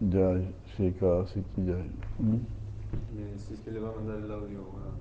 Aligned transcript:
Ya, 0.00 0.40
sí, 0.76 0.94
cada 1.00 1.24
que 1.24 1.42
ya. 1.56 1.74
¿Mm? 2.18 2.34
Eh, 3.16 3.34
si 3.36 3.54
es 3.54 3.60
que 3.60 3.72
le 3.72 3.80
va 3.80 3.88
a 3.88 3.92
mandar 3.96 4.18
el 4.18 4.30
audio 4.30 4.60
a 4.60 4.94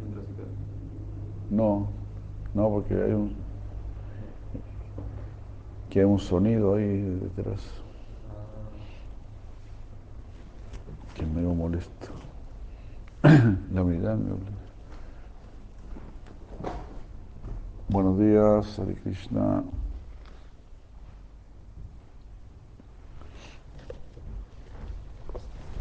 mientras 0.00 0.26
se 0.26 0.32
queda. 0.34 0.46
No, 1.50 1.88
no, 2.54 2.70
porque 2.70 2.94
hay 2.94 3.12
un 3.12 3.32
que 5.90 6.00
hay 6.00 6.04
un 6.04 6.18
sonido 6.18 6.74
ahí 6.74 7.00
detrás 7.36 7.62
Ah, 8.30 8.68
que 11.14 11.22
es 11.22 11.28
medio 11.28 11.52
molesto. 11.54 12.08
La 13.72 13.82
unidad 13.82 14.16
me 14.16 14.30
habla. 14.30 14.50
Buenos 17.88 18.18
días, 18.18 18.78
Hare 18.78 18.94
Krishna. 18.94 19.64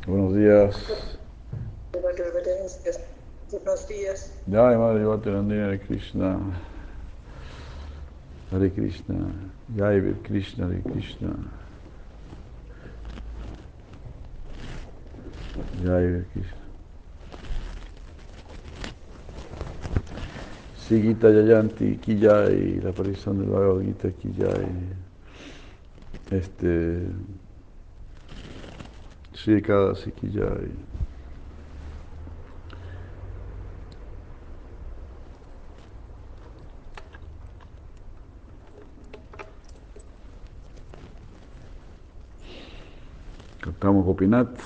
Buenos 0.08 0.34
días. 0.34 0.86
Buenos 3.52 3.88
días. 3.90 4.34
Jai 4.50 4.78
Madre 4.78 5.02
Yogatirandini 5.02 5.60
Hare 5.60 5.80
Krishna. 5.82 6.40
Hare 8.50 8.72
Krishna. 8.72 9.34
Jai 9.76 10.00
Vir 10.00 10.16
Krishna 10.24 10.68
Hare 10.68 10.82
Krishna. 10.82 11.36
Jai 15.84 16.08
Vir 16.08 16.26
Krishna. 16.32 16.58
Sí, 20.88 21.02
Gita 21.02 21.30
Yayanti, 21.30 21.98
Ki 21.98 22.18
Jai, 22.18 22.80
la 22.82 22.92
aparición 22.92 23.40
del 23.40 23.50
Bhagavad 23.50 23.84
Gita, 23.84 24.10
Ki 24.12 24.34
Jai. 24.40 24.72
Este. 26.32 27.10
Ki 29.48 30.28
Jai. 30.28 30.68
Cantamos 43.62 44.04
Gopinath, 44.04 44.60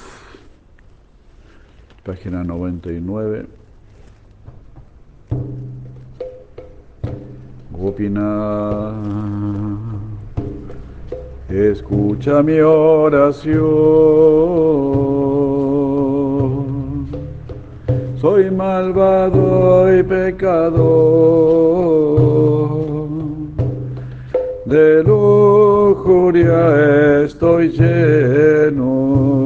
página 2.03 2.43
99. 2.43 3.45
Gopinath, 7.71 9.70
escucha 11.53 12.41
mi 12.41 12.59
oración. 12.59 13.61
Soy 18.19 18.51
malvado 18.51 19.97
y 19.97 20.03
pecador. 20.03 21.51
De 24.65 25.03
lujuria 25.03 26.53
estoy 27.23 27.69
lleno, 27.69 29.41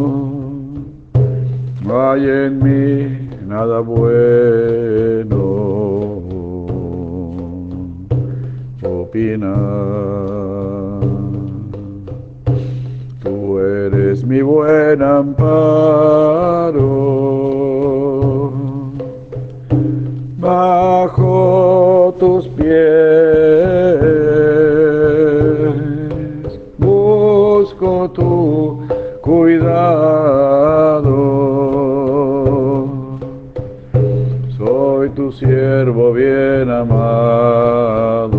no 1.84 2.12
hay 2.12 2.30
en 2.30 2.60
mí 2.64 3.30
nada 3.48 3.80
bueno. 3.80 4.36
Opina, 8.84 9.56
mi 14.36 14.42
buen 14.42 15.02
amparo 15.02 16.92
bajo 20.38 22.14
tus 22.20 22.46
pies. 22.50 22.76
Busco 26.78 28.10
tu 28.12 28.86
cuidado. 29.22 29.56
Soy 34.58 35.10
tu 35.12 35.32
siervo 35.32 36.12
bien 36.12 36.70
amado. 36.70 38.35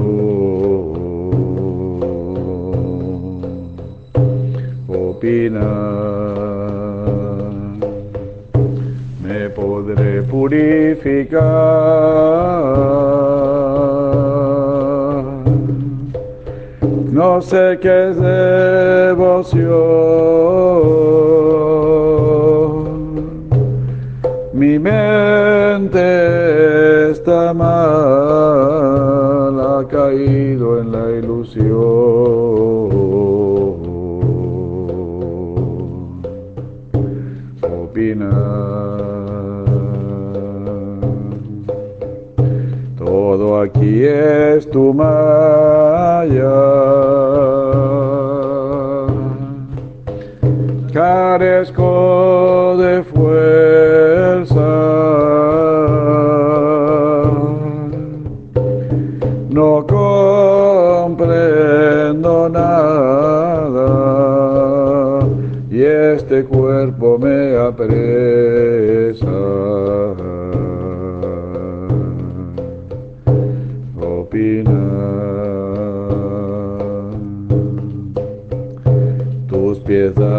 Purificar. 10.46 11.42
No 17.10 17.42
sé 17.42 17.78
qué 17.80 18.14
devoción. 18.14 19.66
Mi 24.52 24.78
mente 24.78 26.00
está 27.10 27.52
mal, 27.52 27.74
ha 29.60 29.84
caído 29.88 30.80
en 30.80 30.92
la 30.92 31.10
ilusión 31.18 31.96
opina. 37.96 38.55
Aquí 43.66 44.04
es 44.04 44.70
tu 44.70 44.94
maya. 44.94 45.14
Carezco 50.92 52.76
de 52.78 53.02
fuerza. 53.02 54.68
No 59.50 59.86
comprendo 59.86 61.28
nada 62.48 63.90
y 65.70 65.82
este 65.82 66.44
cuerpo 66.44 67.18
me 67.18 67.56
apresa. 67.58 69.26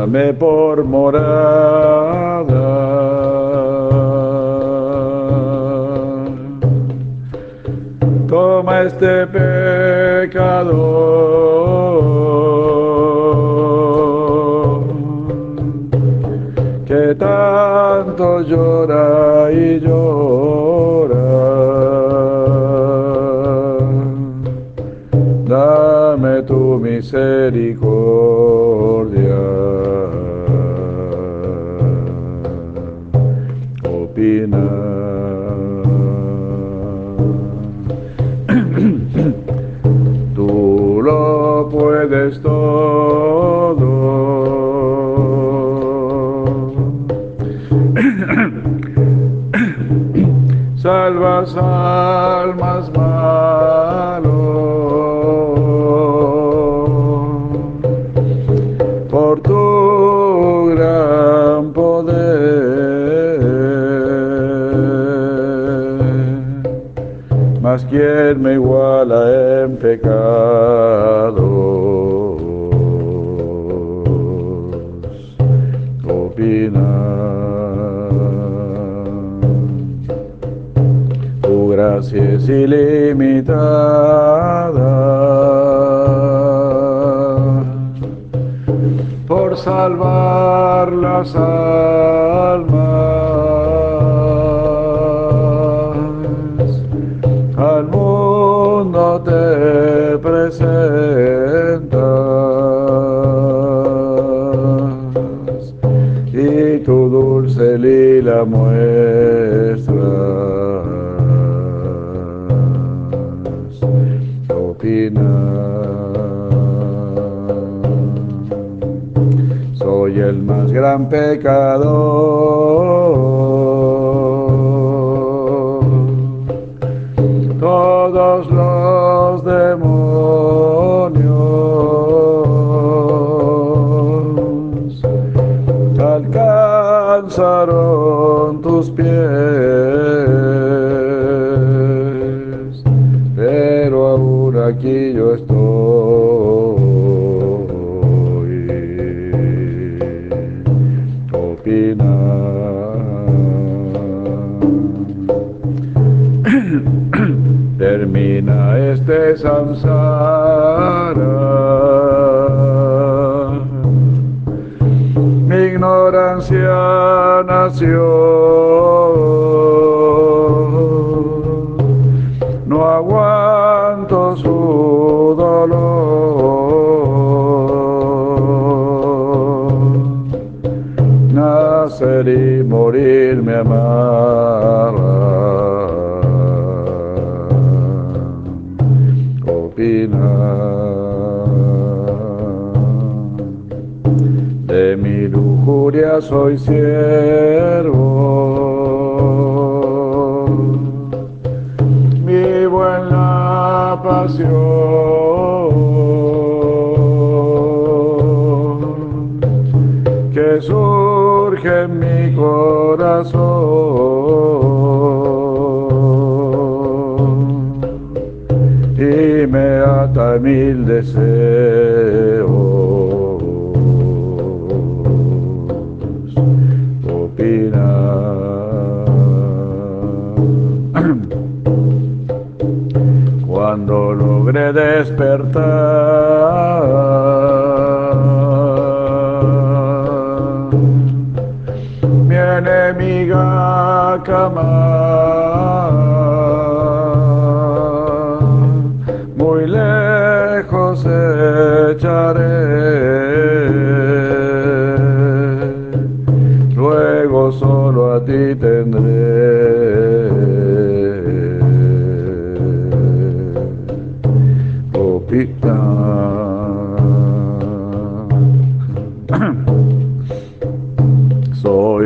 Dame 0.07 0.33
por 0.33 0.83
morada. 0.85 1.17
Toma 8.27 8.81
este 8.83 9.27
pecador 9.27 10.77
que 16.85 17.15
tanto 17.15 18.41
llora 18.41 19.51
y 19.51 19.79
llora. 19.79 21.17
Dame 25.45 26.43
tu 26.43 26.79
misericordia. 26.79 27.96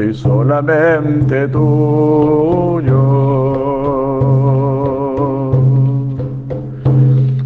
soy 0.01 0.13
solamente 0.13 1.47
tuyo. 1.49 3.01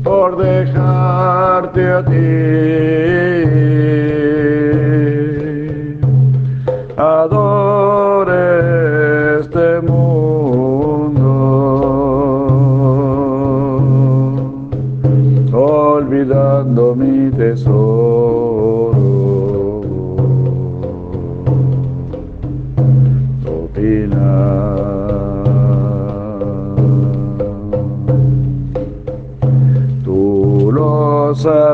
Por 0.04 0.38
dejarte 0.38 1.92
a 1.92 2.06
ti. 2.06 2.16
Adore 6.98 8.44
este 9.42 9.82
mundo, 9.82 11.28
olvidando 15.52 16.96
mi 16.96 17.30
tesoro. 17.32 17.95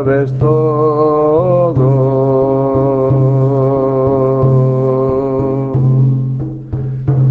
sabes 0.04 0.34
todo. 0.40 1.92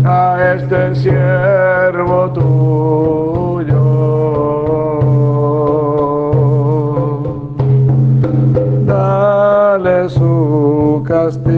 A 0.05 0.55
este 0.55 0.95
siervo 0.95 2.31
tuyo. 2.31 3.85
Dale 8.87 10.09
su 10.09 11.03
castigo. 11.07 11.51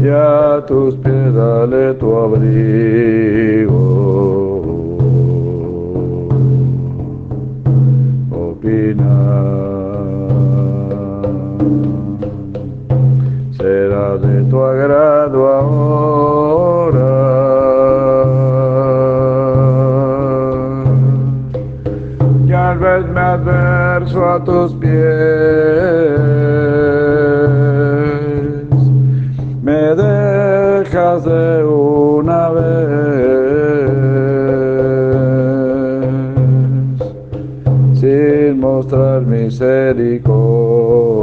Y 0.00 0.08
a 0.08 0.64
tus 0.66 0.94
pies 0.96 1.34
dale 1.34 1.94
tu 1.94 2.16
abrigo. 2.16 2.93
a 24.22 24.42
tus 24.44 24.72
pies. 24.74 24.92
Me 29.62 29.94
dejas 29.94 31.24
de 31.24 31.64
una 31.64 32.50
vez 32.50 32.74
sin 38.00 38.60
mostrar 38.60 39.22
misericordia. 39.22 41.13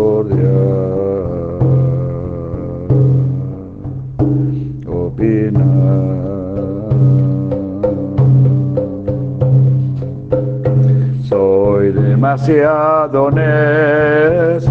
Demasiado 12.32 13.30
necio 13.32 14.70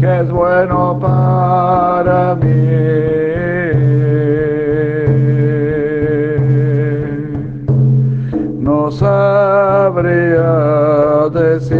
que 0.00 0.20
es 0.20 0.30
bueno 0.30 0.98
para 1.00 2.34
mí. 2.36 2.48
No 8.58 8.90
sabría 8.90 10.48
decir, 11.30 11.78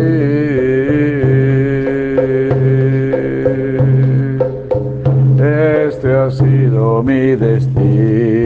este 5.40 6.14
ha 6.14 6.30
sido 6.30 7.02
mi 7.02 7.34
destino. 7.34 8.37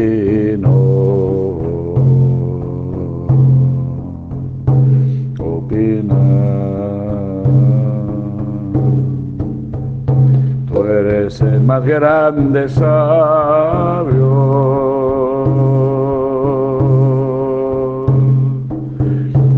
Grande 11.85 12.69
sabio. 12.69 12.93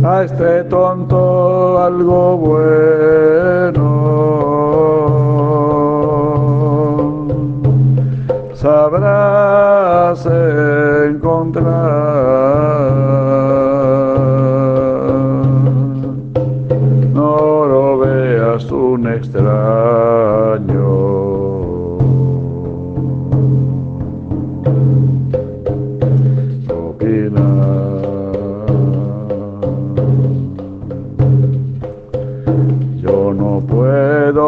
A 0.05 0.23
este 0.25 0.65
tonto 0.65 1.79
algo 1.83 2.37
bueno. 2.37 3.85
Sabrás 8.55 10.27
encontrar. 11.07 11.65
No 17.13 17.67
lo 17.67 17.99
veas 17.99 18.71
un 18.71 19.07
extraño. 19.09 20.84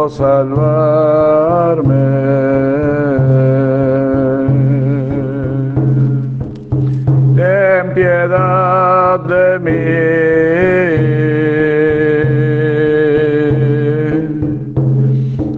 Salvarme. 0.09 1.95
Ten 7.37 7.95
piedad 7.95 9.21
de 9.21 9.59
mí. 9.59 9.87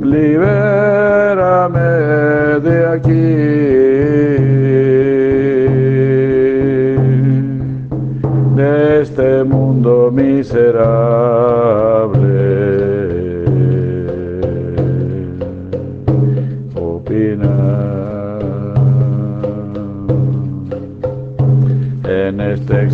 Libérame 0.02 1.90
de 2.60 2.86
aquí, 2.94 3.34
de 8.56 9.02
este 9.02 9.44
mundo 9.44 10.10
miserable. 10.12 11.37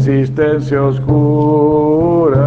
Existencia 0.07 0.83
oscura. 0.83 2.45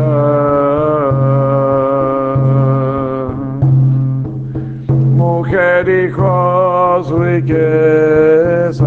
Mujer, 5.15 5.89
hijos, 5.89 7.09
riqueza. 7.11 8.85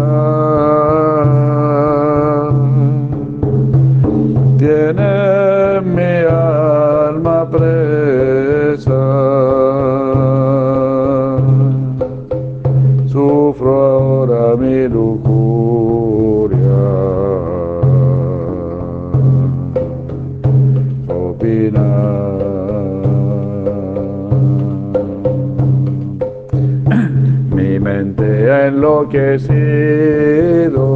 Enloquecido. 29.11 30.87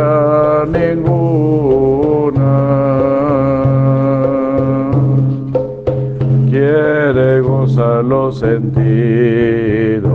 ninguna. 0.71 2.51
Quiere 6.49 7.41
gozar 7.41 8.03
los 8.05 8.39
sentidos. 8.39 10.11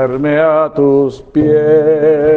Entregarme 0.00 0.38
a 0.40 0.72
tus 0.74 1.20
pies. 1.32 2.29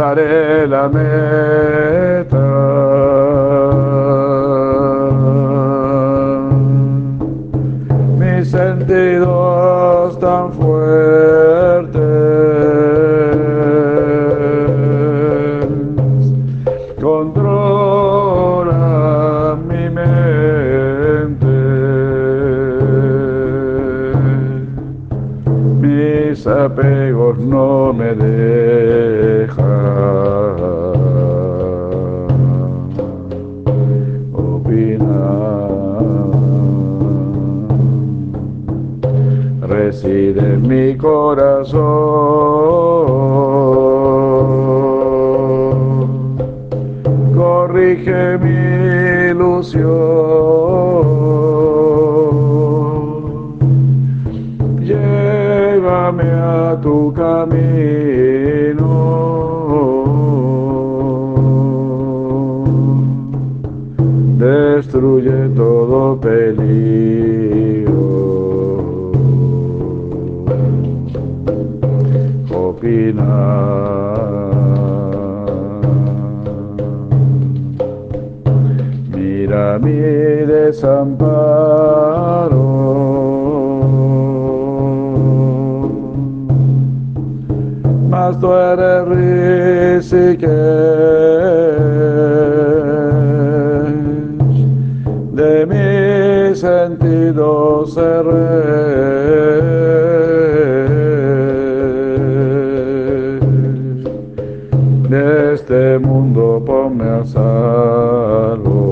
Alcanzaré 0.00 0.66
la 0.66 0.88
meta. 0.88 2.38
Mis 8.18 8.50
sentidos 8.50 10.18
tan 10.18 10.52
fuertes 10.52 12.00
controlan 17.00 17.58
mi 19.68 19.90
mente. 19.90 20.30
Mis 25.80 26.46
apegos 26.46 27.38
no 27.38 27.92
me 27.92 28.14
dejan 28.14 28.69
corazón. 41.00 41.80
Corrige 47.34 48.38
mi 48.38 49.30
ilusión. 49.30 49.90
Llévame 54.80 56.30
a 56.30 56.78
tu 56.82 57.12
camino. 57.12 58.90
Destruye 64.38 65.48
todo 65.54 66.20
peligro. 66.20 67.19
Desamparo. 80.70 82.66
Mas 88.08 88.38
tú 88.40 88.52
eres 88.52 89.08
Risiquesh, 89.08 90.50
de 95.32 95.66
mis 95.66 96.60
sentidos 96.60 97.94
seré. 97.94 98.90
De 105.08 105.54
este 105.54 105.98
mundo 105.98 106.62
ponme 106.64 107.04
a 107.04 107.24
salvo. 107.24 108.89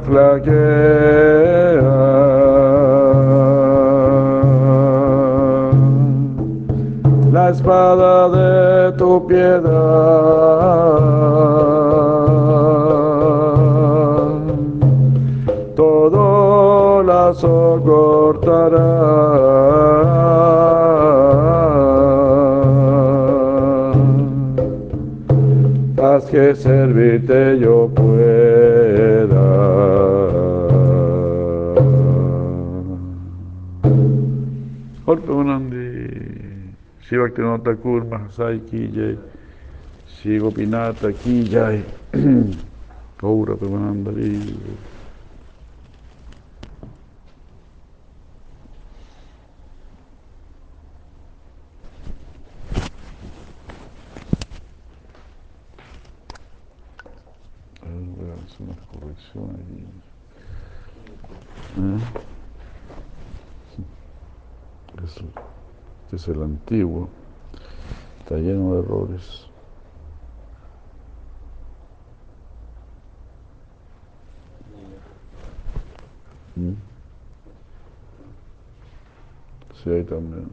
Flaquea. 0.00 0.54
La 7.32 7.50
espada 7.50 8.28
de 8.28 8.92
tu 8.92 9.26
piedad 9.26 9.64
todo 15.74 17.02
lazo 17.02 17.82
cortará. 17.84 18.84
Haz 26.00 26.24
que 26.26 26.54
servirte 26.54 27.58
yo. 27.58 27.90
Orpemanandi, 35.06 36.74
Shivaktinota 37.06 37.64
Thakur, 37.64 38.04
Mahasai 38.04 38.58
Ki 38.70 38.88
Jai, 38.88 39.18
Shivopinata 40.08 41.12
Ki 41.22 41.44
Jai, 41.48 41.82
Gaura 43.20 43.54
Premanandari. 43.56 44.56
A 57.82 57.86
ver, 57.86 58.00
voy 58.16 58.30
a 58.30 58.34
hacer 58.44 58.62
unas 58.66 58.78
correcciones. 58.86 59.60
¿Eh? 61.76 61.98
Es- 65.04 65.24
Este 66.04 66.16
es 66.16 66.28
el 66.28 66.40
antiguo. 66.64 67.08
Está 68.20 68.36
lleno 68.36 68.74
de 68.74 68.80
errores. 68.80 69.46
¿Mm? 76.56 76.72
Sí, 79.82 79.90
ahí 79.90 80.04
también. 80.04 80.48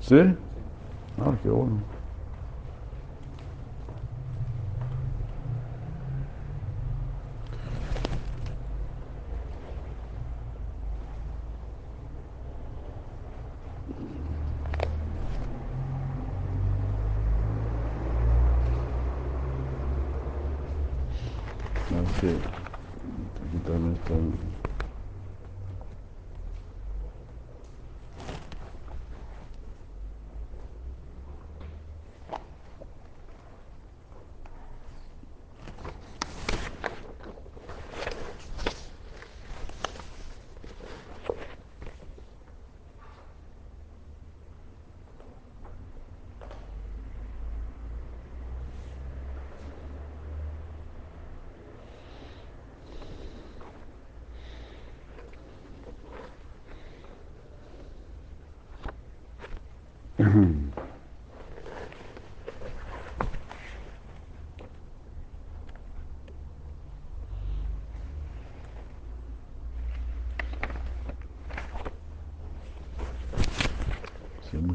Sí. 0.00 0.16
Ah, 1.18 1.36
qué 1.42 1.48
bueno. 1.48 1.94
Así. 21.94 22.26
Aquí 22.26 23.58
también 23.66 23.94
está. 23.94 24.14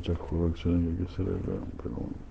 Muchas 0.10 0.28
correcciones 0.28 0.98
que 0.98 1.04
hay 1.04 1.08
que 1.08 1.36
acá, 1.36 1.66
pero 1.84 1.96
bueno. 1.96 2.30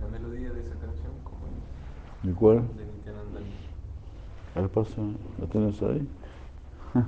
La 0.00 0.08
melodía 0.08 0.50
de 0.50 0.60
esa 0.60 0.74
canción, 0.76 1.12
como 1.24 1.46
¿Y 2.22 2.32
cuál? 2.34 2.66
de 2.76 2.84
Nityananda. 2.84 3.40
A 4.86 5.00
ver, 5.00 5.16
pasa, 5.16 5.18
¿la 5.38 5.46
tienes 5.46 5.82
ahí? 5.82 6.06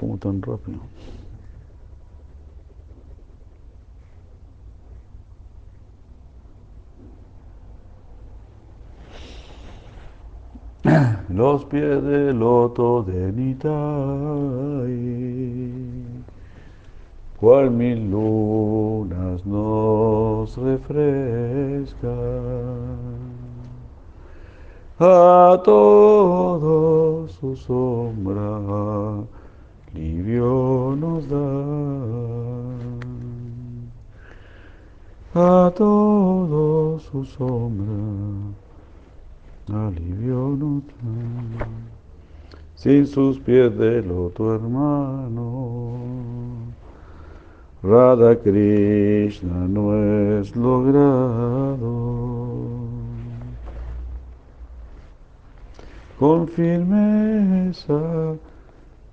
¿Cómo 0.00 0.18
tan 0.18 0.42
rápido? 0.42 0.80
los 11.30 11.64
pies 11.64 12.02
del 12.02 12.38
loto 12.38 13.02
de 13.02 13.32
Nitai, 13.32 13.70
cual 17.40 17.70
mil 17.70 18.10
lunas 18.10 19.46
nos 19.46 20.56
refrescan, 20.56 22.04
a 24.98 25.60
todos 25.64 27.32
su 27.32 27.56
sombra 27.56 29.24
alivio 29.92 30.94
nos 30.96 31.28
da, 31.28 31.36
a 35.34 35.70
todos 35.70 37.02
su 37.02 37.24
sombra 37.24 37.92
alivio 39.72 40.56
no 40.56 40.82
sin 42.76 43.06
sus 43.06 43.38
pies 43.38 43.76
de 43.78 44.02
loto 44.02 44.54
hermano. 44.54 46.04
Radha 47.82 48.36
Krishna 48.36 49.66
no 49.68 49.94
es 50.38 50.54
logrado. 50.54 52.13
Con 56.18 56.46
firmeza 56.46 58.36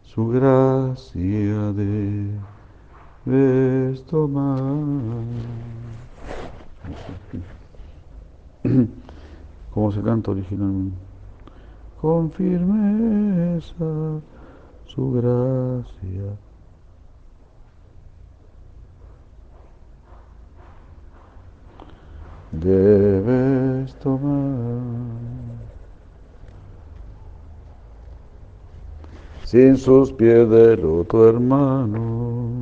su 0.04 0.28
gracia 0.28 1.74
debes 3.26 4.06
tomar. 4.06 4.62
¿Cómo 9.74 9.92
se 9.92 10.02
canta 10.04 10.30
originalmente? 10.30 10.98
Con 12.00 12.32
firmeza 12.32 14.22
su 14.86 15.12
gracia. 15.12 16.38
Debes 22.52 23.96
tomar. 23.96 25.11
Sin 29.52 29.78
sus 29.78 30.14
pies 30.14 30.50
del 30.50 30.86
otro 30.86 31.28
hermano. 31.28 32.54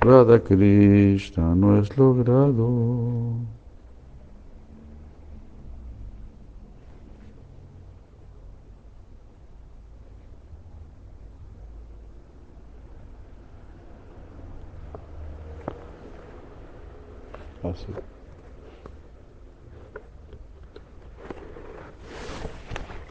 Radha 0.00 0.38
Krishna 0.38 1.56
no 1.56 1.76
es 1.76 1.98
logrado. 1.98 3.40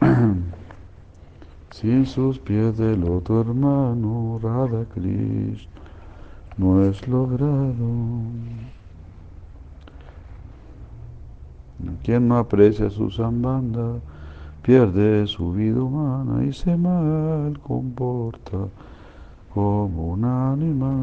Sin 1.80 2.06
sus 2.06 2.38
pies 2.38 2.78
del 2.78 3.04
otro 3.04 3.42
hermano, 3.42 4.40
Radha 4.42 4.86
Krishna, 4.94 5.70
no 6.56 6.82
es 6.82 7.06
logrado. 7.06 7.74
Quien 12.02 12.28
no 12.28 12.38
aprecia 12.38 12.88
su 12.88 13.10
zambanda, 13.10 14.00
pierde 14.62 15.26
su 15.26 15.52
vida 15.52 15.82
humana 15.82 16.46
y 16.46 16.54
se 16.54 16.74
mal 16.78 17.60
comporta 17.60 18.56
como 19.52 20.12
un 20.12 20.24
animal. 20.24 20.96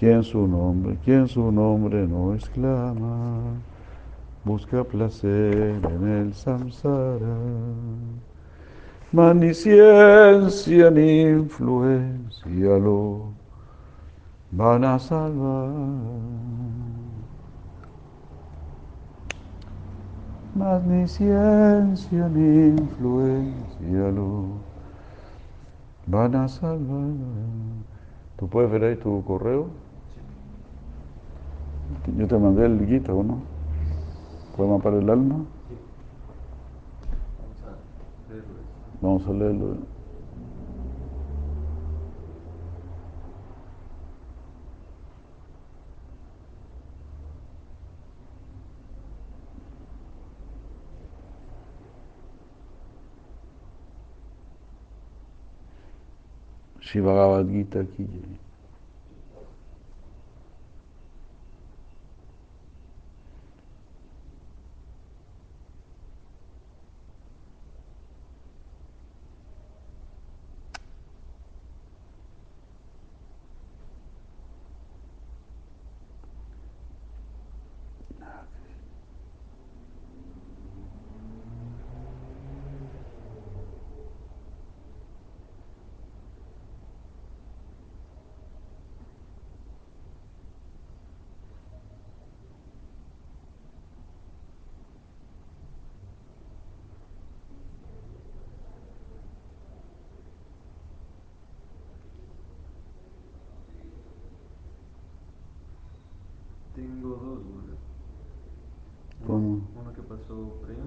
Quien 0.00 0.24
su 0.24 0.48
nombre, 0.48 0.98
quien 1.04 1.28
su 1.28 1.52
nombre 1.52 2.08
no 2.08 2.34
exclama, 2.34 3.38
busca 4.44 4.82
placer 4.82 5.80
en 5.92 6.08
el 6.08 6.34
samsara. 6.34 7.36
Mas 9.10 9.34
ni 10.90 11.22
influencia 11.22 12.78
lo 12.78 13.32
van 14.50 14.84
a 14.84 14.98
salvar. 14.98 15.70
Mas 20.54 20.84
ni 20.84 21.08
ciencia 21.08 22.28
ni 22.28 22.68
influencia 22.68 24.10
lo 24.12 24.44
van 26.06 26.34
a 26.34 26.46
salvar. 26.46 27.08
¿Tú 28.36 28.46
puedes 28.46 28.70
ver 28.70 28.84
ahí 28.84 28.96
tu 28.96 29.24
correo? 29.24 29.68
Yo 32.18 32.26
te 32.26 32.36
mandé 32.36 32.66
el 32.66 32.86
guita, 32.86 33.14
¿o 33.14 33.22
no? 33.22 33.38
¿Podemos 34.54 34.82
para 34.82 34.98
el 34.98 35.08
alma? 35.08 35.36
Sí. 35.68 35.74
Vamos 39.00 39.26
a 39.26 39.32
leerlo. 39.32 39.66
Vamos 39.66 39.68
a 39.68 39.72
leerlo. 39.72 39.98
Shiva 56.88 57.44
Gita 57.44 57.80
aquí. 57.80 58.06
Tengo 106.78 107.08
dos, 107.08 107.42
dudas. 107.42 107.78
¿Cómo? 109.26 109.66
Uno 109.74 109.92
que 109.92 110.02
pasó 110.02 110.60
Prem. 110.62 110.78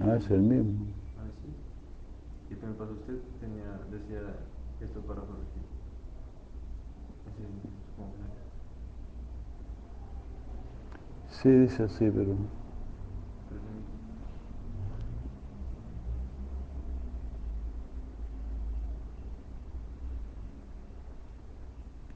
Ah, 0.00 0.09
es 0.20 0.30
el 0.30 0.42
mismo. 0.42 0.86
Ah, 1.18 1.24
sí. 1.42 1.48
Y 2.52 2.56
que 2.56 2.66
me 2.66 2.74
pasó 2.74 2.92
usted, 2.92 3.18
tenía, 3.40 3.80
decía 3.90 4.20
esto 4.80 5.00
para 5.00 5.20
corregir. 5.22 5.64
Así, 7.26 7.42
supongo 7.88 8.12
Sí, 11.30 11.48
dice 11.48 11.84
así, 11.84 12.10
pero... 12.10 12.36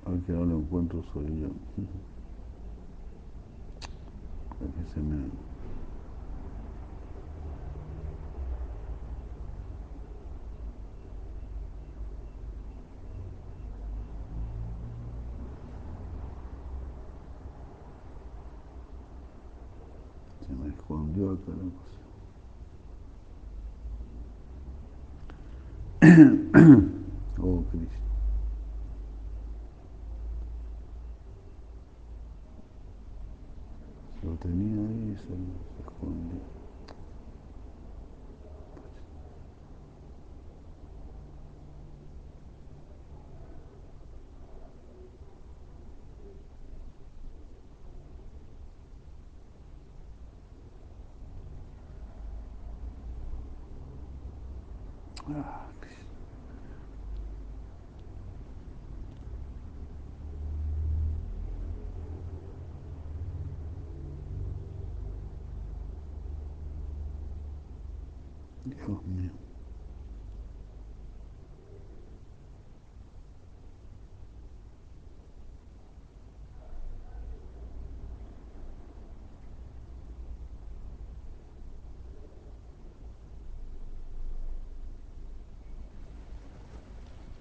Aunque 0.06 0.32
no 0.32 0.44
lo 0.44 0.58
encuentro 0.58 1.02
soy 1.12 1.40
yo. 1.40 1.48
que 4.58 4.84
se 4.92 5.00
me... 5.00 5.16
Se 20.46 20.52
me 20.52 20.68
la 21.52 21.70
cosa. 21.78 22.00
oh, 27.42 27.64
Cristo. 27.70 28.04
tenía 34.44 34.88
ahí, 34.88 35.16
se, 35.16 35.26
se 35.26 35.80
escondió. 35.80 36.40
Ah, 55.30 55.64
Dios 68.64 69.06
mío. 69.06 69.30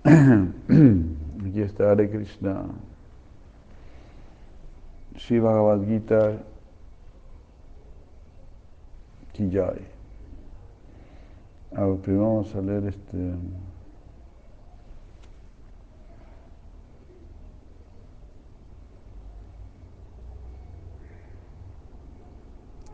Aquí 0.05 1.61
está 1.61 1.91
Hare 1.91 2.09
Krishna. 2.09 2.65
Shiva 5.15 5.49
Bhagavad 5.53 5.87
Gita 5.87 6.43
Ki 9.31 9.49
Jai. 9.49 9.79
A 11.71 11.95
primero 12.01 12.25
vamos 12.25 12.53
a 12.53 12.61
leer 12.61 12.85
este. 12.87 13.17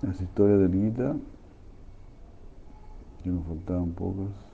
Las 0.04 0.22
historias 0.22 0.60
del 0.60 0.72
Gita, 0.72 1.15
que 3.24 3.30
nos 3.30 3.45
faltaban 3.48 3.91
pocas. 3.93 4.49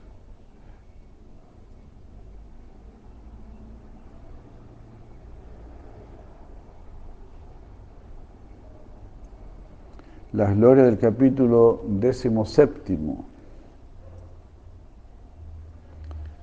Las 10.36 10.54
glorias 10.54 10.84
del 10.84 10.98
capítulo 10.98 11.80
décimo 11.88 12.44
séptimo. 12.44 13.24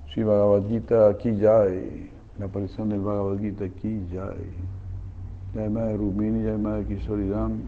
Shiva 0.07 0.33
Bhagavad 0.33 0.67
Gita 0.67 1.15
la 2.39 2.45
aparición 2.45 2.89
del 2.89 3.01
Bhagavad 3.01 3.37
Gita 3.37 3.65
aquí 3.65 4.01
Jai. 4.11 4.49
La 5.53 5.69
de 5.85 5.95
Rumini, 5.95 6.41
la 6.41 6.77
de 6.77 6.85
Kishoridam, 6.85 7.59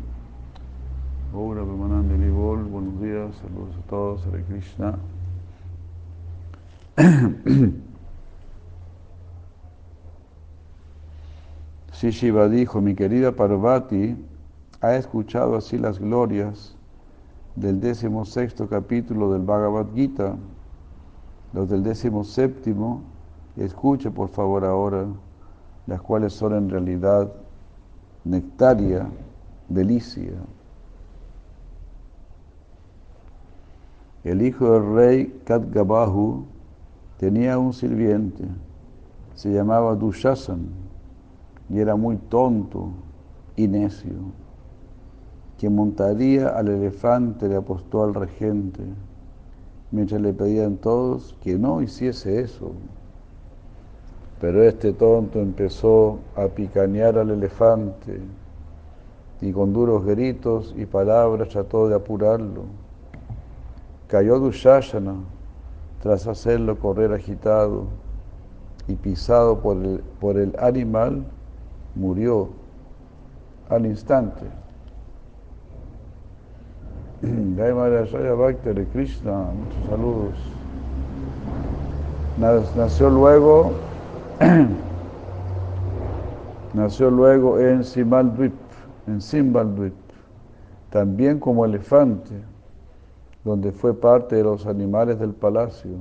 Obra 1.32 1.64
Permanente 1.64 2.18
Libol, 2.18 2.64
buenos 2.64 3.00
días, 3.00 3.36
saludos 3.36 3.76
a 3.78 3.88
todos, 3.88 4.26
Hare 4.26 4.44
Krishna. 4.46 4.98
Sí, 11.92 12.10
Shiva 12.10 12.50
dijo, 12.50 12.82
mi 12.82 12.94
querida 12.94 13.32
Parvati, 13.32 14.18
ha 14.82 14.96
escuchado 14.96 15.56
así 15.56 15.78
las 15.78 16.00
glorias 16.00 16.76
del 17.56 17.80
décimo 17.80 18.26
sexto 18.26 18.68
capítulo 18.68 19.32
del 19.32 19.44
Bhagavad 19.44 19.88
Gita, 19.94 20.36
los 21.54 21.70
del 21.70 21.84
décimo 21.84 22.24
séptimo, 22.24 23.02
escuche 23.56 24.12
por 24.12 24.30
favor 24.30 24.66
ahora, 24.66 25.06
las 25.88 26.02
cuales 26.02 26.34
son 26.34 26.54
en 26.54 26.70
realidad 26.70 27.32
nectaria, 28.26 29.08
delicia. 29.70 30.34
El 34.24 34.42
hijo 34.42 34.72
del 34.72 34.96
rey 34.96 35.42
Kadgabahu 35.46 36.46
tenía 37.18 37.58
un 37.58 37.72
sirviente, 37.72 38.44
se 39.36 39.54
llamaba 39.54 39.96
Dushasan, 39.96 40.68
y 41.70 41.80
era 41.80 41.96
muy 41.96 42.18
tonto 42.18 42.90
y 43.56 43.68
necio. 43.68 44.14
Quien 45.60 45.76
montaría 45.76 46.50
al 46.50 46.68
elefante 46.68 47.48
le 47.48 47.56
apostó 47.56 48.04
al 48.04 48.14
regente, 48.14 48.82
mientras 49.92 50.22
le 50.22 50.34
pedían 50.34 50.78
todos 50.78 51.36
que 51.42 51.58
no 51.58 51.82
hiciese 51.82 52.42
eso. 52.42 52.72
Pero 54.42 54.64
este 54.64 54.92
tonto 54.92 55.40
empezó 55.40 56.20
a 56.36 56.48
picanear 56.48 57.18
al 57.18 57.32
elefante 57.32 58.20
y 59.42 59.52
con 59.52 59.74
duros 59.74 60.06
gritos 60.06 60.74
y 60.78 60.86
palabras 60.86 61.50
trató 61.50 61.88
de 61.88 61.96
apurarlo. 61.96 62.64
Cayó 64.08 64.40
Dushashana 64.40 65.16
tras 66.02 66.28
hacerlo 66.28 66.78
correr 66.78 67.14
agitado 67.14 67.86
y 68.88 68.96
pisado 68.96 69.60
por 69.62 69.78
el, 69.78 70.04
por 70.20 70.38
el 70.38 70.54
animal, 70.60 71.24
murió 71.96 72.50
al 73.70 73.86
instante. 73.86 74.46
Jai 77.22 77.74
Maharaj 77.74 78.12
Bhakti 78.12 78.74
de 78.74 78.86
Krishna, 78.88 79.32
muchos 79.32 79.90
saludos. 79.90 80.34
Nació 82.76 83.10
luego, 83.10 83.72
nació 86.74 87.10
luego 87.10 87.58
en 87.58 87.86
Simaldwip, 87.86 88.54
en 89.08 89.22
Simbaldwip, 89.22 89.94
también 90.90 91.40
como 91.40 91.64
elefante, 91.64 92.34
donde 93.46 93.72
fue 93.72 93.94
parte 93.94 94.36
de 94.36 94.44
los 94.44 94.66
animales 94.66 95.18
del 95.18 95.34
palacio. 95.34 95.92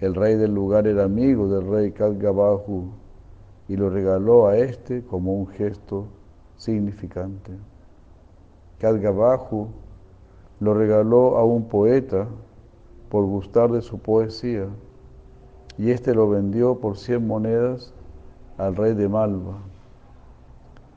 El 0.00 0.16
rey 0.16 0.34
del 0.34 0.52
lugar 0.52 0.88
era 0.88 1.04
amigo 1.04 1.48
del 1.48 1.70
rey 1.70 1.92
Kadgabahu 1.92 2.88
y 3.68 3.76
lo 3.76 3.90
regaló 3.90 4.48
a 4.48 4.58
este 4.58 5.04
como 5.04 5.34
un 5.34 5.46
gesto 5.46 6.06
significante. 6.56 7.52
Kadgabahu 8.80 9.83
lo 10.60 10.74
regaló 10.74 11.36
a 11.36 11.44
un 11.44 11.64
poeta 11.64 12.26
por 13.08 13.24
gustar 13.24 13.70
de 13.70 13.82
su 13.82 13.98
poesía 13.98 14.66
y 15.78 15.90
éste 15.90 16.14
lo 16.14 16.28
vendió 16.28 16.76
por 16.76 16.96
100 16.96 17.26
monedas 17.26 17.92
al 18.58 18.76
rey 18.76 18.94
de 18.94 19.08
Malva. 19.08 19.58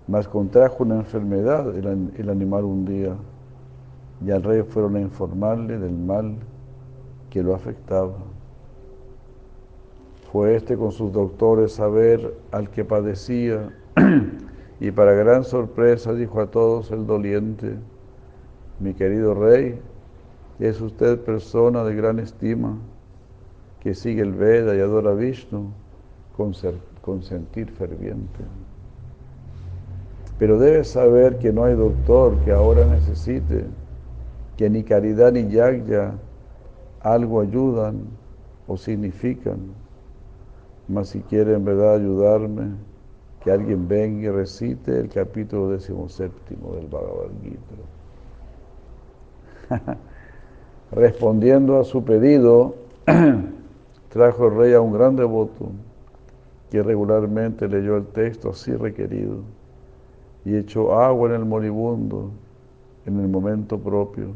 Mas 0.08 0.28
contrajo 0.28 0.84
una 0.84 0.96
enfermedad 0.96 1.76
el, 1.76 2.12
el 2.16 2.30
animal 2.30 2.64
un 2.64 2.86
día 2.86 3.16
y 4.26 4.32
al 4.32 4.44
rey 4.44 4.64
fueron 4.64 4.96
a 4.96 5.02
informarle 5.02 5.78
del 5.78 5.94
mal 5.94 6.36
que 7.30 7.44
lo 7.44 7.54
afectaba. 7.54 8.16
Fue 10.32 10.56
este 10.56 10.78
con 10.78 10.92
sus 10.92 11.12
doctores 11.12 11.80
a 11.80 11.88
ver 11.88 12.36
al 12.52 12.70
que 12.70 12.86
padecía 12.86 13.74
y 14.80 14.92
para 14.92 15.14
gran 15.14 15.44
sorpresa 15.44 16.14
dijo 16.14 16.42
a 16.42 16.48
todos 16.48 16.92
el 16.92 17.06
doliente, 17.06 17.76
mi 18.80 18.94
querido 18.94 19.34
rey, 19.34 19.80
es 20.60 20.82
usted 20.82 21.20
persona 21.20 21.84
de 21.84 21.96
gran 21.96 22.20
estima, 22.20 22.78
que 23.80 23.94
sigue 23.94 24.22
el 24.22 24.34
Veda 24.34 24.76
y 24.76 24.80
adora 24.80 25.12
a 25.12 25.14
Vishnu 25.14 25.72
con, 26.36 26.54
con 27.02 27.24
sentir 27.24 27.72
ferviente. 27.72 28.44
Pero 30.40 30.60
debe 30.60 30.84
saber 30.84 31.38
que 31.40 31.52
no 31.52 31.64
hay 31.64 31.76
doctor 31.76 32.38
que 32.44 32.52
ahora 32.52 32.86
necesite, 32.86 33.66
que 34.56 34.70
ni 34.70 34.84
caridad 34.84 35.32
ni 35.32 35.48
yagya 35.48 36.14
algo 37.02 37.42
ayudan 37.42 38.02
o 38.68 38.78
significan. 38.78 39.60
Mas 40.88 41.10
si 41.10 41.22
quiere 41.22 41.54
en 41.54 41.66
verdad 41.66 41.96
ayudarme, 41.96 42.72
que 43.44 43.52
alguien 43.52 43.88
venga 43.88 44.28
y 44.28 44.30
recite 44.30 45.00
el 45.00 45.10
capítulo 45.10 45.70
decimoséptimo 45.70 46.74
del 46.76 46.88
Bhagavad 46.88 47.30
Gita. 47.44 47.97
Respondiendo 50.92 51.80
a 51.80 51.84
su 51.84 52.04
pedido, 52.04 52.76
trajo 54.10 54.48
el 54.48 54.56
rey 54.56 54.74
a 54.74 54.82
un 54.82 54.94
gran 54.94 55.16
devoto 55.16 55.72
que 56.70 56.84
regularmente 56.84 57.68
leyó 57.68 57.98
el 57.98 58.08
texto 58.08 58.50
así 58.50 58.74
requerido 58.74 59.38
y 60.46 60.56
echó 60.56 61.00
agua 61.00 61.30
en 61.30 61.36
el 61.36 61.46
moribundo 61.46 62.32
en 63.06 63.20
el 63.20 63.28
momento 63.28 63.80
propio 63.80 64.28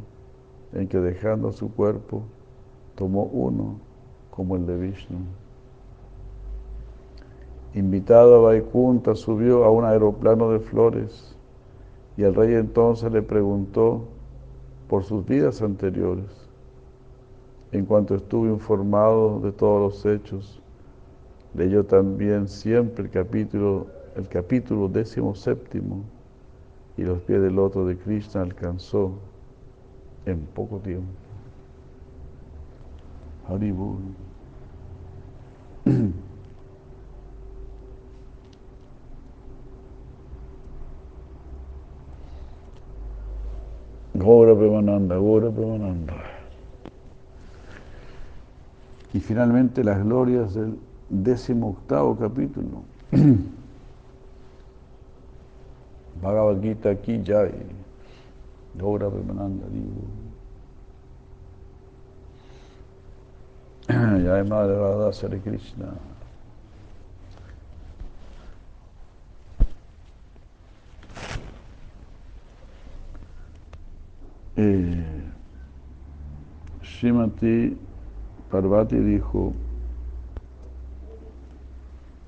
en 0.74 0.88
que 0.88 0.98
dejando 1.00 1.52
su 1.52 1.74
cuerpo 1.74 2.24
tomó 2.96 3.24
uno 3.24 3.76
como 4.30 4.56
el 4.56 4.65
de 4.65 4.78
Vishnu. 4.78 5.20
Invitado 7.74 8.36
a 8.36 8.39
Vaikunta 8.39 9.15
subió 9.15 9.63
a 9.63 9.72
un 9.72 9.86
aeroplano 9.86 10.52
de 10.52 10.60
flores 10.60 11.38
Y 12.17 12.24
el 12.24 12.36
rey 12.36 12.56
entonces 12.56 13.12
le 13.12 13.22
preguntó 13.22 14.02
por 14.91 15.06
sus 15.06 15.25
vidas 15.25 15.62
anteriores. 15.62 16.49
En 17.71 17.86
cuanto 17.86 18.13
estuvo 18.13 18.45
informado 18.47 19.39
de 19.39 19.54
todos 19.54 19.80
los 19.80 20.06
hechos, 20.06 20.62
leyó 21.54 21.86
también 21.86 22.49
siempre 22.49 23.06
el 23.06 23.10
capítulo, 23.10 23.88
el 24.17 24.27
capítulo 24.27 24.89
décimo 24.89 25.34
séptimo 25.34 26.04
y 26.97 27.04
los 27.04 27.21
pies 27.21 27.41
del 27.41 27.58
otro 27.58 27.86
de 27.86 27.97
Krishna 27.97 28.41
alcanzó 28.41 29.13
en 30.25 30.39
poco 30.39 30.80
tiempo. 30.80 31.08
Haribur. 33.47 33.95
Gora 44.13 44.56
Premananda, 44.56 45.15
Gora 45.17 45.50
Premananda. 45.50 46.13
Y 49.13 49.19
finalmente 49.19 49.84
las 49.84 50.04
glorias 50.04 50.54
del 50.54 50.78
décimo 51.10 51.69
octavo 51.69 52.17
capítulo. 52.17 52.84
Bhagavad 56.21 56.62
Gita 56.62 56.89
aquí 56.91 57.21
ya. 57.24 57.50
Gora 58.76 59.10
Premananda, 59.10 59.65
digo. 59.71 60.02
Jai 63.88 64.43
Madre 64.43 64.78
Radha 64.78 65.12
Krishna. 65.43 66.11
Eh, 74.63 74.93
Shrimati 76.84 77.76
Parvati 78.47 78.95
dijo, 78.95 79.54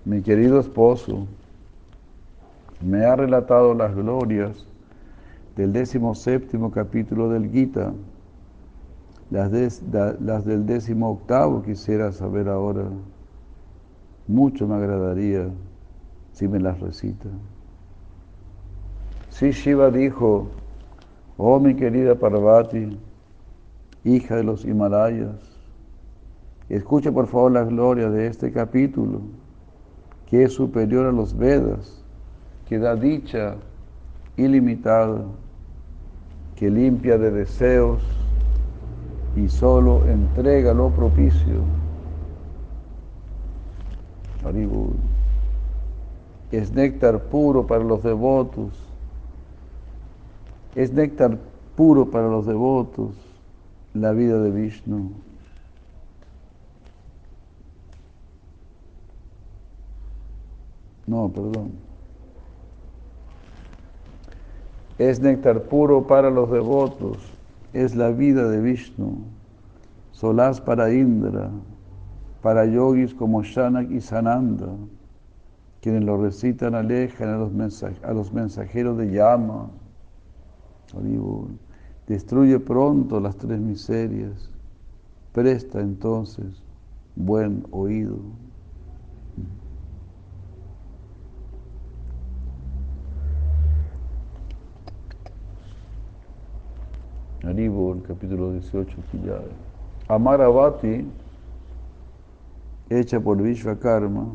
mi 0.05 0.19
querido 0.23 0.59
esposo 0.59 1.27
me 2.81 3.05
ha 3.05 3.15
relatado 3.15 3.75
las 3.75 3.93
glorias 3.95 4.65
del 5.55 5.73
décimo 5.73 6.15
séptimo 6.15 6.71
capítulo 6.71 7.29
del 7.29 7.51
Gita, 7.51 7.93
las, 9.29 9.51
del 9.51 10.65
décimo 10.65 11.11
octavo 11.11 11.61
quisiera 11.61 12.11
saber 12.11 12.49
ahora, 12.49 12.85
mucho 14.27 14.67
me 14.67 14.73
agradaría 14.73 15.51
si 16.31 16.47
me 16.47 16.59
las 16.59 16.79
recita. 16.79 17.29
Sí, 19.29 19.51
Shiva 19.51 19.91
dijo, 19.91 20.62
Oh 21.37 21.59
mi 21.59 21.73
querida 21.75 22.13
Parvati, 22.13 22.95
hija 24.03 24.35
de 24.35 24.43
los 24.43 24.65
Himalayas, 24.65 25.35
escuche 26.69 27.11
por 27.11 27.25
favor 27.25 27.51
la 27.53 27.63
gloria 27.63 28.09
de 28.11 28.27
este 28.27 28.51
capítulo, 28.51 29.21
que 30.27 30.43
es 30.43 30.53
superior 30.53 31.07
a 31.07 31.11
los 31.11 31.35
Vedas, 31.35 32.03
que 32.67 32.77
da 32.77 32.95
dicha 32.95 33.55
ilimitada, 34.37 35.25
que 36.55 36.69
limpia 36.69 37.17
de 37.17 37.31
deseos 37.31 38.03
y 39.35 39.49
solo 39.49 40.05
entrega 40.05 40.71
lo 40.73 40.89
propicio. 40.91 41.63
Es 46.51 46.71
néctar 46.71 47.23
puro 47.23 47.65
para 47.65 47.83
los 47.83 48.03
devotos 48.03 48.92
es 50.75 50.91
néctar 50.91 51.37
puro 51.75 52.09
para 52.09 52.27
los 52.27 52.45
devotos, 52.45 53.15
la 53.93 54.11
vida 54.11 54.41
de 54.41 54.51
Vishnu. 54.51 55.11
No, 61.05 61.29
perdón. 61.29 61.71
Es 64.97 65.19
néctar 65.19 65.63
puro 65.63 66.07
para 66.07 66.29
los 66.29 66.49
devotos, 66.51 67.17
es 67.73 67.95
la 67.95 68.09
vida 68.09 68.47
de 68.47 68.61
Vishnu. 68.61 69.23
Solaz 70.11 70.61
para 70.61 70.93
Indra, 70.93 71.49
para 72.41 72.65
yogis 72.65 73.13
como 73.13 73.43
Shanak 73.43 73.89
y 73.91 73.99
Sananda, 73.99 74.69
quienes 75.81 76.03
lo 76.03 76.17
recitan 76.17 76.75
alejan 76.75 77.29
a 77.29 78.13
los, 78.13 78.31
mensajeros 78.31 78.97
de 78.97 79.11
Yama 80.93 81.47
Destruye 82.07 82.59
pronto 82.59 83.19
las 83.19 83.37
tres 83.37 83.59
miserias. 83.59 84.49
Presta 85.31 85.79
entonces 85.79 86.61
buen 87.15 87.65
oído. 87.71 88.17
el 97.93 98.01
capítulo 98.03 98.53
18, 98.53 98.95
Amaravati, 100.07 101.05
hecha 102.89 103.19
por 103.19 103.41
Vishvakarma, 103.41 104.33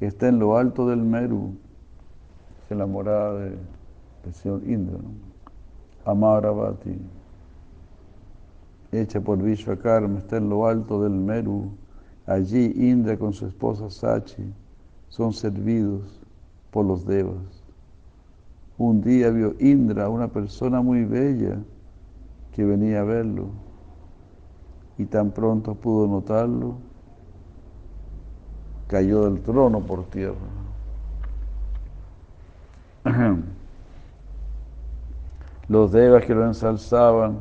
está 0.00 0.28
en 0.28 0.38
lo 0.38 0.56
alto 0.56 0.86
del 0.88 1.02
Meru, 1.02 1.54
es 2.68 2.76
la 2.76 2.86
del 3.34 4.34
señor 4.34 4.62
Indra. 4.64 4.98
Amaravati, 6.04 6.98
hecha 8.92 9.20
por 9.20 9.42
Vishvakarma, 9.42 10.18
está 10.18 10.38
en 10.38 10.48
lo 10.48 10.66
alto 10.66 11.02
del 11.02 11.12
Meru. 11.12 11.70
Allí 12.26 12.72
Indra 12.76 13.16
con 13.18 13.32
su 13.32 13.46
esposa 13.46 13.90
Sachi 13.90 14.54
son 15.08 15.32
servidos 15.32 16.20
por 16.70 16.86
los 16.86 17.04
devas. 17.06 17.64
Un 18.78 19.02
día 19.02 19.30
vio 19.30 19.54
Indra 19.58 20.08
una 20.08 20.28
persona 20.28 20.80
muy 20.80 21.04
bella 21.04 21.58
que 22.52 22.64
venía 22.64 23.00
a 23.00 23.04
verlo 23.04 23.48
y 24.96 25.06
tan 25.06 25.30
pronto 25.30 25.74
pudo 25.74 26.06
notarlo, 26.06 26.74
cayó 28.86 29.24
del 29.24 29.40
trono 29.42 29.80
por 29.80 30.04
tierra. 30.04 30.36
Los 35.70 35.92
devas 35.92 36.24
que 36.24 36.34
lo 36.34 36.44
ensalzaban 36.44 37.38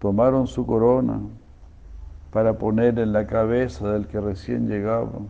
tomaron 0.00 0.48
su 0.48 0.66
corona 0.66 1.20
para 2.32 2.58
poner 2.58 2.98
en 2.98 3.12
la 3.12 3.28
cabeza 3.28 3.92
del 3.92 4.08
que 4.08 4.20
recién 4.20 4.68
llegaba 4.68 5.20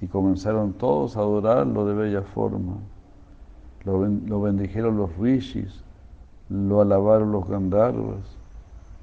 y 0.00 0.06
comenzaron 0.06 0.74
todos 0.74 1.16
a 1.16 1.20
adorarlo 1.22 1.86
de 1.86 1.94
bella 1.94 2.22
forma. 2.22 2.74
Lo, 3.82 4.40
bendijeron 4.40 4.96
los 4.96 5.16
rishis, 5.16 5.82
lo 6.48 6.80
alabaron 6.80 7.32
los 7.32 7.48
gandharvas 7.48 8.22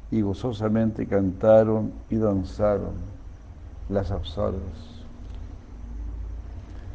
y 0.09 0.21
gozosamente 0.21 1.05
cantaron 1.05 1.91
y 2.09 2.15
danzaron 2.15 2.93
las 3.89 4.09
apsaras. 4.09 5.03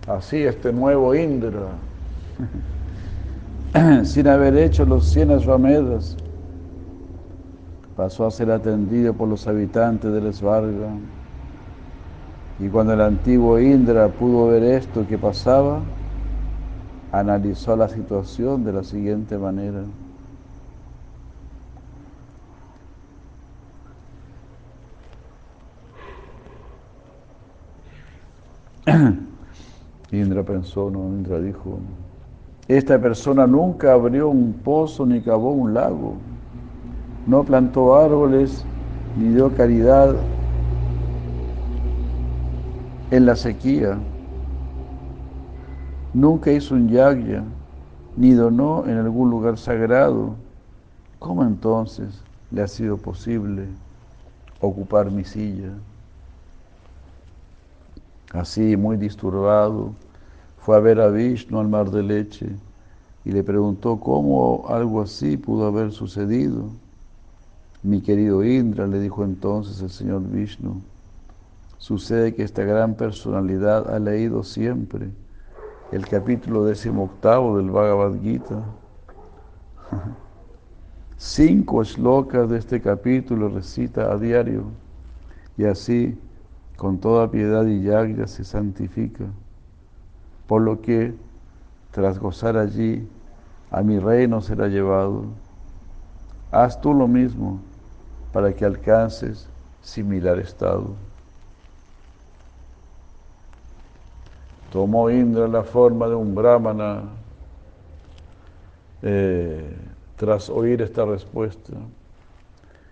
Así 0.07 0.45
este 0.45 0.73
nuevo 0.73 1.15
Indra 1.15 1.73
sin 4.05 4.29
haber 4.29 4.57
hecho 4.57 4.85
los 4.85 5.05
cien 5.07 5.31
Asvamedas, 5.31 6.17
pasó 7.97 8.27
a 8.27 8.31
ser 8.31 8.51
atendido 8.51 9.13
por 9.13 9.29
los 9.29 9.47
habitantes 9.47 10.13
del 10.13 10.33
Svarga. 10.33 10.91
Y 12.61 12.69
cuando 12.69 12.95
el 12.95 13.01
antiguo 13.01 13.61
Indra 13.61 14.09
pudo 14.09 14.49
ver 14.49 14.63
esto 14.63 15.07
que 15.07 15.19
pasaba, 15.19 15.81
analizó 17.13 17.77
la 17.77 17.89
situación 17.89 18.65
de 18.65 18.73
la 18.73 18.83
siguiente 18.85 19.37
manera. 19.37 19.83
Indra 30.11 30.43
pensó, 30.43 30.91
no, 30.91 31.01
Indra 31.09 31.39
dijo, 31.41 31.79
esta 32.69 33.01
persona 33.01 33.47
nunca 33.47 33.95
abrió 33.95 34.29
un 34.29 34.53
pozo 34.53 35.07
ni 35.07 35.23
cavó 35.23 35.53
un 35.53 35.73
lago, 35.73 36.15
no 37.27 37.43
plantó 37.43 37.97
árboles 37.97 38.65
ni 39.17 39.35
dio 39.35 39.55
caridad 39.55 40.15
en 43.11 43.25
la 43.25 43.37
sequía, 43.37 43.99
nunca 46.13 46.53
hizo 46.53 46.75
un 46.75 46.89
yagya 46.91 47.43
ni 48.17 48.33
donó 48.33 48.85
en 48.87 48.99
algún 48.99 49.31
lugar 49.31 49.57
sagrado. 49.57 50.35
¿Cómo 51.19 51.43
entonces 51.45 52.23
le 52.51 52.63
ha 52.63 52.69
sido 52.69 52.99
posible 52.99 53.67
ocupar 54.61 55.11
mi 55.11 55.25
silla? 55.25 55.71
Así, 58.33 58.77
muy 58.77 58.97
disturbado, 58.99 59.93
fue 60.69 60.77
a 60.77 60.81
ver 60.81 61.01
a 61.01 61.09
Vishnu 61.09 61.61
al 61.61 61.69
mar 61.69 61.91
de 61.91 62.03
leche 62.03 62.47
y 63.25 63.33
le 63.33 63.43
preguntó 63.43 63.99
cómo 63.99 64.67
algo 64.69 65.01
así 65.01 65.39
pudo 65.39 65.67
haber 65.67 65.93
sucedido. 65.93 66.67
Mi 67.83 68.03
querido 68.03 68.45
Indra, 68.45 68.87
le 68.87 69.01
dijo 69.01 69.25
entonces 69.25 69.81
el 69.81 69.89
señor 69.89 70.21
Vishnu, 70.29 70.83
sucede 71.79 72.35
que 72.35 72.43
esta 72.43 72.65
gran 72.65 72.97
personalidad 72.97 73.91
ha 73.91 73.99
leído 73.99 74.43
siempre 74.45 75.09
el 75.91 76.07
capítulo 76.07 76.67
decimoctavo 76.67 77.57
del 77.57 77.71
Bhagavad 77.71 78.21
Gita. 78.21 78.63
Cinco 81.17 81.83
shlokas 81.83 82.51
de 82.51 82.59
este 82.59 82.83
capítulo 82.83 83.49
recita 83.49 84.13
a 84.13 84.19
diario 84.19 84.65
y 85.57 85.65
así 85.65 86.19
con 86.77 86.99
toda 86.99 87.31
piedad 87.31 87.65
y 87.65 87.85
yagya 87.85 88.27
se 88.27 88.45
santifica. 88.45 89.25
Por 90.49 90.63
lo 90.63 90.81
que, 90.81 91.15
tras 91.93 92.19
gozar 92.19 92.57
allí, 92.57 93.09
a 93.71 93.83
mi 93.83 94.01
reino 94.01 94.41
será 94.41 94.67
llevado. 94.67 95.27
Haz 96.51 96.81
tú 96.81 96.93
lo 96.93 97.07
mismo 97.07 97.61
para 98.33 98.53
que 98.53 98.65
alcances 98.65 99.49
similar 99.83 100.41
estado. 100.41 100.97
Tomó 104.73 105.11
Indra 105.11 105.47
la 105.47 105.63
forma 105.63 106.09
de 106.09 106.15
un 106.15 106.35
brahmana 106.35 107.03
eh, 109.03 109.77
tras 110.17 110.51
oír 110.51 110.83
esta 110.83 111.05
respuesta 111.05 111.73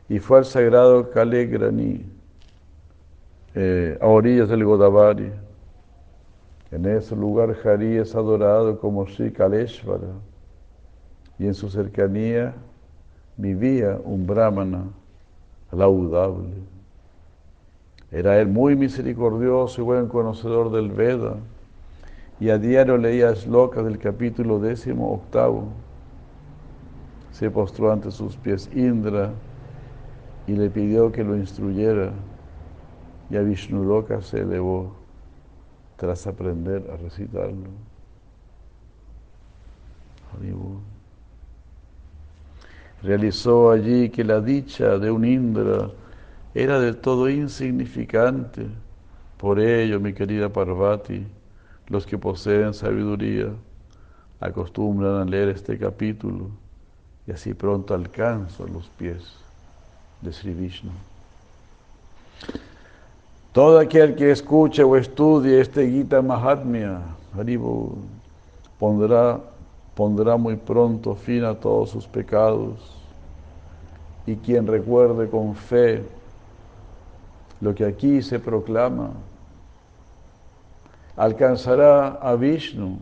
y 0.09 0.18
fue 0.18 0.38
al 0.38 0.44
sagrado 0.44 1.11
Kalegrani 1.11 2.04
eh, 3.54 3.98
a 4.00 4.07
orillas 4.07 4.48
del 4.48 4.64
Godavari. 4.64 5.32
En 6.72 6.84
ese 6.84 7.14
lugar 7.14 7.56
Hari 7.64 7.96
es 7.98 8.14
adorado 8.16 8.80
como 8.80 9.06
Sri 9.06 9.30
Kaleshvara 9.30 10.14
y 11.38 11.46
en 11.46 11.54
su 11.54 11.68
cercanía 11.68 12.54
vivía 13.36 14.00
un 14.04 14.26
brahmana 14.26 14.84
laudable. 15.70 16.54
Era 18.10 18.40
él 18.40 18.48
muy 18.48 18.74
misericordioso 18.74 19.80
y 19.80 19.84
buen 19.84 20.08
conocedor 20.08 20.72
del 20.72 20.90
Veda 20.90 21.36
y 22.40 22.50
a 22.50 22.58
diario 22.58 22.96
leía 22.96 23.32
locas 23.48 23.84
del 23.84 23.98
capítulo 23.98 24.58
décimo 24.58 25.12
octavo. 25.12 25.68
Se 27.30 27.48
postró 27.48 27.92
ante 27.92 28.10
sus 28.10 28.36
pies 28.36 28.68
Indra 28.74 29.30
y 30.48 30.52
le 30.52 30.68
pidió 30.68 31.12
que 31.12 31.22
lo 31.22 31.36
instruyera 31.36 32.12
y 33.30 33.36
a 33.36 33.42
Vishnuloka 33.42 34.20
se 34.20 34.40
elevó 34.40 35.05
tras 35.97 36.26
aprender 36.26 36.88
a 36.92 36.97
recitarlo. 36.97 37.70
Realizó 43.03 43.70
allí 43.70 44.11
que 44.11 44.24
la 44.24 44.40
dicha 44.40 44.99
de 44.99 45.11
un 45.11 45.24
Indra 45.24 45.90
era 46.55 46.80
del 46.80 46.97
todo 46.97 47.28
insignificante. 47.28 48.66
Por 49.38 49.61
ello, 49.61 50.01
mi 50.01 50.12
querida 50.12 50.49
Parvati, 50.49 51.26
los 51.88 52.07
que 52.07 52.18
poseen 52.18 52.74
sabiduría 52.74 53.53
acostumbran 54.40 55.16
a 55.16 55.24
leer 55.24 55.51
este 55.51 55.78
capítulo 55.78 56.51
y 57.26 57.32
así 57.32 57.55
pronto 57.55 57.94
alcanzan 57.94 58.72
los 58.72 58.88
pies 58.88 59.22
de 60.20 60.32
Sri 60.32 60.55
Vishnu. 60.55 60.90
Todo 63.57 63.78
aquel 63.78 64.14
que 64.14 64.30
escuche 64.30 64.84
o 64.84 64.98
estudie 64.98 65.62
este 65.62 65.88
Gita 65.88 66.20
Mahatmya, 66.20 67.00
Haribo, 67.34 67.96
pondrá, 68.78 69.40
pondrá 69.94 70.36
muy 70.36 70.57
pronto 70.57 71.14
fin 71.14 71.42
a 71.42 71.54
todos 71.54 71.88
sus 71.88 72.07
pecados. 72.07 72.76
Y 74.26 74.36
quien 74.36 74.66
recuerde 74.66 75.30
con 75.30 75.54
fe 75.54 76.04
lo 77.62 77.74
que 77.74 77.86
aquí 77.86 78.20
se 78.20 78.38
proclama, 78.38 79.12
alcanzará 81.16 82.09
a 82.20 82.36
Vishnu 82.36 82.98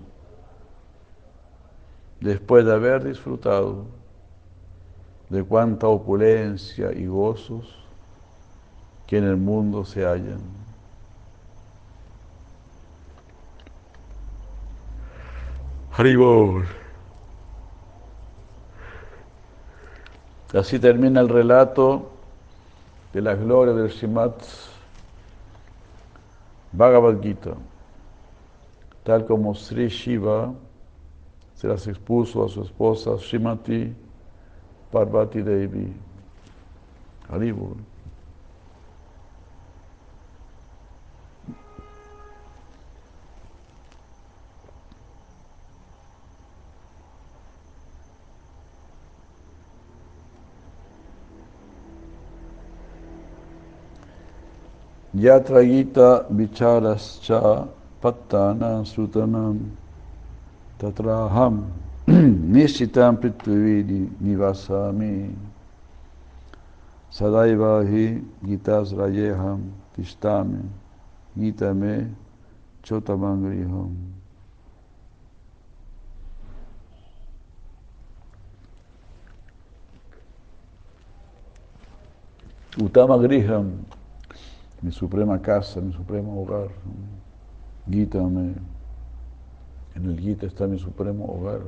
después 2.21 2.65
de 2.65 2.73
haber 2.73 3.03
disfrutado 3.03 3.87
de 5.31 5.43
cuánta 5.43 5.89
opulencia 5.89 6.93
y 6.93 7.07
gozos 7.07 7.84
en 9.17 9.25
el 9.25 9.37
mundo 9.37 9.85
se 9.85 10.05
hallan. 10.05 10.41
Haribol. 15.93 16.67
Así 20.53 20.79
termina 20.79 21.21
el 21.21 21.29
relato 21.29 22.11
de 23.13 23.23
la 23.23 23.35
gloria 23.35 23.75
del 23.75 23.91
Srimad 23.91 24.33
Bhagavad 26.73 27.21
Gita 27.21 27.55
tal 29.05 29.27
como 29.27 29.55
Sri 29.55 29.89
Shiva 29.89 30.53
se 31.55 31.69
las 31.69 31.87
expuso 31.87 32.45
a 32.45 32.49
su 32.49 32.63
esposa 32.63 33.17
Srimati 33.19 33.95
Parvati 34.91 35.43
Devi. 35.43 35.93
Haribol. 37.29 37.77
यत्रगीता 55.15 56.11
विचारश्च 56.33 57.29
पत्ताना 58.03 58.71
श्रुतनाम 58.85 59.59
तत्राहम 60.81 61.59
निश्चिता 62.55 63.11
पृथ्वी 63.23 63.83
निवासा 64.23 64.81
सदैव 67.13 67.63
हि 67.89 68.07
गीता 68.45 68.83
श्राये 68.85 69.31
गीता 71.39 71.73
मे 71.73 71.95
चौतमांगरी 72.85 73.63
हम 73.63 73.95
उतम 82.83 83.13
mi 84.85 84.93
suprema 84.93 85.41
casa, 85.41 85.81
mi 85.81 85.95
supremo 85.95 86.43
hogar. 86.43 86.69
Gita, 87.91 88.19
en 88.19 88.61
el 89.95 90.21
Gita 90.21 90.45
está 90.45 90.67
mi 90.67 90.79
supremo 90.79 91.25
hogar. 91.25 91.61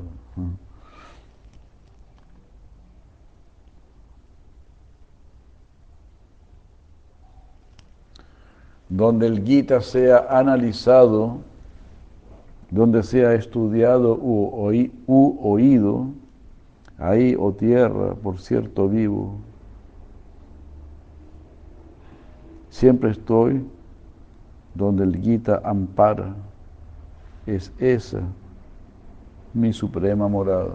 Donde 8.90 9.26
el 9.28 9.42
Gita 9.46 9.80
sea 9.80 10.26
analizado, 10.28 11.38
donde 12.70 13.02
sea 13.02 13.32
estudiado 13.32 14.14
u, 14.14 15.40
oído, 15.42 16.08
ahí, 16.98 17.34
o 17.34 17.46
oh 17.46 17.52
tierra, 17.54 18.14
por 18.14 18.40
cierto, 18.40 18.90
vivo. 18.90 19.38
Siempre 22.76 23.10
estoy 23.10 23.64
donde 24.74 25.04
el 25.04 25.16
Gita 25.16 25.62
ampara, 25.64 26.36
es 27.46 27.72
esa 27.78 28.20
mi 29.54 29.72
suprema 29.72 30.28
morada. 30.28 30.74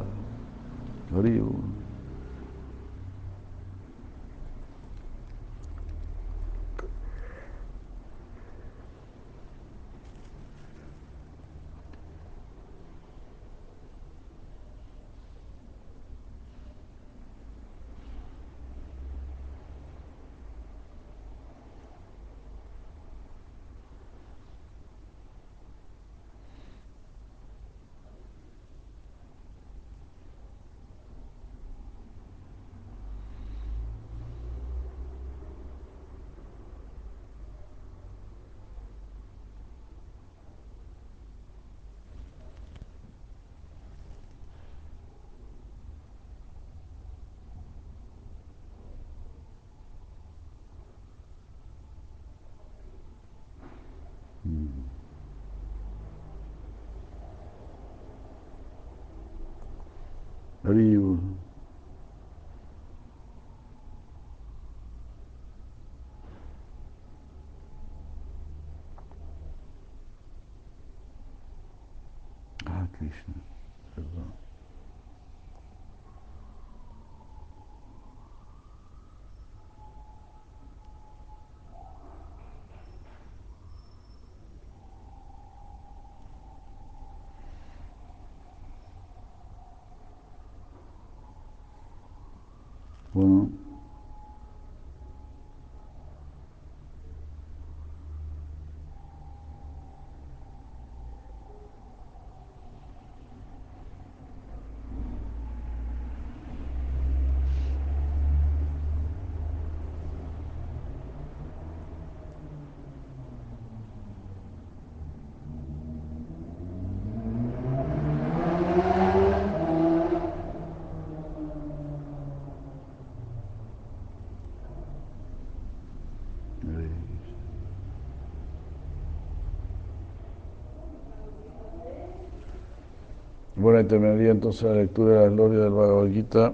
Bueno, 133.82 133.90
terminaría 133.90 134.30
entonces 134.30 134.62
la 134.62 134.74
lectura 134.74 135.16
de 135.16 135.26
la 135.26 135.30
gloria 135.32 135.60
del 135.62 135.72
Bhagavad 135.72 136.12
Gita. 136.12 136.54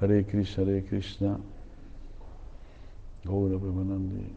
Hare 0.00 0.24
Krishna, 0.24 0.62
Hare 0.62 0.82
Krishna. 0.84 1.38
Gaura 3.22 3.58
Premanandi. 3.58 4.32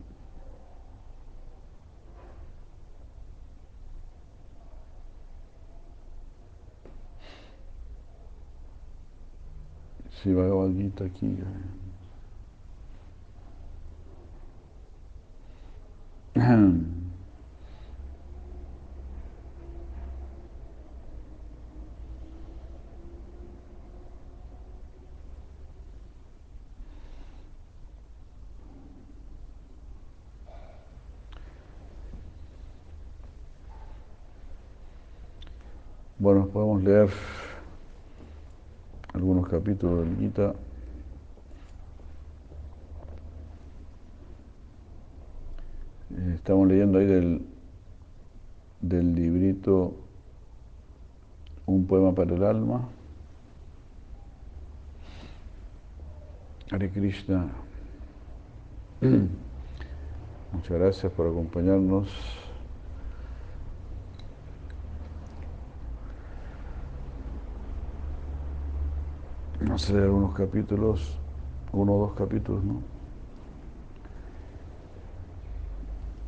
Sí, 10.22 10.34
Bhagavad 10.34 10.72
Gita 10.74 11.06
aquí. 11.06 11.38
Bueno, 36.28 36.46
podemos 36.50 36.84
leer 36.84 37.10
algunos 39.14 39.48
capítulos 39.48 40.06
del 40.06 40.18
Gita. 40.18 40.54
Eh, 46.12 46.34
Estamos 46.36 46.68
leyendo 46.68 47.00
ahí 47.00 47.06
del, 47.06 47.46
del 48.82 49.16
librito 49.16 49.94
Un 51.66 51.88
poema 51.88 52.14
para 52.14 52.36
el 52.36 52.44
alma. 52.44 52.90
Hare 56.72 56.92
Krishna. 56.92 57.48
Muchas 60.52 60.72
gracias 60.78 61.10
por 61.14 61.28
acompañarnos. 61.28 62.10
Vamos 69.78 69.92
a 69.92 69.94
leer 69.94 70.06
algunos 70.06 70.34
capítulos, 70.34 71.20
uno 71.72 71.94
o 71.94 72.08
dos 72.08 72.14
capítulos, 72.14 72.64
¿no? 72.64 72.82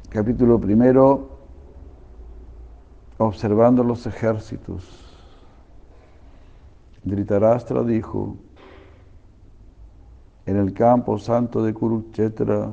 Capítulo 0.07 0.59
primero, 0.59 1.29
observando 3.17 3.83
los 3.83 4.05
ejércitos. 4.05 4.85
Dhritarashtra 7.03 7.83
dijo, 7.83 8.37
en 10.45 10.57
el 10.57 10.71
campo 10.71 11.17
santo 11.17 11.63
de 11.63 11.73
Kurukshetra, 11.73 12.69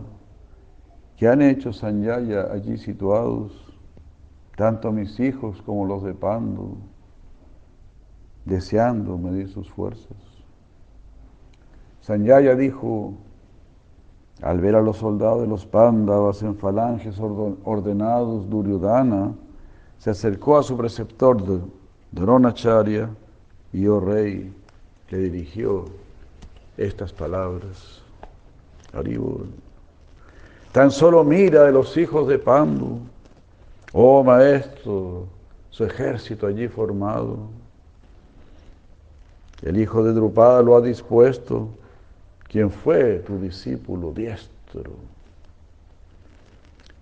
que 1.16 1.26
han 1.26 1.40
hecho 1.40 1.72
Sanjaya 1.72 2.52
allí 2.52 2.76
situados, 2.76 3.72
tanto 4.58 4.92
mis 4.92 5.18
hijos 5.20 5.62
como 5.62 5.86
los 5.86 6.02
de 6.02 6.12
Pandu, 6.12 6.76
deseando 8.44 9.16
medir 9.16 9.48
sus 9.48 9.70
fuerzas. 9.70 10.35
Sanjaya 12.06 12.54
dijo, 12.54 13.14
al 14.40 14.60
ver 14.60 14.76
a 14.76 14.80
los 14.80 14.98
soldados 14.98 15.40
de 15.40 15.48
los 15.48 15.66
Pándavas 15.66 16.40
en 16.42 16.54
falanges 16.54 17.18
ordenados, 17.18 18.48
Duryodhana 18.48 19.34
se 19.98 20.10
acercó 20.10 20.56
a 20.56 20.62
su 20.62 20.76
preceptor 20.76 21.42
Dronacharya 22.12 23.10
y, 23.72 23.88
oh 23.88 23.98
rey, 23.98 24.54
le 25.10 25.18
dirigió 25.18 25.86
estas 26.76 27.12
palabras. 27.12 28.02
Haribol. 28.92 29.48
Tan 30.70 30.92
solo 30.92 31.24
mira 31.24 31.64
de 31.64 31.72
los 31.72 31.96
hijos 31.96 32.28
de 32.28 32.38
Pandu, 32.38 33.00
oh 33.92 34.22
maestro, 34.22 35.26
su 35.70 35.84
ejército 35.84 36.46
allí 36.46 36.68
formado. 36.68 37.36
El 39.62 39.80
hijo 39.80 40.04
de 40.04 40.12
Drupada 40.12 40.62
lo 40.62 40.76
ha 40.76 40.80
dispuesto 40.80 41.68
quien 42.48 42.70
fue 42.70 43.18
tu 43.26 43.38
discípulo 43.38 44.12
diestro. 44.12 44.92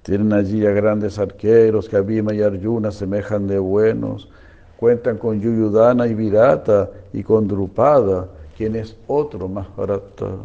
Tienen 0.03 0.33
allí 0.33 0.67
a 0.67 0.71
grandes 0.71 1.19
arqueros 1.19 1.89
que 1.89 1.97
Abhima 1.97 2.35
y 2.35 2.43
Arjuna 2.43 2.91
semejan 2.91 3.47
de 3.47 3.59
buenos. 3.59 4.29
Cuentan 4.77 5.17
con 5.17 5.41
Yuyudana 5.41 6.07
y 6.07 6.15
Virata 6.15 6.91
y 7.13 7.23
con 7.23 7.49
Drupada, 7.49 8.29
quien 8.57 8.77
es 8.77 8.97
otro 9.07 9.49
más 9.49 9.75
barata. 9.75 10.37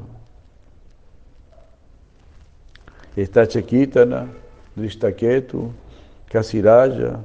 Está 3.16 3.46
Chequitana, 3.46 4.28
Drishtaketu, 4.76 5.72
Kasiraya, 6.30 7.20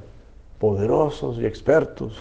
poderosos 0.59 1.37
y 1.37 1.45
expertos. 1.45 2.17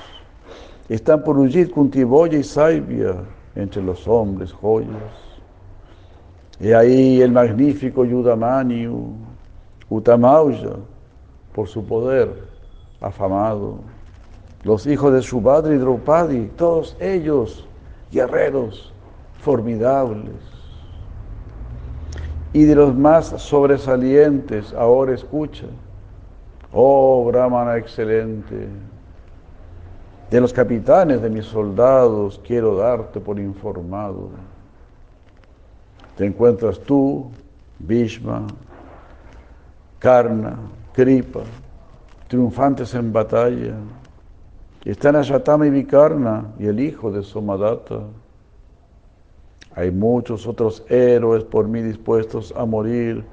Están 0.89 1.25
Purujit, 1.25 1.71
Kuntiboya 1.71 2.39
y 2.39 2.45
Saibia 2.45 3.17
entre 3.57 3.83
los 3.83 4.07
hombres 4.07 4.53
joyas. 4.53 5.24
Y 6.61 6.73
ahí 6.73 7.21
el 7.21 7.33
magnífico 7.33 8.05
Yudamanyu, 8.05 9.13
Utamauya, 9.89 10.77
por 11.53 11.69
su 11.69 11.85
poder 11.85 12.29
afamado. 13.01 13.79
Los 14.63 14.87
hijos 14.87 15.13
de 15.13 15.23
Subhadra 15.23 15.75
y 15.75 15.79
Draupadi, 15.79 16.47
todos 16.57 16.97
ellos 17.01 17.67
guerreros 18.11 18.93
formidables. 19.41 20.35
Y 22.53 22.65
de 22.65 22.75
los 22.77 22.95
más 22.95 23.27
sobresalientes, 23.43 24.73
ahora 24.75 25.13
escucha, 25.13 25.67
oh 26.73 27.25
Brahmana 27.27 27.77
excelente, 27.77 28.69
de 30.31 30.41
los 30.41 30.53
capitanes 30.53 31.21
de 31.21 31.31
mis 31.31 31.45
soldados 31.45 32.41
quiero 32.45 32.77
darte 32.77 33.21
por 33.21 33.39
informado. 33.39 34.31
Te 36.17 36.25
encuentras 36.25 36.79
tú, 36.81 37.31
Bhishma, 37.79 38.47
Karna, 39.99 40.57
Kripa, 40.93 41.41
triunfantes 42.29 42.95
en 42.95 43.13
batalla. 43.13 43.75
Están 44.85 45.17
Ashatama 45.17 45.67
y 45.67 45.71
Vikarna 45.71 46.53
y 46.59 46.67
el 46.67 46.79
hijo 46.79 47.11
de 47.11 47.23
Somadatta. 47.23 48.01
Hay 49.75 49.91
muchos 49.91 50.47
otros 50.47 50.85
héroes 50.89 51.43
por 51.43 51.67
mí 51.67 51.83
dispuestos 51.83 52.55
a 52.57 52.65
morir 52.65 53.25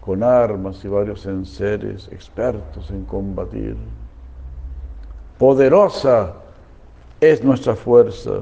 con 0.00 0.22
armas 0.22 0.82
y 0.84 0.88
varios 0.88 1.26
enseres, 1.26 2.08
expertos 2.10 2.90
en 2.90 3.04
combatir. 3.04 3.76
Poderosa 5.36 6.34
es 7.20 7.44
nuestra 7.44 7.76
fuerza, 7.76 8.40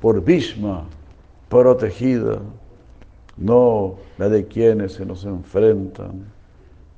por 0.00 0.22
Bhishma, 0.22 0.84
protegida, 1.48 2.38
no 3.36 3.96
la 4.18 4.28
de 4.28 4.46
quienes 4.46 4.92
se 4.92 5.04
nos 5.04 5.24
enfrentan, 5.24 6.24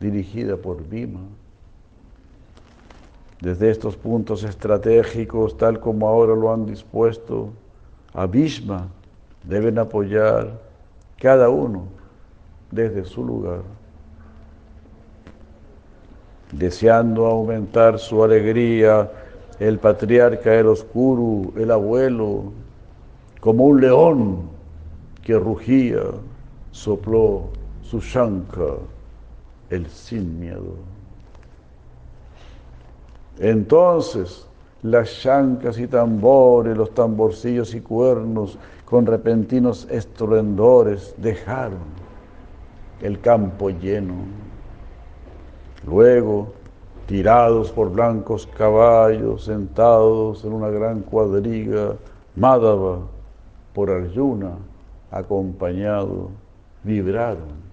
dirigida 0.00 0.56
por 0.56 0.86
Bhima. 0.86 1.20
Desde 3.40 3.70
estos 3.70 3.96
puntos 3.96 4.44
estratégicos, 4.44 5.56
tal 5.56 5.80
como 5.80 6.08
ahora 6.08 6.34
lo 6.34 6.52
han 6.52 6.66
dispuesto, 6.66 7.50
a 8.14 8.26
deben 9.44 9.78
apoyar 9.78 10.58
cada 11.18 11.48
uno 11.48 11.84
desde 12.70 13.04
su 13.04 13.24
lugar, 13.24 13.62
deseando 16.52 17.26
aumentar 17.26 17.98
su 17.98 18.24
alegría, 18.24 19.10
el 19.58 19.78
patriarca 19.78 20.54
el 20.54 20.66
oscuro, 20.66 21.52
el 21.56 21.70
abuelo, 21.70 22.52
como 23.40 23.64
un 23.64 23.80
león 23.80 24.55
que 25.26 25.36
rugía, 25.36 26.04
sopló 26.70 27.48
su 27.82 27.98
shanka, 27.98 28.76
el 29.70 29.84
sin 29.88 30.38
miedo. 30.38 30.76
Entonces, 33.40 34.46
las 34.84 35.10
chancas 35.20 35.80
y 35.80 35.88
tambores, 35.88 36.76
los 36.76 36.94
tamborcillos 36.94 37.74
y 37.74 37.80
cuernos, 37.80 38.56
con 38.84 39.04
repentinos 39.04 39.88
estruendores, 39.90 41.12
dejaron 41.16 41.88
el 43.02 43.20
campo 43.20 43.70
lleno. 43.70 44.14
Luego, 45.84 46.52
tirados 47.08 47.72
por 47.72 47.90
blancos 47.90 48.46
caballos, 48.56 49.46
sentados 49.46 50.44
en 50.44 50.52
una 50.52 50.68
gran 50.68 51.00
cuadriga, 51.00 51.96
Madhava, 52.36 53.00
por 53.74 53.90
Arjuna, 53.90 54.52
acompañado, 55.10 56.30
vibraron 56.82 57.66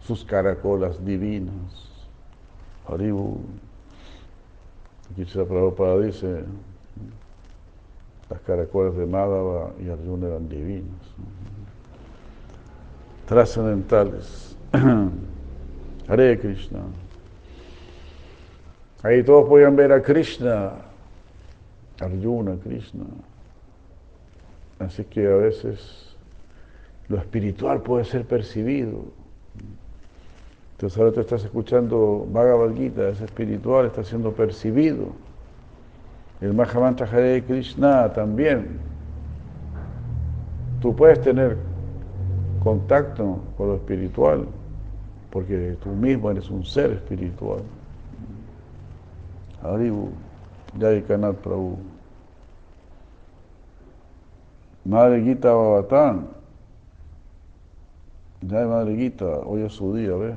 sus 0.00 0.24
caracolas 0.24 1.04
divinas. 1.04 1.90
Haribu. 2.88 3.40
Aquí 5.12 5.24
se 5.24 5.44
Prabhupada 5.44 6.00
dice, 6.00 6.44
las 8.28 8.40
caracolas 8.40 8.96
de 8.96 9.06
Madhava 9.06 9.72
y 9.84 9.88
Arjuna 9.88 10.28
eran 10.28 10.48
divinas, 10.48 11.00
trascendentales. 13.26 14.56
Hare 16.08 16.38
Krishna. 16.38 16.80
Ahí 19.02 19.22
todos 19.22 19.48
podían 19.48 19.76
ver 19.76 19.92
a 19.92 20.02
Krishna, 20.02 20.72
Arjuna, 22.00 22.56
Krishna. 22.62 23.04
Así 24.78 25.04
que 25.04 25.26
a 25.26 25.36
veces 25.36 26.05
lo 27.08 27.18
espiritual 27.18 27.82
puede 27.82 28.04
ser 28.04 28.24
percibido. 28.24 29.04
Entonces 30.72 30.98
ahora 30.98 31.12
tú 31.12 31.20
estás 31.20 31.44
escuchando 31.44 32.26
Bhagavad 32.30 32.74
Gita, 32.74 33.08
es 33.08 33.20
espiritual, 33.20 33.86
está 33.86 34.04
siendo 34.04 34.32
percibido. 34.32 35.06
El 36.40 36.52
Mahamantra 36.52 37.06
Hare 37.06 37.42
Krishna 37.44 38.12
también. 38.12 38.78
Tú 40.82 40.94
puedes 40.94 41.20
tener 41.22 41.56
contacto 42.62 43.38
con 43.56 43.68
lo 43.68 43.74
espiritual, 43.76 44.46
porque 45.30 45.78
tú 45.82 45.90
mismo 45.90 46.30
eres 46.30 46.50
un 46.50 46.64
ser 46.64 46.90
espiritual. 46.92 47.62
Haribu, 49.62 50.10
Jai 50.78 51.02
Kanat 51.02 51.36
Prabhu. 51.36 51.78
Madre 54.84 55.22
Gita 55.22 55.54
Babatán. 58.42 58.48
Jai 58.48 58.66
Madre 58.66 58.96
Gita, 58.96 59.40
hoy 59.44 59.62
es 59.62 59.72
su 59.72 59.94
día, 59.94 60.14
¿ves? 60.14 60.34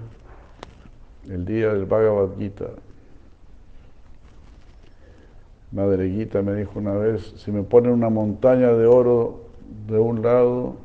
El 1.28 1.46
día 1.46 1.74
del 1.74 1.86
Bhagavad 1.86 2.38
Gita. 2.38 2.66
Madre 5.72 6.10
Gita 6.10 6.42
me 6.42 6.56
dijo 6.56 6.80
una 6.80 6.94
vez, 6.94 7.34
si 7.38 7.52
me 7.52 7.64
ponen 7.64 7.92
una 7.92 8.10
montaña 8.10 8.72
de 8.72 8.88
oro 8.88 9.42
de 9.88 10.00
un 10.00 10.22
lado 10.24 10.76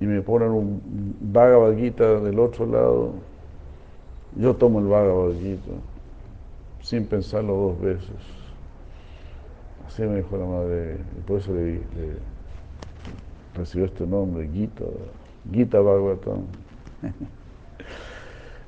y 0.00 0.06
me 0.06 0.22
ponen 0.22 0.50
un 0.50 1.16
Bhagavad 1.20 1.76
Gita 1.76 2.20
del 2.20 2.38
otro 2.38 2.66
lado, 2.66 3.12
yo 4.36 4.54
tomo 4.54 4.78
el 4.78 4.86
Bhagavad 4.86 5.32
Gita 5.40 5.72
sin 6.82 7.06
pensarlo 7.06 7.54
dos 7.54 7.80
veces. 7.80 8.10
Así 9.86 10.02
me 10.02 10.16
dijo 10.16 10.36
la 10.36 10.46
madre, 10.46 10.98
y 11.18 11.20
por 11.22 11.38
eso 11.38 11.52
le, 11.52 11.80
recibió 13.54 13.86
este 13.86 14.06
nombre, 14.06 14.48
Gita, 14.48 14.84
Gita 15.50 15.78
Bhagavatam. 15.78 16.44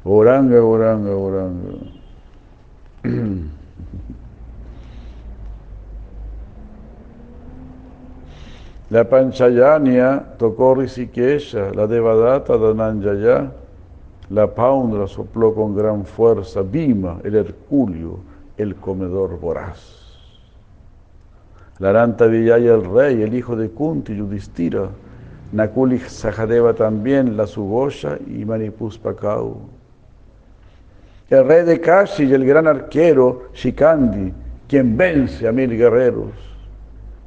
Oranga, 0.05 0.63
oranga, 0.63 1.17
oranga. 1.17 1.79
La 8.91 9.03
Panchayania 9.09 10.37
tocó 10.39 10.75
Rishikesha, 10.75 11.73
la 11.75 11.87
Devadatta 11.87 12.57
Dananjaya, 12.57 13.51
la 14.31 14.47
Paundra 14.47 15.07
sopló 15.07 15.55
con 15.55 15.75
gran 15.75 16.05
fuerza, 16.05 16.63
Bhima, 16.63 17.19
el 17.25 17.35
Herculio, 17.35 18.19
el 18.57 18.77
comedor 18.77 19.41
voraz. 19.41 19.81
La 21.79 21.91
Aranta 21.91 22.27
Villaya, 22.27 22.75
el 22.75 22.85
rey, 22.85 23.23
el 23.23 23.35
hijo 23.35 23.57
de 23.57 23.71
Kunti, 23.71 24.15
Yudhistira, 24.15 24.89
Nakuli 25.55 26.01
Sahadeva 26.01 26.75
también, 26.75 27.37
la 27.37 27.47
Sugosha 27.47 28.19
y 28.27 28.45
Manipuspakau. 28.45 29.57
El 31.31 31.47
rey 31.47 31.65
de 31.65 31.81
Kashi 31.81 32.25
y 32.25 32.35
el 32.35 32.45
gran 32.45 32.67
arquero 32.67 33.51
Shikandi, 33.55 34.35
quien 34.67 34.97
vence 34.97 35.47
a 35.47 35.53
mil 35.53 35.71
guerreros. 35.71 36.33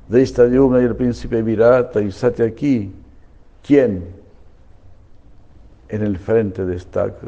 De 0.10 0.22
esta 0.22 0.46
y 0.46 0.56
el 0.56 0.96
príncipe 0.96 1.42
Virata 1.42 2.02
y 2.02 2.12
Satyaki, 2.12 2.92
quien 3.66 4.04
en 5.88 6.02
el 6.02 6.18
frente 6.18 6.66
destaca. 6.66 7.28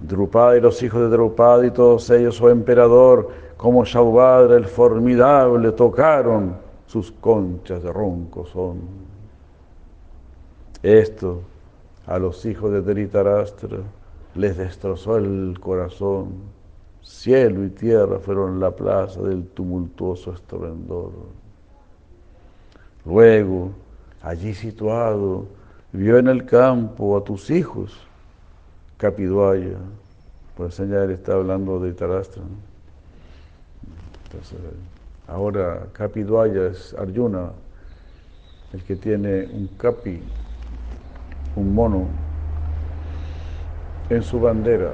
Drupad 0.00 0.54
y 0.54 0.60
los 0.60 0.82
hijos 0.82 1.02
de 1.02 1.08
Drupad 1.08 1.64
y 1.64 1.70
todos 1.70 2.08
ellos, 2.08 2.40
oh 2.40 2.48
emperador, 2.48 3.28
como 3.58 3.84
Shaubadra 3.84 4.56
el 4.56 4.64
formidable, 4.64 5.72
tocaron 5.72 6.56
sus 6.86 7.12
conchas 7.12 7.82
de 7.82 7.92
ronco 7.92 8.46
son. 8.46 9.07
Esto 10.82 11.42
a 12.06 12.18
los 12.18 12.44
hijos 12.46 12.72
de 12.72 12.82
Dhritarashtra 12.82 13.78
les 14.34 14.56
destrozó 14.56 15.16
el 15.16 15.58
corazón. 15.60 16.58
Cielo 17.02 17.64
y 17.64 17.70
tierra 17.70 18.18
fueron 18.18 18.60
la 18.60 18.70
plaza 18.70 19.20
del 19.22 19.44
tumultuoso 19.48 20.32
estruendor. 20.32 21.12
Luego, 23.04 23.70
allí 24.22 24.54
situado, 24.54 25.46
vio 25.92 26.18
en 26.18 26.28
el 26.28 26.44
campo 26.44 27.16
a 27.16 27.24
tus 27.24 27.50
hijos, 27.50 27.98
Capiduaya, 28.98 29.78
por 30.56 30.66
enseñar, 30.66 31.10
está 31.10 31.34
hablando 31.34 31.78
de 31.78 31.92
Tarastra. 31.92 32.42
Ahora 35.26 35.86
Capiduaya 35.92 36.66
es 36.66 36.94
Arjuna, 36.94 37.52
el 38.72 38.82
que 38.82 38.96
tiene 38.96 39.46
un 39.46 39.68
capi, 39.78 40.20
un 41.58 41.74
mono, 41.74 42.06
en 44.10 44.22
su 44.22 44.40
bandera, 44.40 44.92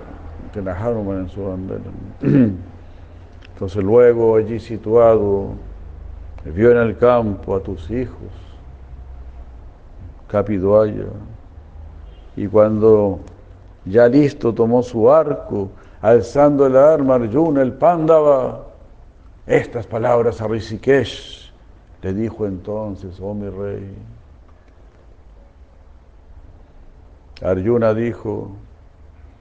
tiene 0.53 0.71
a 0.71 0.75
Hanuman 0.75 1.19
en 1.21 1.29
su 1.29 1.45
bandera. 1.45 1.83
Entonces 3.53 3.85
luego 3.85 4.37
allí 4.37 4.59
situado, 4.59 5.51
vio 6.45 6.73
en 6.73 6.79
el 6.79 6.97
campo 6.97 7.55
a 7.55 7.61
tus 7.61 7.91
hijos, 7.91 8.33
Capiduaya. 10.27 11.05
Y 12.37 12.49
cuando 12.49 13.21
ya 13.85 14.09
listo 14.09 14.53
tomó 14.53 14.83
su 14.83 15.11
arco, 15.11 15.71
alzando 16.01 16.67
el 16.67 16.77
arma 16.77 17.15
Arjuna, 17.15 17.62
el 17.62 17.75
Pándava, 17.75 18.65
estas 19.47 19.87
palabras 19.87 20.41
a 20.41 20.49
Rishikesh 20.49 21.53
le 22.03 22.12
dijo 22.12 22.47
entonces, 22.47 23.19
oh 23.21 23.33
mi 23.33 23.49
rey. 23.49 23.95
Arjuna 27.43 27.95
dijo, 27.95 28.51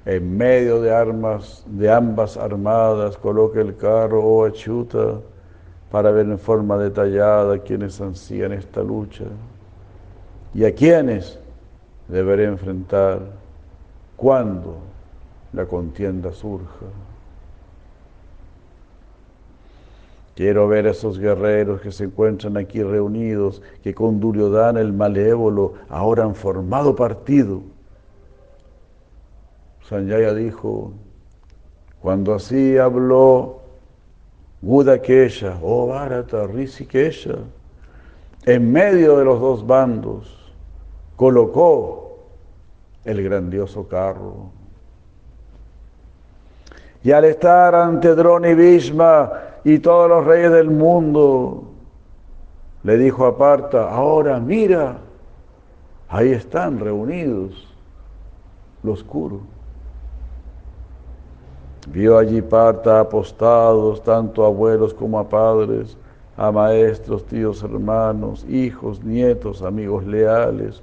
en 0.05 0.37
medio 0.37 0.81
de 0.81 0.93
armas, 0.93 1.63
de 1.67 1.91
ambas 1.91 2.37
armadas, 2.37 3.17
coloque 3.17 3.61
el 3.61 3.77
carro, 3.77 4.23
oh 4.23 4.45
Achuta, 4.45 5.19
para 5.91 6.11
ver 6.11 6.25
en 6.25 6.39
forma 6.39 6.77
detallada 6.77 7.59
quienes 7.59 8.01
ansían 8.01 8.51
esta 8.51 8.81
lucha 8.81 9.25
y 10.53 10.65
a 10.65 10.73
quiénes 10.73 11.39
deberé 12.07 12.45
enfrentar 12.45 13.19
cuando 14.17 14.77
la 15.53 15.65
contienda 15.65 16.31
surja. 16.31 16.87
Quiero 20.35 20.67
ver 20.67 20.87
a 20.87 20.91
esos 20.91 21.19
guerreros 21.19 21.81
que 21.81 21.91
se 21.91 22.05
encuentran 22.05 22.57
aquí 22.57 22.81
reunidos, 22.81 23.61
que 23.83 23.93
con 23.93 24.19
Duryodhana 24.19 24.81
el 24.81 24.91
malévolo 24.91 25.73
ahora 25.89 26.23
han 26.23 26.33
formado 26.33 26.95
partido. 26.95 27.61
Sanjaya 29.87 30.33
dijo, 30.33 30.93
cuando 32.01 32.33
así 32.33 32.77
habló 32.77 33.59
Gudakesha, 34.61 35.57
oh 35.61 35.87
Bharata, 35.87 36.47
en 38.45 38.71
medio 38.71 39.17
de 39.17 39.25
los 39.25 39.39
dos 39.39 39.67
bandos 39.67 40.53
colocó 41.17 42.19
el 43.03 43.23
grandioso 43.23 43.87
carro. 43.87 44.51
Y 47.03 47.11
al 47.11 47.25
estar 47.25 47.75
ante 47.75 48.15
Drona 48.15 48.49
y 48.49 48.55
Bhishma 48.55 49.31
y 49.65 49.79
todos 49.79 50.09
los 50.09 50.25
reyes 50.25 50.51
del 50.51 50.69
mundo, 50.69 51.65
le 52.83 52.97
dijo 52.97 53.25
a 53.25 53.37
Parta, 53.37 53.89
ahora 53.89 54.39
mira, 54.39 54.97
ahí 56.07 56.31
están 56.31 56.79
reunidos 56.79 57.67
los 58.83 59.03
curos. 59.03 59.52
Vio 61.87 62.17
allí 62.17 62.41
Parta 62.41 62.99
apostados, 62.99 64.01
tanto 64.03 64.43
a 64.43 64.47
abuelos 64.47 64.93
como 64.93 65.19
a 65.19 65.27
padres, 65.27 65.97
a 66.37 66.51
maestros, 66.51 67.25
tíos, 67.25 67.61
hermanos, 67.63 68.45
hijos, 68.49 69.03
nietos, 69.03 69.61
amigos 69.61 70.05
leales, 70.05 70.81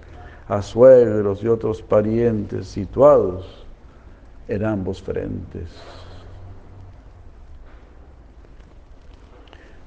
a 0.49 0.61
suegros 0.63 1.43
y 1.43 1.49
otros 1.49 1.81
parientes 1.81 2.69
situados 2.69 3.67
en 4.49 4.65
ambos 4.65 5.01
frentes. 5.01 5.71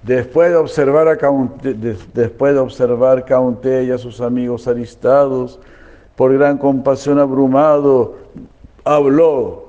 Después 0.02 0.50
de 0.50 0.58
observar 0.58 1.08
a 1.08 1.18
después 1.62 2.54
de 2.54 2.60
observar 2.60 3.26
y 3.30 3.92
a 3.92 3.98
sus 3.98 4.20
amigos 4.20 4.68
aristados, 4.68 5.60
por 6.18 6.34
gran 6.34 6.58
compasión 6.58 7.20
abrumado, 7.20 8.16
habló 8.84 9.63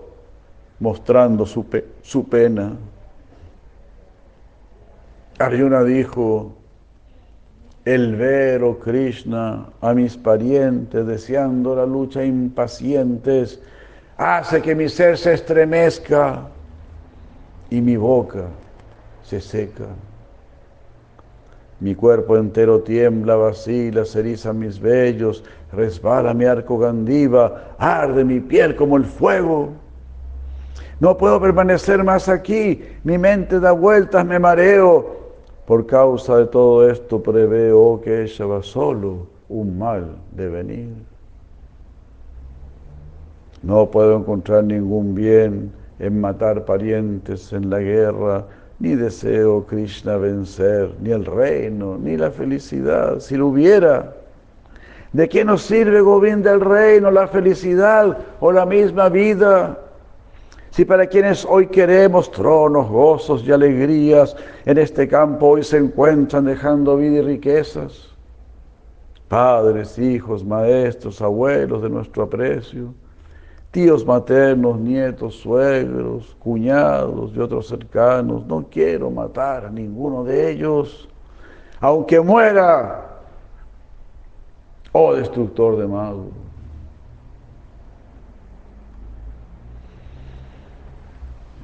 mostrando 0.84 1.46
su, 1.46 1.64
su 2.02 2.28
pena. 2.28 2.76
Arjuna 5.38 5.82
dijo, 5.82 6.52
el 7.86 8.16
ver, 8.16 8.62
oh 8.62 8.78
Krishna, 8.78 9.70
a 9.80 9.94
mis 9.94 10.18
parientes 10.18 11.06
deseando 11.06 11.74
la 11.74 11.86
lucha 11.86 12.22
impacientes, 12.22 13.62
hace 14.18 14.60
que 14.60 14.74
mi 14.74 14.90
ser 14.90 15.16
se 15.16 15.32
estremezca 15.32 16.48
y 17.70 17.80
mi 17.80 17.96
boca 17.96 18.44
se 19.22 19.40
seca. 19.40 19.86
Mi 21.80 21.94
cuerpo 21.94 22.36
entero 22.36 22.80
tiembla, 22.80 23.36
vacila, 23.36 24.04
se 24.04 24.20
eriza 24.20 24.52
mis 24.52 24.78
vellos, 24.78 25.44
resbala 25.72 26.34
mi 26.34 26.44
arco 26.44 26.76
gandiva, 26.76 27.74
arde 27.78 28.22
mi 28.22 28.40
piel 28.40 28.76
como 28.76 28.98
el 28.98 29.06
fuego. 29.06 29.83
No 31.00 31.16
puedo 31.16 31.40
permanecer 31.40 32.04
más 32.04 32.28
aquí, 32.28 32.82
mi 33.02 33.18
mente 33.18 33.58
da 33.58 33.72
vueltas, 33.72 34.24
me 34.24 34.38
mareo. 34.38 35.24
Por 35.66 35.86
causa 35.86 36.36
de 36.36 36.46
todo 36.46 36.88
esto 36.88 37.22
preveo 37.22 38.00
que 38.02 38.22
ella 38.22 38.46
va 38.46 38.62
solo 38.62 39.26
un 39.48 39.78
mal 39.78 40.16
de 40.32 40.48
venir. 40.48 40.88
No 43.62 43.90
puedo 43.90 44.16
encontrar 44.16 44.64
ningún 44.64 45.14
bien 45.14 45.72
en 45.98 46.20
matar 46.20 46.66
parientes 46.66 47.52
en 47.52 47.70
la 47.70 47.78
guerra, 47.78 48.44
ni 48.78 48.94
deseo 48.94 49.64
Krishna 49.64 50.16
vencer, 50.18 50.90
ni 51.00 51.12
el 51.12 51.24
reino, 51.24 51.96
ni 51.96 52.16
la 52.16 52.30
felicidad. 52.30 53.20
Si 53.20 53.36
lo 53.36 53.46
hubiera, 53.46 54.12
¿de 55.12 55.28
qué 55.28 55.44
nos 55.44 55.62
sirve 55.62 56.02
Govinda 56.02 56.52
el 56.52 56.60
reino, 56.60 57.10
la 57.10 57.26
felicidad 57.26 58.18
o 58.40 58.52
la 58.52 58.66
misma 58.66 59.08
vida? 59.08 59.78
Si 60.74 60.84
para 60.84 61.06
quienes 61.06 61.44
hoy 61.44 61.68
queremos 61.68 62.32
tronos, 62.32 62.88
gozos 62.88 63.44
y 63.46 63.52
alegrías, 63.52 64.36
en 64.64 64.76
este 64.76 65.06
campo 65.06 65.50
hoy 65.50 65.62
se 65.62 65.76
encuentran 65.76 66.46
dejando 66.46 66.96
vida 66.96 67.18
y 67.18 67.20
riquezas, 67.20 68.08
padres, 69.28 69.96
hijos, 70.00 70.44
maestros, 70.44 71.22
abuelos 71.22 71.80
de 71.80 71.90
nuestro 71.90 72.24
aprecio, 72.24 72.92
tíos 73.70 74.04
maternos, 74.04 74.80
nietos, 74.80 75.36
suegros, 75.36 76.34
cuñados 76.40 77.30
y 77.36 77.38
otros 77.38 77.68
cercanos. 77.68 78.44
No 78.44 78.66
quiero 78.68 79.12
matar 79.12 79.66
a 79.66 79.70
ninguno 79.70 80.24
de 80.24 80.50
ellos, 80.50 81.08
aunque 81.78 82.18
muera, 82.18 83.20
oh 84.90 85.14
destructor 85.14 85.76
de 85.76 85.86
mago. 85.86 86.43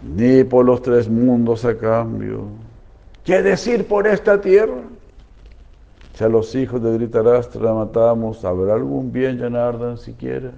Ni 0.02 0.44
por 0.44 0.64
los 0.64 0.80
tres 0.82 1.08
mundos 1.08 1.64
a 1.64 1.76
cambio. 1.76 2.44
¿Qué 3.24 3.42
decir 3.42 3.86
por 3.86 4.06
esta 4.06 4.40
tierra? 4.40 4.82
Si 6.14 6.24
a 6.24 6.28
los 6.28 6.54
hijos 6.54 6.82
de 6.82 6.92
Dhritarashtra 6.92 7.74
matamos, 7.74 8.44
¿habrá 8.44 8.74
algún 8.74 9.12
bien, 9.12 9.38
Janardan, 9.38 9.98
siquiera? 9.98 10.52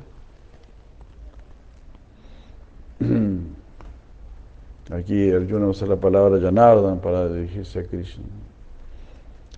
Aquí 4.90 5.30
Arjuna 5.30 5.68
usa 5.68 5.86
la 5.88 5.97
palabra 5.97 6.40
Janardana 6.40 7.01
para 7.01 7.28
dirigirse 7.28 7.78
a 7.80 7.84
Krishna. 7.84 8.24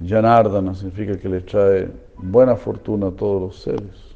Janardana 0.04 0.74
significa 0.74 1.18
que 1.18 1.28
le 1.28 1.40
trae 1.40 1.88
buena 2.16 2.56
fortuna 2.56 3.08
a 3.08 3.10
todos 3.10 3.42
los 3.42 3.60
seres. 3.60 4.14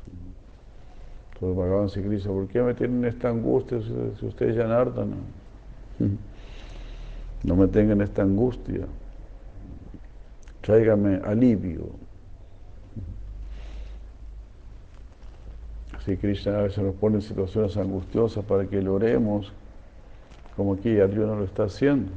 Entonces 1.34 1.56
Bhagavan 1.56 1.88
se 1.88 2.02
Krishna, 2.02 2.32
¿por 2.32 2.48
qué 2.48 2.62
me 2.62 2.74
tienen 2.74 3.04
esta 3.04 3.28
angustia 3.28 3.80
si 4.18 4.26
usted 4.26 4.50
es 4.50 4.56
Janardana? 4.56 5.16
No 7.44 7.56
me 7.56 7.66
tengan 7.68 8.00
esta 8.00 8.22
angustia. 8.22 8.86
Tráigame 10.60 11.20
alivio. 11.24 11.86
Así 15.96 16.16
Krishna 16.16 16.58
a 16.58 16.62
veces 16.62 16.82
nos 16.84 16.94
pone 16.94 17.16
en 17.16 17.22
situaciones 17.22 17.76
angustiosas 17.76 18.44
para 18.44 18.66
que 18.66 18.80
le 18.80 18.88
oremos, 18.88 19.52
como 20.56 20.74
aquí 20.74 20.98
Arjuna 21.00 21.34
lo 21.34 21.44
está 21.44 21.64
haciendo. 21.64 22.10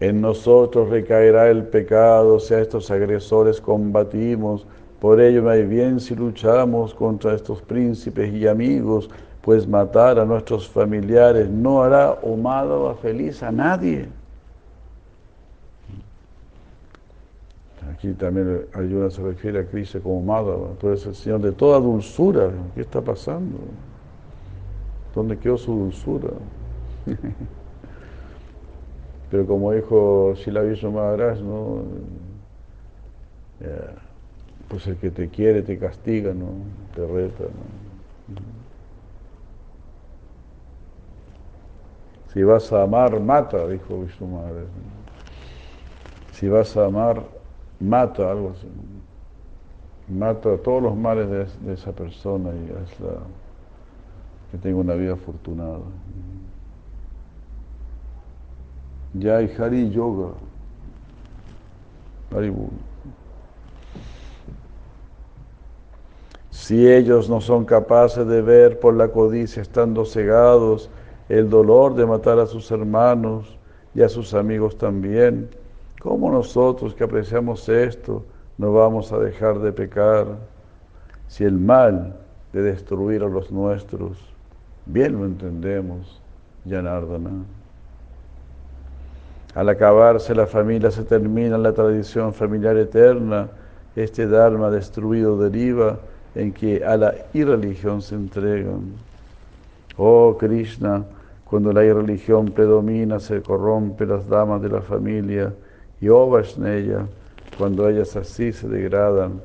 En 0.00 0.20
nosotros 0.20 0.88
recaerá 0.90 1.48
el 1.48 1.64
pecado 1.64 2.38
si 2.38 2.54
a 2.54 2.60
estos 2.60 2.90
agresores 2.90 3.60
combatimos. 3.60 4.64
Por 5.00 5.20
ello 5.20 5.42
no 5.42 5.50
hay 5.50 5.64
bien 5.64 5.98
si 5.98 6.14
luchamos 6.14 6.94
contra 6.94 7.34
estos 7.34 7.62
príncipes 7.62 8.32
y 8.32 8.46
amigos, 8.46 9.10
pues 9.48 9.66
matar 9.66 10.18
a 10.18 10.26
nuestros 10.26 10.68
familiares 10.68 11.48
no 11.48 11.82
hará 11.82 12.10
o 12.20 12.36
o 12.36 12.94
feliz 12.96 13.42
a 13.42 13.50
nadie. 13.50 14.06
Aquí 17.90 18.12
también 18.12 18.66
Ayuda 18.74 19.10
se 19.10 19.22
refiere 19.22 19.60
a 19.60 19.66
Cristo 19.66 20.02
como 20.02 20.20
Madhava. 20.20 20.68
Tú 20.78 20.88
eres 20.88 21.06
el 21.06 21.14
Señor 21.14 21.40
de 21.40 21.52
toda 21.52 21.80
dulzura. 21.80 22.50
¿Qué 22.74 22.82
está 22.82 23.00
pasando? 23.00 23.56
¿Dónde 25.14 25.38
quedó 25.38 25.56
su 25.56 25.72
dulzura? 25.74 26.28
Pero 29.30 29.46
como 29.46 29.72
dijo 29.72 30.34
Shila 30.34 30.60
Maharaj, 30.92 31.40
¿no? 31.40 31.84
pues 34.68 34.86
el 34.86 34.96
que 34.96 35.10
te 35.10 35.30
quiere 35.30 35.62
te 35.62 35.78
castiga, 35.78 36.34
¿no? 36.34 36.48
Te 36.94 37.06
reta, 37.06 37.44
Si 42.32 42.42
vas 42.42 42.72
a 42.72 42.82
amar, 42.82 43.18
mata, 43.20 43.66
dijo 43.66 44.00
Vishnu 44.00 44.26
Maharaj. 44.26 44.66
Si 46.32 46.48
vas 46.48 46.76
a 46.76 46.84
amar, 46.84 47.22
mata 47.80 48.30
algo 48.30 48.50
así. 48.50 48.68
Mata 50.08 50.56
todos 50.58 50.82
los 50.82 50.96
males 50.96 51.28
de, 51.28 51.72
esa 51.72 51.92
persona 51.92 52.50
y 52.50 52.70
hazla 52.70 53.18
que 54.50 54.58
tenga 54.58 54.78
una 54.78 54.94
vida 54.94 55.14
afortunada. 55.14 55.80
Ya 59.14 59.38
hay 59.38 59.54
Hari 59.58 59.90
Yoga. 59.90 60.32
Si 66.50 66.86
ellos 66.86 67.30
no 67.30 67.40
son 67.40 67.64
capaces 67.64 68.26
de 68.26 68.42
ver 68.42 68.78
por 68.78 68.94
la 68.94 69.08
codicia 69.08 69.62
estando 69.62 70.04
cegados 70.04 70.90
el 71.28 71.50
dolor 71.50 71.94
de 71.94 72.06
matar 72.06 72.38
a 72.38 72.46
sus 72.46 72.70
hermanos 72.70 73.56
y 73.94 74.02
a 74.02 74.08
sus 74.08 74.34
amigos 74.34 74.78
también, 74.78 75.48
¿Cómo 76.00 76.30
nosotros 76.30 76.94
que 76.94 77.04
apreciamos 77.04 77.68
esto 77.68 78.24
no 78.56 78.72
vamos 78.72 79.12
a 79.12 79.18
dejar 79.18 79.58
de 79.58 79.72
pecar 79.72 80.26
si 81.26 81.44
el 81.44 81.58
mal 81.58 82.16
de 82.52 82.62
destruir 82.62 83.22
a 83.22 83.28
los 83.28 83.50
nuestros, 83.50 84.16
bien 84.86 85.18
lo 85.18 85.24
entendemos, 85.24 86.20
Janardana? 86.68 87.30
Al 89.54 89.68
acabarse 89.68 90.34
la 90.36 90.46
familia 90.46 90.90
se 90.92 91.02
termina 91.02 91.58
la 91.58 91.72
tradición 91.72 92.32
familiar 92.32 92.76
eterna, 92.76 93.48
este 93.96 94.28
Dharma 94.28 94.70
destruido 94.70 95.36
deriva 95.36 95.98
en 96.36 96.52
que 96.52 96.84
a 96.84 96.96
la 96.96 97.14
irreligión 97.32 98.02
se 98.02 98.14
entregan. 98.14 98.92
Oh 99.96 100.36
Krishna, 100.38 101.04
cuando 101.48 101.72
la 101.72 101.82
irreligión 101.82 102.46
predomina 102.46 103.18
se 103.18 103.40
corrompe 103.40 104.04
las 104.04 104.28
damas 104.28 104.60
de 104.60 104.68
la 104.68 104.82
familia 104.82 105.54
y 106.00 106.08
Vaishneya, 106.08 107.06
cuando 107.56 107.88
ellas 107.88 108.14
así 108.16 108.52
se 108.52 108.68
degradan, 108.68 109.40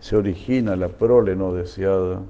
se 0.00 0.16
origina 0.16 0.76
la 0.76 0.88
prole 0.88 1.34
no 1.34 1.54
deseada. 1.54 2.20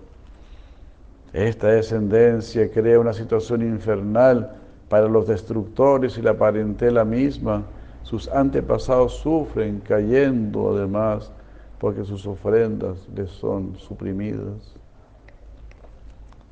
Esta 1.32 1.68
descendencia 1.68 2.70
crea 2.70 3.00
una 3.00 3.12
situación 3.12 3.62
infernal 3.62 4.52
para 4.88 5.08
los 5.08 5.26
destructores 5.26 6.16
y 6.16 6.22
la 6.22 6.34
parentela 6.34 7.04
misma. 7.04 7.64
Sus 8.04 8.28
antepasados 8.28 9.14
sufren 9.18 9.80
cayendo 9.80 10.70
además 10.70 11.30
porque 11.78 12.04
sus 12.04 12.24
ofrendas 12.24 12.96
les 13.14 13.30
son 13.30 13.76
suprimidas. 13.76 14.76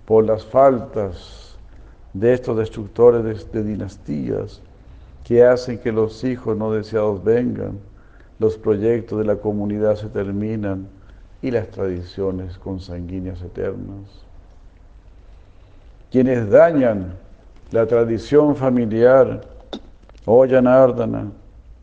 Por 0.05 0.27
las 0.27 0.45
faltas 0.45 1.46
de 2.21 2.33
estos 2.33 2.57
destructores 2.57 3.53
de, 3.53 3.63
dinastías 3.63 4.63
que 5.23 5.45
hacen 5.45 5.79
que 5.79 5.93
los 5.93 6.25
hijos 6.25 6.57
no 6.57 6.73
deseados 6.73 7.23
vengan, 7.23 7.79
los 8.39 8.57
proyectos 8.57 9.19
de 9.19 9.25
la 9.25 9.37
comunidad 9.37 9.97
se 9.97 10.09
terminan 10.09 10.89
y 11.43 11.51
las 11.51 11.69
tradiciones 11.69 12.57
consanguíneas 12.57 13.43
eternas. 13.43 14.25
Quienes 16.11 16.49
dañan 16.49 17.13
la 17.71 17.87
tradición 17.87 18.57
familiar, 18.57 19.43
oh 20.25 20.47
Janardana, 20.49 21.31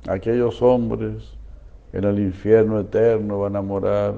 aquellos 0.08 0.62
hombres 0.64 1.32
en 1.92 2.06
el 2.06 2.18
infierno 2.18 2.80
eterno 2.80 3.42
van 3.42 3.56
a 3.56 3.62
morar. 3.62 4.16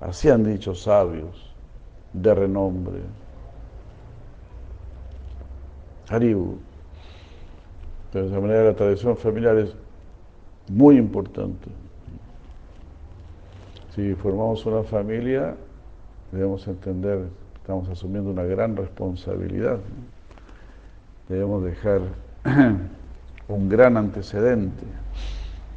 Así 0.00 0.28
han 0.30 0.42
dicho 0.42 0.74
sabios 0.74 1.54
de 2.12 2.34
renombre. 2.34 3.23
Haribu. 6.08 6.58
De 8.12 8.26
esa 8.26 8.40
manera 8.40 8.64
la 8.64 8.74
tradición 8.74 9.16
familiar 9.16 9.56
es 9.58 9.74
muy 10.68 10.96
importante. 10.96 11.68
Si 13.94 14.14
formamos 14.14 14.64
una 14.66 14.82
familia, 14.82 15.54
debemos 16.32 16.66
entender, 16.66 17.26
estamos 17.56 17.88
asumiendo 17.88 18.30
una 18.30 18.44
gran 18.44 18.76
responsabilidad. 18.76 19.78
Debemos 21.28 21.64
dejar 21.64 22.00
un 23.48 23.68
gran 23.68 23.96
antecedente 23.96 24.84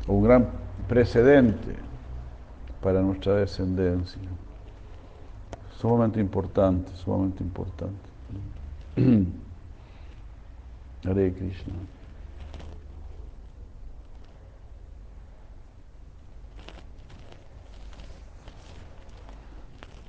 un 0.08 0.24
gran 0.24 0.48
precedente 0.88 1.76
para 2.82 3.02
nuestra 3.02 3.36
descendencia. 3.36 4.22
Sumamente 5.80 6.20
importante, 6.20 6.92
sumamente 6.96 7.44
importante. 7.44 8.10
Hare 11.08 11.32
Krishna. 11.32 11.74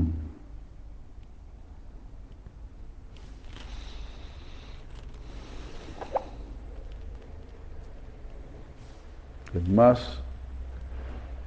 es 9.55 9.67
más 9.69 10.19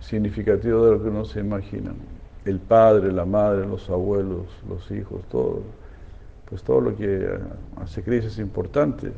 significativo 0.01 0.85
de 0.85 0.93
lo 0.93 1.03
que 1.03 1.09
uno 1.09 1.25
se 1.25 1.39
imagina. 1.39 1.93
El 2.45 2.59
padre, 2.59 3.12
la 3.12 3.25
madre, 3.25 3.68
los 3.68 3.89
abuelos, 3.89 4.49
los 4.68 4.91
hijos, 4.91 5.23
todo. 5.31 5.62
Pues 6.53 6.62
todo 6.64 6.82
lo 6.82 6.94
que 6.94 7.26
hace 7.80 8.03
Cristo 8.03 8.28
es 8.28 8.38
importante. 8.38 9.11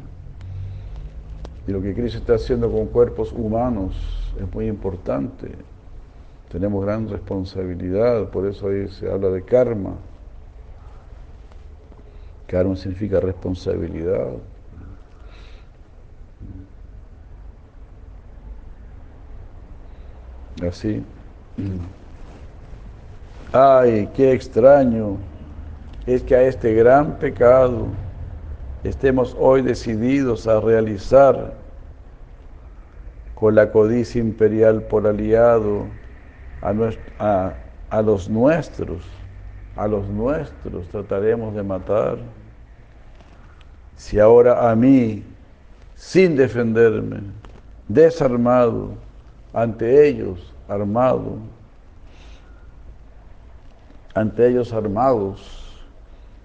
Y 1.66 1.72
lo 1.72 1.82
que 1.82 1.92
Cristo 1.92 2.18
está 2.18 2.36
haciendo 2.36 2.70
con 2.70 2.86
cuerpos 2.86 3.32
humanos 3.32 3.92
es 4.40 4.54
muy 4.54 4.68
importante. 4.68 5.50
Tenemos 6.48 6.84
gran 6.84 7.08
responsabilidad, 7.08 8.28
por 8.28 8.46
eso 8.46 8.68
ahí 8.68 8.86
se 8.86 9.10
habla 9.10 9.30
de 9.30 9.42
karma. 9.42 9.94
Karma 12.46 12.76
significa 12.76 13.18
responsabilidad. 13.18 14.28
Así. 20.62 21.02
Ay, 23.52 24.08
qué 24.14 24.30
extraño 24.30 25.33
es 26.06 26.22
que 26.22 26.36
a 26.36 26.42
este 26.42 26.74
gran 26.74 27.18
pecado 27.18 27.86
estemos 28.82 29.34
hoy 29.38 29.62
decididos 29.62 30.46
a 30.46 30.60
realizar 30.60 31.54
con 33.34 33.54
la 33.54 33.70
codicia 33.70 34.20
imperial 34.20 34.82
por 34.82 35.06
aliado 35.06 35.86
a, 36.60 38.02
los 38.02 38.28
nuestros, 38.28 39.02
a 39.76 39.86
los 39.86 40.06
nuestros 40.08 40.88
trataremos 40.88 41.54
de 41.54 41.62
matar. 41.62 42.18
Si 43.96 44.18
ahora 44.18 44.70
a 44.70 44.74
mí, 44.74 45.22
sin 45.94 46.36
defenderme, 46.36 47.20
desarmado, 47.88 48.90
ante 49.52 50.08
ellos 50.08 50.52
armado, 50.68 51.36
ante 54.14 54.48
ellos 54.48 54.72
armados, 54.72 55.63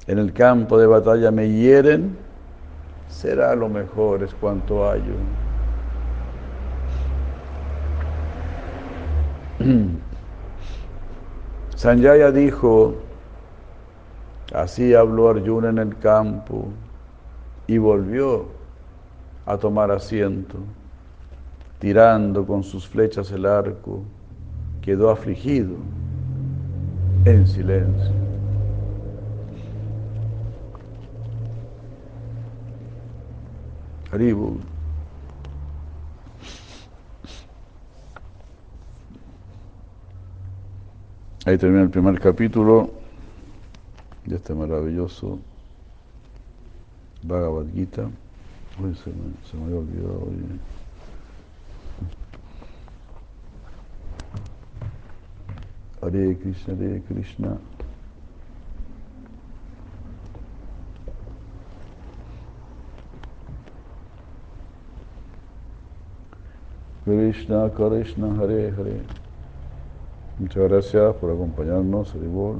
en 0.09 0.17
el 0.17 0.33
campo 0.33 0.79
de 0.79 0.87
batalla 0.87 1.29
me 1.29 1.47
hieren, 1.47 2.17
será 3.09 3.53
lo 3.55 3.69
mejor 3.69 4.23
es 4.23 4.33
cuanto 4.33 4.89
hallo. 4.89 5.13
Sanjaya 11.75 12.31
dijo, 12.31 12.95
así 14.51 14.95
habló 14.95 15.29
Arjuna 15.29 15.69
en 15.69 15.77
el 15.77 15.95
campo 15.99 16.69
y 17.67 17.77
volvió 17.77 18.47
a 19.45 19.57
tomar 19.57 19.91
asiento 19.91 20.57
tirando 21.77 22.47
con 22.47 22.63
sus 22.63 22.87
flechas 22.87 23.31
el 23.31 23.45
arco, 23.45 24.01
quedó 24.81 25.11
afligido 25.11 25.75
en 27.25 27.45
silencio. 27.47 28.28
Haribu. 34.11 34.59
Ahí 41.45 41.57
termina 41.57 41.83
el 41.83 41.89
primer 41.89 42.19
capítulo 42.19 42.91
de 44.25 44.35
este 44.35 44.53
maravilloso 44.53 45.39
Bhagavad 47.23 47.65
Gita. 47.73 48.09
Uy, 48.81 48.95
se 48.95 49.09
me, 49.09 49.33
se 49.49 49.57
me 49.57 49.63
había 49.65 49.77
olvidado 49.77 50.23
hoy. 50.23 50.59
Hare 56.01 56.37
Krishna, 56.37 56.73
Hare 56.73 57.01
Krishna. 57.07 57.57
Krishna, 67.09 67.71
Krishna, 67.71 68.27
Hare 68.39 68.71
Hare. 68.77 69.01
Muchas 70.37 70.69
gracias 70.69 71.15
por 71.15 71.31
acompañarnos, 71.31 72.13
Haribol. 72.13 72.57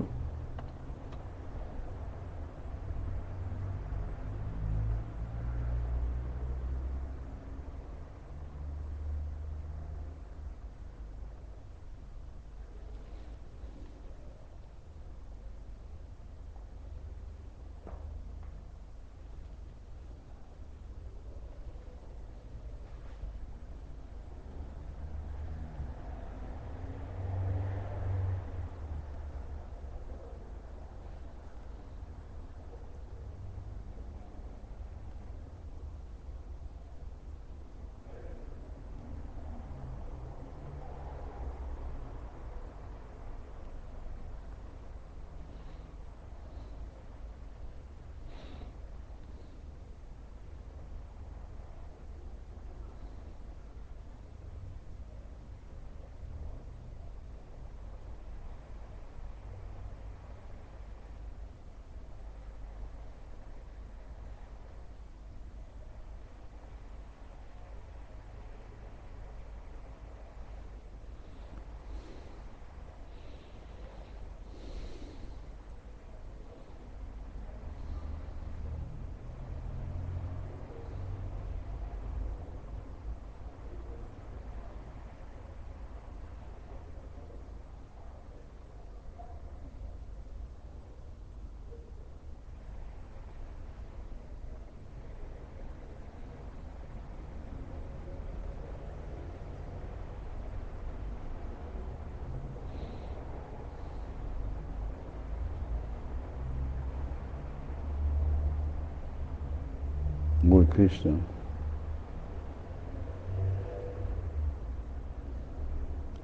Krishna. 110.80 111.12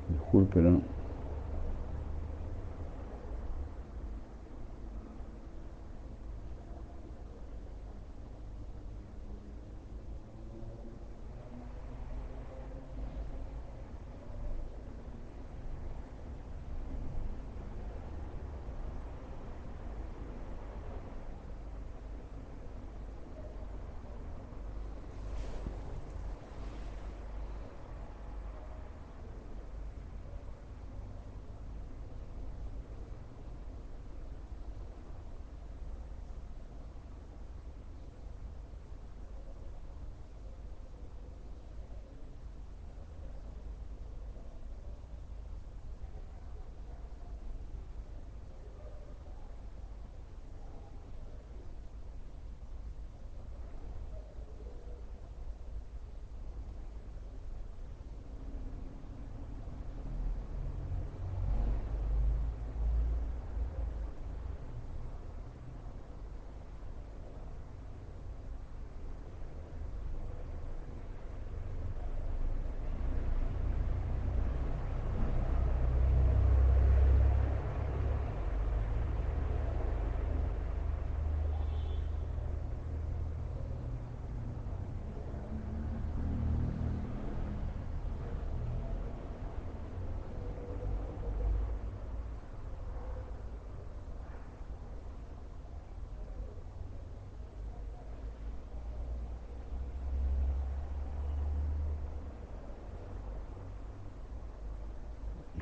Disculpe, 0.07 0.61
¿no? 0.61 0.81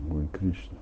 Muy 0.09 0.27
Krishna. 0.43 0.77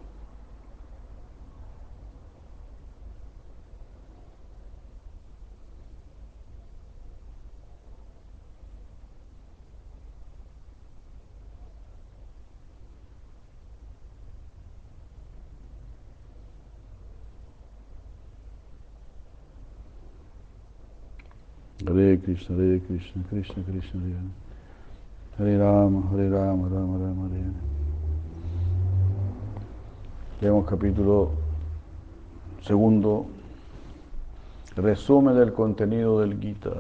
Hare 21.86 22.18
Krishna, 22.18 22.56
Hare 22.56 22.80
Krishna, 22.80 23.24
Krishna 23.30 23.64
Krishna, 23.64 24.02
Hare 24.02 24.22
Hare 25.38 25.58
Rama, 25.60 26.02
Hare 26.10 26.30
Rama, 26.30 26.68
Rama 26.68 26.98
Rama, 26.98 27.30
Hare 27.30 27.44
Hare. 27.44 27.71
Leemos 30.42 30.66
capítulo 30.66 31.34
segundo, 32.64 33.28
resumen 34.76 35.36
del 35.36 35.54
contenido 35.54 36.20
del 36.20 36.40
Gita. 36.40 36.72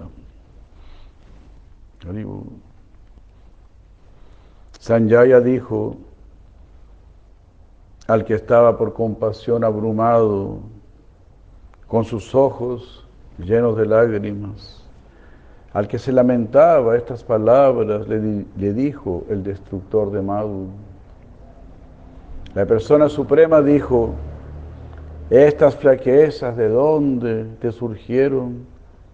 Sanjaya 4.80 5.40
dijo 5.42 5.96
al 8.08 8.26
que 8.26 8.34
estaba 8.34 8.80
por 8.80 8.94
compasión 8.94 9.64
abrumado, 9.64 10.58
con 11.86 12.04
sus 12.04 12.34
ojos 12.34 13.06
llenos 13.38 13.78
de 13.78 13.86
lágrimas, 13.86 14.84
al 15.72 15.88
que 15.88 16.00
se 16.00 16.12
lamentaba 16.12 16.98
estas 16.98 17.24
palabras, 17.24 18.08
le, 18.08 18.44
le 18.58 18.74
dijo 18.74 19.24
el 19.30 19.44
destructor 19.44 20.12
de 20.12 20.24
Madhu. 20.24 20.70
La 22.54 22.66
persona 22.66 23.08
suprema 23.08 23.62
dijo, 23.62 24.10
estas 25.30 25.74
flaquezas 25.78 26.58
de 26.58 26.68
dónde 26.68 27.46
te 27.62 27.72
surgieron 27.72 28.66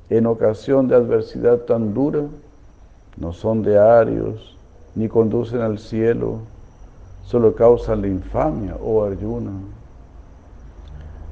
en 0.10 0.26
ocasión 0.26 0.88
de 0.88 0.96
adversidad 0.96 1.60
tan 1.60 1.94
dura, 1.94 2.24
no 3.16 3.34
son 3.34 3.62
de 3.62 3.78
arios, 3.78 4.58
ni 4.96 5.08
conducen 5.08 5.62
al 5.62 5.78
cielo, 5.78 6.40
solo 7.22 7.54
causan 7.54 8.02
la 8.02 8.08
infamia, 8.08 8.76
oh 8.84 9.04
Arjuna. 9.04 9.52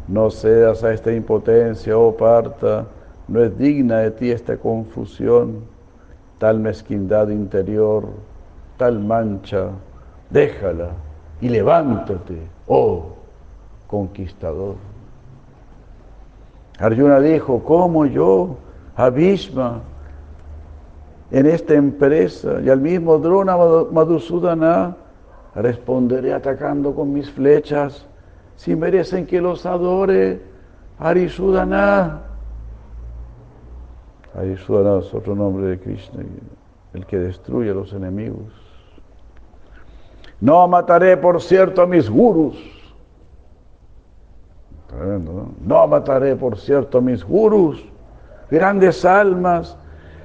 No 0.08 0.30
cedas 0.30 0.84
a 0.84 0.94
esta 0.94 1.12
impotencia, 1.12 1.98
oh 1.98 2.16
Parta, 2.16 2.86
no 3.28 3.44
es 3.44 3.58
digna 3.58 4.02
de 4.02 4.12
ti 4.12 4.30
esta 4.30 4.58
confusión, 4.58 5.62
tal 6.38 6.60
mezquindad 6.60 7.30
interior, 7.30 8.04
tal 8.78 9.00
mancha, 9.00 9.70
déjala 10.30 10.92
y 11.46 11.50
levántate, 11.50 12.40
oh 12.66 13.06
conquistador. 13.86 14.78
Arjuna 16.80 17.20
dijo, 17.20 17.64
¿cómo 17.64 18.08
yo, 18.08 18.58
Abhishma, 18.96 19.82
en 21.30 21.46
esta 21.46 21.76
empresa 21.76 22.60
y 22.64 22.70
al 22.70 22.82
mismo 22.82 23.20
Drona 23.20 23.56
Madhusudana 23.56 24.98
responderé 25.54 26.34
atacando 26.34 26.96
con 26.96 27.14
mis 27.14 27.30
flechas 27.30 28.08
si 28.56 28.76
merecen 28.76 29.28
que 29.28 29.40
los 29.40 29.68
adore 29.68 30.42
Arisudana? 30.98 32.22
Arisudana 34.34 34.98
es 34.98 35.14
otro 35.14 35.36
nombre 35.36 35.68
de 35.68 35.80
Krishna, 35.80 36.24
el 36.96 37.06
que 37.06 37.20
destruye 37.20 37.70
a 37.70 37.76
los 37.76 37.94
enemigos. 37.94 38.65
No 40.42 40.68
mataré, 40.68 41.18
por 41.18 41.42
cierto, 41.42 41.82
a 41.82 41.88
mis 41.88 42.10
gurus. 42.10 42.58
No 45.62 45.88
mataré, 45.88 46.36
por 46.36 46.58
cierto, 46.58 47.00
a 47.00 47.02
mis 47.02 47.24
gurus, 47.24 47.84
grandes 48.50 49.04
almas. 49.04 49.78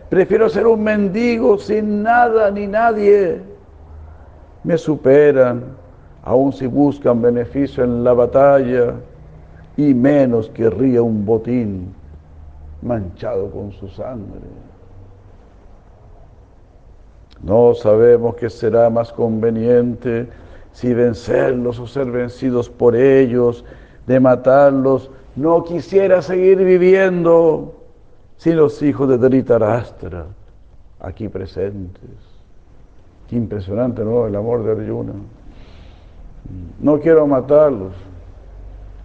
Prefiero 0.08 0.48
ser 0.48 0.66
un 0.66 0.82
mendigo 0.82 1.58
sin 1.58 2.02
nada 2.02 2.50
ni 2.50 2.66
nadie. 2.66 3.40
Me 4.64 4.76
superan, 4.76 5.64
aun 6.22 6.52
si 6.52 6.66
buscan 6.66 7.22
beneficio 7.22 7.84
en 7.84 8.04
la 8.04 8.12
batalla, 8.12 8.94
y 9.76 9.94
menos 9.94 10.50
querría 10.50 11.00
un 11.02 11.24
botín 11.24 11.94
manchado 12.82 13.50
con 13.50 13.72
su 13.72 13.88
sangre. 13.88 14.40
No 17.42 17.74
sabemos 17.74 18.36
qué 18.36 18.50
será 18.50 18.90
más 18.90 19.12
conveniente 19.12 20.28
si 20.72 20.92
vencerlos 20.92 21.78
o 21.78 21.86
ser 21.86 22.10
vencidos 22.10 22.68
por 22.68 22.94
ellos, 22.94 23.64
de 24.06 24.20
matarlos. 24.20 25.10
No 25.36 25.64
quisiera 25.64 26.20
seguir 26.22 26.58
viviendo 26.58 27.74
sin 28.36 28.56
los 28.56 28.82
hijos 28.82 29.08
de 29.08 29.18
Dhritarashtra 29.18 30.26
aquí 31.00 31.28
presentes. 31.28 32.02
Qué 33.28 33.36
impresionante, 33.36 34.04
¿no? 34.04 34.26
El 34.26 34.36
amor 34.36 34.64
de 34.64 34.72
Arjuna. 34.72 35.12
No 36.80 37.00
quiero 37.00 37.26
matarlos 37.26 37.92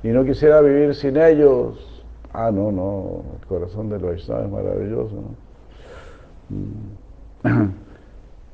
y 0.03 0.09
no 0.09 0.25
quisiera 0.25 0.61
vivir 0.61 0.95
sin 0.95 1.17
ellos. 1.17 2.03
Ah, 2.33 2.51
no, 2.51 2.71
no, 2.71 3.23
el 3.39 3.47
corazón 3.47 3.89
del 3.89 3.99
Vaishnava 3.99 4.43
es 4.43 4.51
maravilloso. 4.51 5.15
¿no? 6.49 7.69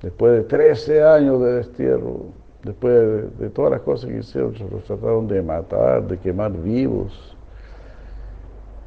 Después 0.02 0.34
de 0.34 0.44
13 0.44 1.04
años 1.04 1.42
de 1.42 1.54
destierro, 1.54 2.26
después 2.64 3.38
de, 3.38 3.50
todas 3.50 3.72
las 3.72 3.82
cosas 3.82 4.10
que 4.10 4.18
hicieron, 4.18 4.54
los 4.72 4.84
trataron 4.84 5.28
de 5.28 5.42
matar, 5.42 6.08
de 6.08 6.18
quemar 6.18 6.52
vivos 6.52 7.36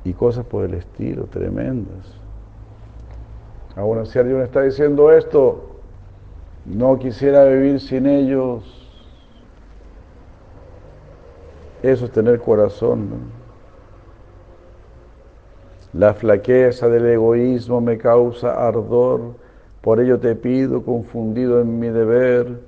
y 0.05 0.13
cosas 0.13 0.45
por 0.45 0.65
el 0.65 0.75
estilo, 0.75 1.25
tremendas. 1.27 2.15
Aún 3.77 3.99
así 3.99 4.19
Arjuna 4.19 4.45
está 4.45 4.63
diciendo 4.63 5.13
esto, 5.13 5.75
no 6.65 6.99
quisiera 6.99 7.45
vivir 7.45 7.81
sin 7.81 8.07
ellos. 8.07 8.63
Eso 11.83 12.07
es 12.07 12.11
tener 12.13 12.41
corazón. 12.41 13.33
La 15.93 16.15
flaqueza 16.15 16.89
del 16.89 17.07
egoísmo 17.07 17.81
me 17.81 17.99
causa 17.99 18.67
ardor, 18.67 19.35
por 19.85 20.01
ello 20.01 20.19
te 20.19 20.35
pido, 20.35 20.83
confundido 20.83 21.61
en 21.61 21.79
mi 21.79 21.89
deber, 21.89 22.59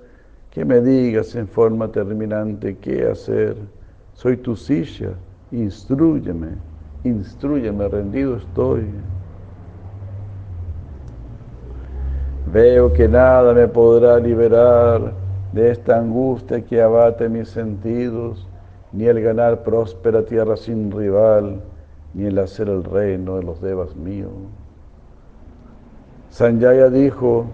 que 0.51 0.67
me 0.67 0.83
digas 0.83 1.35
en 1.35 1.49
forma 1.49 1.91
terminante 1.91 2.77
qué 2.77 3.09
hacer. 3.09 3.57
Soy 4.13 4.37
tu 4.37 4.55
silla, 4.55 5.13
instruyeme, 5.51 6.49
instruyeme, 7.05 7.89
rendido 7.89 8.37
estoy. 8.37 8.85
Veo 12.53 12.93
que 12.93 13.09
nada 13.09 13.55
me 13.55 13.67
podrá 13.67 14.19
liberar 14.19 15.15
de 15.55 15.71
esta 15.71 15.99
angustia 15.99 16.63
que 16.63 16.83
abate 16.83 17.31
mis 17.31 17.49
sentidos, 17.49 18.47
ni 18.93 19.07
el 19.07 19.23
ganar 19.23 19.63
próspera 19.63 20.23
tierra 20.23 20.55
sin 20.59 20.91
rival, 20.91 21.63
ni 22.13 22.27
el 22.27 22.39
hacer 22.39 22.69
el 22.69 22.85
reino 22.85 23.37
de 23.37 23.43
los 23.43 23.63
devas 23.63 23.97
míos. 23.97 24.33
Sanjaya 26.37 26.91
dijo, 26.91 27.47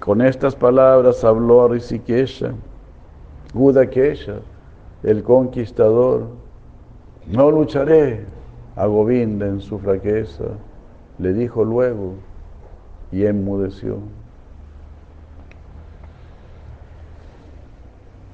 con 0.00 0.20
estas 0.20 0.54
palabras 0.54 1.24
habló 1.24 1.64
a 1.64 1.68
Rishikesha, 1.68 2.52
Gudakesha, 3.54 4.40
el 5.02 5.22
conquistador, 5.22 6.26
no 7.26 7.50
lucharé 7.50 8.26
a 8.76 8.84
Govinda 8.84 9.46
en 9.46 9.62
su 9.62 9.78
fraqueza, 9.78 10.44
le 11.18 11.32
dijo 11.32 11.64
luego, 11.64 12.12
y 13.10 13.24
enmudeció. 13.24 13.96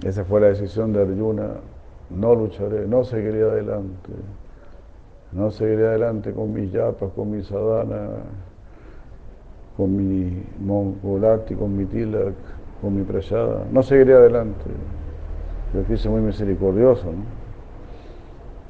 Esa 0.03 0.25
fue 0.25 0.41
la 0.41 0.49
decisión 0.49 0.93
de 0.93 1.03
Arjuna, 1.03 1.51
no 2.11 2.35
lucharé, 2.35 2.85
no 2.89 3.05
seguiré 3.05 3.45
adelante, 3.45 4.11
no 5.33 5.51
seguiré 5.51 5.87
adelante 5.87 6.33
con 6.33 6.53
mis 6.53 6.71
yapas, 6.73 7.11
con 7.15 7.31
mi 7.31 7.43
sadhana, 7.43 8.09
con 9.77 9.97
mi 9.97 10.43
mongolati, 10.61 11.55
con 11.55 11.77
mi 11.77 11.87
tilak, 11.87 12.35
con 12.81 12.97
mi 12.97 13.03
prayada, 13.03 13.65
no 13.71 13.83
seguiré 13.83 14.15
adelante. 14.15 14.65
Yo 15.75 15.85
quise 15.87 16.09
muy 16.09 16.21
misericordioso, 16.21 17.07
¿no? 17.07 17.43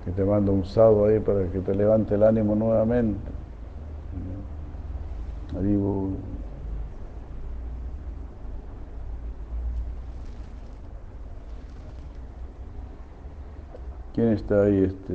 que 0.05 0.11
te 0.11 0.25
mando 0.25 0.53
un 0.53 0.65
sado 0.65 1.07
ahí 1.07 1.21
para 1.21 1.47
que 1.47 1.61
te 1.61 1.75
levante 1.75 2.15
el 2.15 2.23
ánimo 2.25 2.55
nuevamente. 2.55 3.31
¿Quién 14.15 14.29
está 14.29 14.63
ahí? 14.63 14.85
Este, 14.85 15.13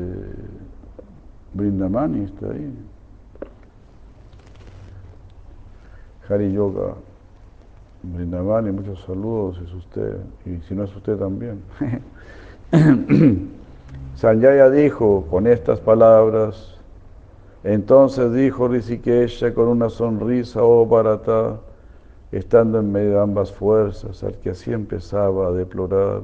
Brindamani 1.54 2.26
está 2.26 2.48
ahí. 2.52 2.74
Hari 6.30 6.52
Yoga. 6.52 6.95
Brindamani, 8.04 8.72
muchos 8.72 9.02
saludos, 9.06 9.59
es 9.63 9.74
usted. 9.74 10.17
Y 10.46 10.58
si 10.67 10.76
no 10.76 10.84
es 10.84 10.96
usted 10.96 11.17
también. 11.17 11.62
Sanjaya 14.16 14.70
dijo 14.70 15.26
con 15.30 15.47
estas 15.47 15.80
palabras, 15.80 16.76
entonces 17.63 18.34
dijo 18.34 18.67
Rishikesha 18.67 19.54
con 19.54 19.67
una 19.67 19.89
sonrisa, 19.89 20.63
oh 20.63 20.86
Bharata, 20.86 21.59
estando 22.32 22.80
en 22.80 22.92
medio 22.92 23.12
de 23.12 23.20
ambas 23.20 23.51
fuerzas, 23.51 24.24
al 24.24 24.36
que 24.39 24.51
así 24.51 24.74
empezaba 24.74 25.47
a 25.47 25.51
deplorar. 25.51 26.21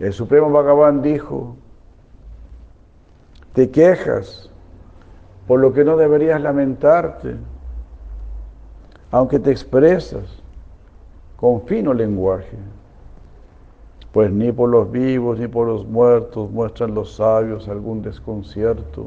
El 0.00 0.12
Supremo 0.12 0.50
Bhagavan 0.50 1.02
dijo, 1.02 1.56
te 3.54 3.70
quejas 3.70 4.50
por 5.46 5.60
lo 5.60 5.72
que 5.72 5.84
no 5.84 5.96
deberías 5.96 6.40
lamentarte, 6.40 7.36
aunque 9.10 9.38
te 9.38 9.50
expresas 9.50 10.42
con 11.36 11.62
fino 11.62 11.94
lenguaje 11.94 12.58
pues 14.14 14.30
ni 14.30 14.52
por 14.52 14.70
los 14.70 14.92
vivos 14.92 15.40
ni 15.40 15.48
por 15.48 15.66
los 15.66 15.84
muertos 15.88 16.48
muestran 16.48 16.94
los 16.94 17.16
sabios 17.16 17.68
algún 17.68 18.00
desconcierto. 18.00 19.06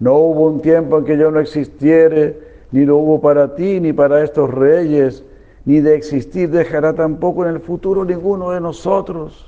No 0.00 0.14
hubo 0.14 0.48
un 0.48 0.60
tiempo 0.60 0.98
en 0.98 1.04
que 1.04 1.16
yo 1.16 1.30
no 1.30 1.38
existiere, 1.38 2.40
ni 2.72 2.84
lo 2.84 2.96
hubo 2.96 3.20
para 3.20 3.54
ti, 3.54 3.78
ni 3.78 3.92
para 3.92 4.24
estos 4.24 4.50
reyes, 4.52 5.24
ni 5.64 5.78
de 5.78 5.94
existir 5.94 6.50
dejará 6.50 6.92
tampoco 6.92 7.44
en 7.44 7.54
el 7.54 7.60
futuro 7.60 8.04
ninguno 8.04 8.50
de 8.50 8.60
nosotros. 8.60 9.47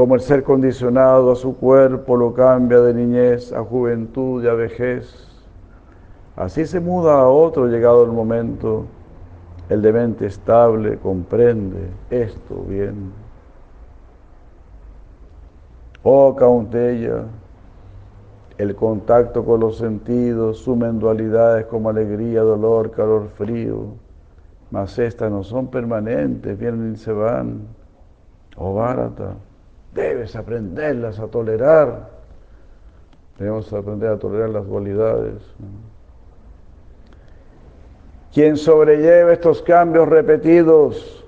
Como 0.00 0.14
el 0.14 0.22
ser 0.22 0.42
condicionado 0.44 1.30
a 1.30 1.36
su 1.36 1.58
cuerpo 1.58 2.16
lo 2.16 2.32
cambia 2.32 2.80
de 2.80 2.94
niñez 2.94 3.52
a 3.52 3.62
juventud 3.62 4.42
y 4.42 4.48
a 4.48 4.54
vejez, 4.54 5.28
así 6.36 6.64
se 6.64 6.80
muda 6.80 7.20
a 7.20 7.28
otro 7.28 7.66
llegado 7.66 8.04
el 8.04 8.10
momento 8.10 8.86
el 9.68 9.82
de 9.82 9.92
mente 9.92 10.24
estable 10.24 10.96
comprende 10.96 11.90
esto 12.08 12.64
bien. 12.66 13.12
Oh 16.02 16.34
Caunteya, 16.34 17.24
el 18.56 18.74
contacto 18.74 19.44
con 19.44 19.60
los 19.60 19.76
sentidos 19.76 20.60
sumen 20.60 20.98
dualidades 20.98 21.66
como 21.66 21.90
alegría, 21.90 22.40
dolor, 22.40 22.90
calor, 22.90 23.28
frío, 23.28 23.88
mas 24.70 24.98
estas 24.98 25.30
no 25.30 25.42
son 25.42 25.66
permanentes, 25.66 26.58
vienen 26.58 26.94
y 26.94 26.96
se 26.96 27.12
van. 27.12 27.66
Oh 28.56 28.72
Bharata, 28.72 29.34
debes 29.94 30.36
aprenderlas 30.36 31.18
a 31.18 31.26
tolerar. 31.26 32.10
Debemos 33.38 33.72
aprender 33.72 34.10
a 34.10 34.18
tolerar 34.18 34.50
las 34.50 34.66
dualidades. 34.66 35.42
Quien 38.32 38.56
sobrelleva 38.56 39.32
estos 39.32 39.62
cambios 39.62 40.08
repetidos, 40.08 41.24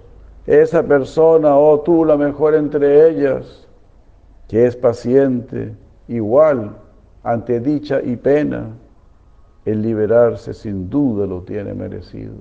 esa 0.47 0.83
persona, 0.83 1.57
oh, 1.57 1.81
tú 1.81 2.05
la 2.05 2.17
mejor 2.17 2.55
entre 2.55 3.09
ellas, 3.09 3.67
que 4.47 4.67
es 4.67 4.77
paciente, 4.77 5.75
igual 6.07 6.77
ante 7.25 7.61
dicha 7.61 8.01
y 8.03 8.17
pena, 8.17 8.67
el 9.65 9.83
liberarse 9.83 10.53
sin 10.55 10.91
duda 10.91 11.27
lo 11.27 11.43
tiene 11.43 11.73
merecido. 11.73 12.35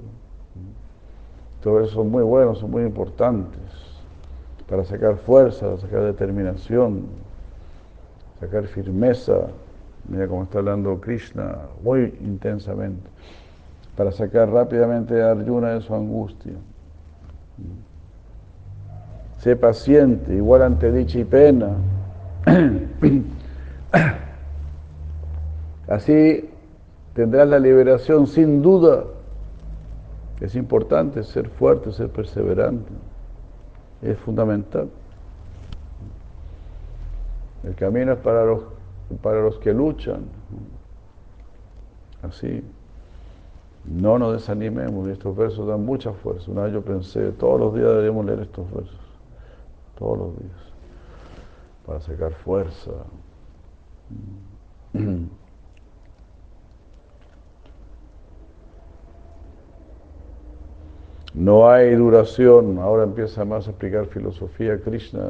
Todo 1.61 1.81
eso 1.81 1.93
son 1.93 2.09
muy 2.09 2.23
buenos, 2.23 2.59
son 2.59 2.71
muy 2.71 2.83
importantes 2.83 3.90
para 4.71 4.85
sacar 4.85 5.17
fuerza, 5.17 5.77
sacar 5.79 6.03
determinación, 6.03 7.01
sacar 8.39 8.65
firmeza. 8.67 9.47
Mira 10.07 10.29
cómo 10.29 10.43
está 10.43 10.59
hablando 10.59 11.01
Krishna 11.01 11.57
muy 11.83 12.15
intensamente 12.21 13.09
para 13.97 14.13
sacar 14.13 14.49
rápidamente 14.49 15.21
a 15.21 15.31
Arjuna 15.31 15.71
de 15.71 15.81
su 15.81 15.93
angustia. 15.93 16.53
Sé 19.39 19.57
paciente, 19.57 20.33
igual 20.33 20.61
ante 20.61 20.89
dicha 20.89 21.19
y 21.19 21.25
pena. 21.25 21.71
Así 25.89 26.49
tendrás 27.13 27.49
la 27.49 27.59
liberación 27.59 28.25
sin 28.25 28.61
duda. 28.61 29.03
Es 30.39 30.55
importante 30.55 31.23
ser 31.23 31.49
fuerte, 31.49 31.91
ser 31.91 32.07
perseverante. 32.07 33.10
Es 34.01 34.17
fundamental. 34.19 34.89
El 37.63 37.75
camino 37.75 38.13
es 38.13 38.19
para 38.19 38.45
los, 38.45 38.63
para 39.21 39.41
los 39.41 39.57
que 39.59 39.73
luchan. 39.73 40.25
Así. 42.23 42.63
No 43.85 44.19
nos 44.19 44.33
desanimemos, 44.33 45.07
estos 45.07 45.35
versos 45.35 45.67
dan 45.67 45.83
mucha 45.85 46.13
fuerza. 46.13 46.51
Una 46.51 46.63
vez 46.63 46.73
yo 46.73 46.81
pensé, 46.83 47.31
todos 47.31 47.59
los 47.59 47.73
días 47.73 47.87
deberíamos 47.87 48.25
leer 48.25 48.41
estos 48.41 48.71
versos, 48.71 48.99
todos 49.97 50.17
los 50.19 50.37
días, 50.37 50.73
para 51.85 51.99
sacar 51.99 52.31
fuerza. 52.33 52.91
No 61.33 61.69
hay 61.69 61.95
duración, 61.95 62.77
ahora 62.79 63.03
empieza 63.03 63.45
más 63.45 63.67
a 63.67 63.69
explicar 63.71 64.05
filosofía 64.07 64.77
Krishna, 64.81 65.21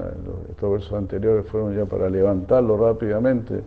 estos 0.50 0.72
versos 0.72 0.94
anteriores 0.94 1.46
fueron 1.46 1.76
ya 1.76 1.86
para 1.86 2.10
levantarlo 2.10 2.76
rápidamente, 2.76 3.62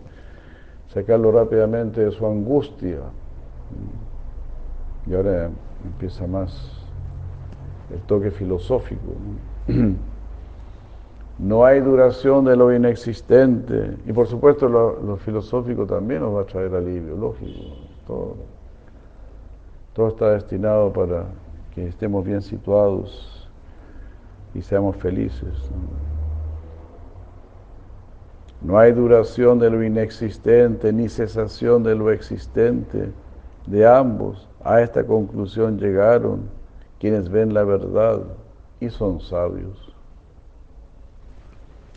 sacarlo 0.89 1.31
rápidamente 1.31 2.03
de 2.03 2.11
su 2.11 2.25
angustia. 2.25 2.99
Y 5.07 5.13
ahora 5.13 5.49
empieza 5.85 6.27
más 6.27 6.85
el 7.93 8.01
toque 8.01 8.31
filosófico. 8.31 9.13
No 11.39 11.63
hay 11.65 11.79
duración 11.79 12.43
de 12.43 12.57
lo 12.57 12.73
inexistente. 12.73 13.95
Y 14.05 14.11
por 14.11 14.27
supuesto 14.27 14.67
lo, 14.67 15.15
filosófico 15.17 15.85
también 15.85 16.19
nos 16.19 16.35
va 16.35 16.41
a 16.41 16.45
traer 16.45 16.75
alivio, 16.75 17.15
lógico. 17.15 17.77
Todo, 18.05 18.35
todo 19.93 20.07
está 20.09 20.31
destinado 20.31 20.91
para 20.91 21.25
que 21.75 21.87
estemos 21.87 22.25
bien 22.25 22.41
situados 22.41 23.49
y 24.53 24.61
seamos 24.61 24.95
felices. 24.95 25.69
No 28.61 28.79
hay 28.79 28.93
duración 28.93 29.59
de 29.59 29.69
lo 29.69 29.83
inexistente 29.83 30.91
ni 30.93 31.09
cesación 31.09 31.83
de 31.83 31.95
lo 31.95 32.11
existente. 32.11 33.11
De 33.67 33.85
ambos 33.85 34.47
a 34.63 34.81
esta 34.81 35.03
conclusión 35.03 35.77
llegaron 35.77 36.49
quienes 36.99 37.29
ven 37.29 37.53
la 37.53 37.63
verdad 37.63 38.21
y 38.79 38.89
son 38.89 39.19
sabios. 39.19 39.93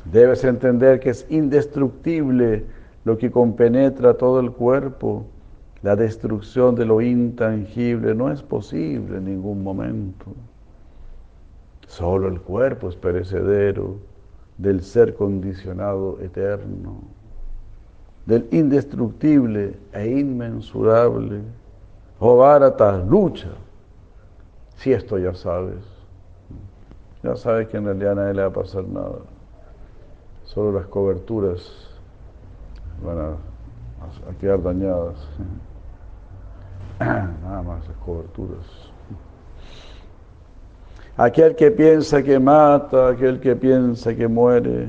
Debes 0.04 0.44
entender 0.44 1.00
que 1.00 1.10
es 1.10 1.26
indestructible 1.30 2.66
lo 3.04 3.16
que 3.16 3.30
compenetra 3.30 4.14
todo 4.14 4.40
el 4.40 4.50
cuerpo. 4.50 5.24
La 5.82 5.94
destrucción 5.94 6.74
de 6.74 6.84
lo 6.84 7.00
intangible 7.00 8.14
no 8.14 8.32
es 8.32 8.42
posible 8.42 9.18
en 9.18 9.24
ningún 9.24 9.62
momento. 9.62 10.26
Solo 11.86 12.28
el 12.28 12.40
cuerpo 12.40 12.88
es 12.88 12.96
perecedero 12.96 13.96
del 14.58 14.82
ser 14.82 15.14
condicionado 15.14 16.18
eterno, 16.20 17.00
del 18.26 18.46
indestructible 18.50 19.78
e 19.92 20.06
inmensurable. 20.06 21.40
Oh 22.18 22.36
Bharata, 22.36 22.98
lucha. 22.98 23.50
Si 24.76 24.92
esto 24.92 25.16
ya 25.16 25.34
sabes, 25.34 25.84
ya 27.22 27.36
sabes 27.36 27.68
que 27.68 27.76
en 27.76 27.84
realidad 27.84 28.12
a 28.12 28.14
nadie 28.16 28.34
le 28.34 28.42
va 28.42 28.48
a 28.48 28.52
pasar 28.52 28.84
nada. 28.84 29.18
Solo 30.44 30.72
las 30.78 30.86
coberturas 30.86 31.88
van 33.04 33.18
a, 33.18 33.36
quedar 34.40 34.62
dañadas. 34.62 35.16
Nada 37.00 37.62
más 37.62 37.86
las 37.86 37.96
coberturas. 37.98 38.66
Aquel 41.16 41.56
que 41.56 41.70
piensa 41.70 42.22
que 42.22 42.38
mata, 42.38 43.08
aquel 43.08 43.40
que 43.40 43.56
piensa 43.56 44.14
que 44.14 44.28
muere, 44.28 44.88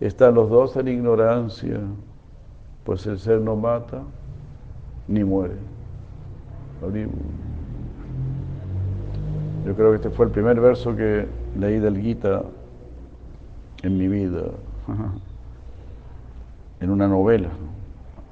están 0.00 0.34
los 0.34 0.50
dos 0.50 0.76
en 0.76 0.88
ignorancia, 0.88 1.78
pues 2.84 3.06
el 3.06 3.18
ser 3.18 3.40
no 3.40 3.54
mata 3.54 4.02
ni 5.06 5.22
muere. 5.22 5.54
Yo 9.66 9.74
creo 9.74 9.90
que 9.90 9.96
este 9.96 10.10
fue 10.10 10.26
el 10.26 10.32
primer 10.32 10.58
verso 10.60 10.96
que 10.96 11.26
leí 11.56 11.78
del 11.78 12.00
Gita 12.00 12.42
en 13.82 13.98
mi 13.98 14.08
vida, 14.08 14.44
en 16.80 16.90
una 16.90 17.06
novela 17.06 17.50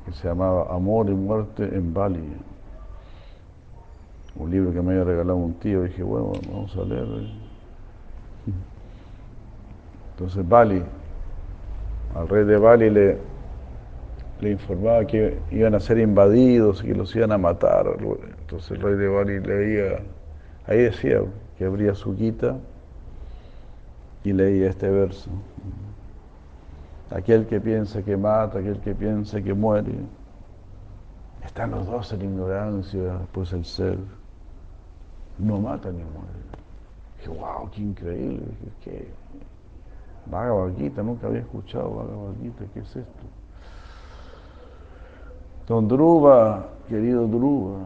que 0.06 0.12
se 0.12 0.26
llamaba 0.26 0.74
Amor 0.74 1.10
y 1.10 1.14
Muerte 1.14 1.64
en 1.64 1.92
Bali. 1.92 2.20
Un 4.38 4.50
libro 4.50 4.72
que 4.72 4.80
me 4.80 4.92
había 4.92 5.04
regalado 5.04 5.36
un 5.36 5.54
tío, 5.54 5.82
dije, 5.82 6.02
bueno, 6.02 6.32
vamos 6.50 6.76
a 6.76 6.84
leer. 6.84 7.06
Entonces 10.12 10.48
Bali, 10.48 10.82
al 12.14 12.28
rey 12.28 12.44
de 12.44 12.56
Bali 12.56 12.90
le, 12.90 13.18
le 14.40 14.50
informaba 14.50 15.04
que 15.06 15.38
iban 15.50 15.74
a 15.74 15.80
ser 15.80 15.98
invadidos 15.98 16.82
y 16.84 16.88
que 16.88 16.94
los 16.94 17.14
iban 17.16 17.32
a 17.32 17.38
matar. 17.38 17.86
Entonces 18.40 18.70
el 18.70 18.80
rey 18.80 18.94
de 18.94 19.08
Bali 19.08 19.40
leía, 19.40 19.98
ahí 20.66 20.78
decía 20.78 21.20
que 21.56 21.64
abría 21.64 21.94
su 21.94 22.16
quita 22.16 22.56
y 24.22 24.32
leía 24.32 24.70
este 24.70 24.88
verso. 24.88 25.30
Aquel 27.10 27.46
que 27.46 27.60
piensa 27.60 28.02
que 28.02 28.16
mata, 28.16 28.58
aquel 28.60 28.78
que 28.80 28.94
piensa 28.94 29.40
que 29.40 29.54
muere, 29.54 29.94
están 31.44 31.70
los 31.72 31.86
dos 31.86 32.12
en 32.12 32.22
ignorancia, 32.22 33.18
pues 33.32 33.52
el 33.52 33.64
ser 33.64 33.98
no 35.38 35.60
mata 35.60 35.90
ni 35.90 36.02
muere. 36.02 36.38
Dije, 37.18 37.30
wow, 37.30 37.70
qué 37.70 37.80
increíble. 37.80 38.46
Dije, 38.46 38.72
¿qué? 38.82 39.08
nunca 41.02 41.26
había 41.26 41.40
escuchado 41.40 41.90
Bhagavad 41.90 42.34
¿qué 42.74 42.80
es 42.80 42.96
esto? 42.96 43.22
Don 45.66 45.88
Druva, 45.88 46.68
querido 46.88 47.26
Druva, 47.26 47.78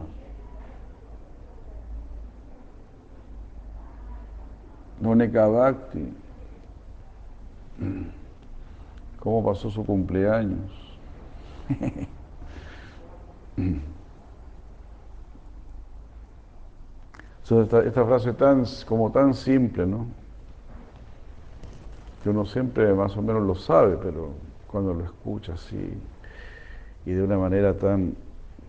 Monica 5.01 5.47
Bhakti, 5.47 6.13
¿Cómo 9.19 9.43
pasó 9.43 9.69
su 9.69 9.85
cumpleaños? 9.85 10.71
esta, 17.49 18.05
frase 18.05 18.33
tan, 18.33 18.63
como 18.87 19.11
tan 19.11 19.33
simple, 19.33 19.85
¿no? 19.85 20.07
Que 22.23 22.29
uno 22.29 22.45
siempre 22.45 22.93
más 22.93 23.17
o 23.17 23.21
menos 23.21 23.43
lo 23.43 23.55
sabe, 23.55 23.97
pero 24.01 24.29
cuando 24.67 24.93
lo 24.93 25.03
escucha 25.03 25.53
así 25.53 25.93
y 27.05 27.11
de 27.11 27.21
una 27.21 27.37
manera 27.37 27.73
tan, 27.73 28.15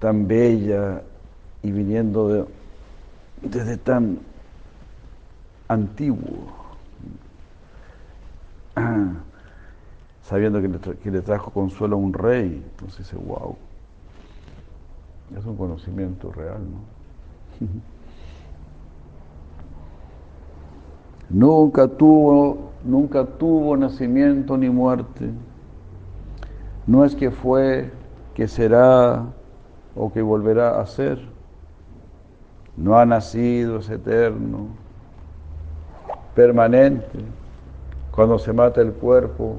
tan 0.00 0.26
bella 0.26 1.02
y 1.62 1.70
viniendo 1.70 2.28
de, 2.28 2.44
desde 3.42 3.76
tan 3.76 4.18
antiguo, 5.68 6.52
sabiendo 10.22 10.60
que 10.60 10.68
le, 10.68 10.78
que 10.80 11.10
le, 11.12 11.20
trajo 11.22 11.52
consuelo 11.52 11.94
a 11.94 11.98
un 12.00 12.12
rey. 12.12 12.60
Entonces 12.72 12.98
dice, 12.98 13.16
wow, 13.24 13.56
es 15.38 15.44
un 15.44 15.56
conocimiento 15.56 16.32
real, 16.32 16.58
¿no? 16.60 17.84
nunca 21.30 21.88
tuvo, 21.88 22.70
nunca 22.84 23.24
tuvo 23.24 23.76
nacimiento 23.76 24.56
ni 24.56 24.70
muerte. 24.70 25.30
No 26.86 27.04
es 27.04 27.14
que 27.14 27.30
fue, 27.30 27.90
que 28.34 28.48
será 28.48 29.24
o 29.96 30.12
que 30.12 30.22
volverá 30.22 30.80
a 30.80 30.86
ser. 30.86 31.18
No 32.76 32.98
ha 32.98 33.06
nacido, 33.06 33.78
es 33.78 33.88
eterno, 33.88 34.66
permanente. 36.34 37.18
Cuando 38.10 38.38
se 38.38 38.52
mata 38.52 38.80
el 38.80 38.92
cuerpo, 38.92 39.56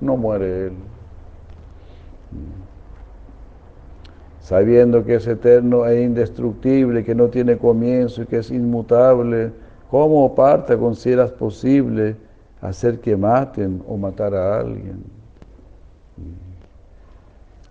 no 0.00 0.16
muere 0.16 0.66
él. 0.66 0.72
Sabiendo 4.40 5.04
que 5.04 5.16
es 5.16 5.26
eterno 5.26 5.86
e 5.86 6.02
indestructible, 6.02 7.04
que 7.04 7.14
no 7.14 7.28
tiene 7.28 7.58
comienzo 7.58 8.22
y 8.22 8.26
que 8.26 8.38
es 8.38 8.50
inmutable, 8.50 9.52
¿cómo 9.90 10.34
parte 10.34 10.76
consideras 10.76 11.30
posible 11.30 12.16
hacer 12.60 13.00
que 13.00 13.16
maten 13.16 13.82
o 13.88 13.96
matar 13.96 14.34
a 14.34 14.60
alguien? 14.60 15.04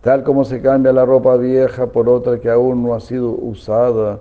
Tal 0.02 0.23
como 0.23 0.45
se 0.45 0.61
cambia 0.61 0.94
la 0.94 1.06
ropa 1.06 1.35
vieja 1.35 1.88
por 1.88 2.07
otra 2.07 2.39
que 2.39 2.49
aún 2.49 2.84
no 2.84 2.94
ha 2.94 2.99
sido 2.99 3.31
usada, 3.31 4.19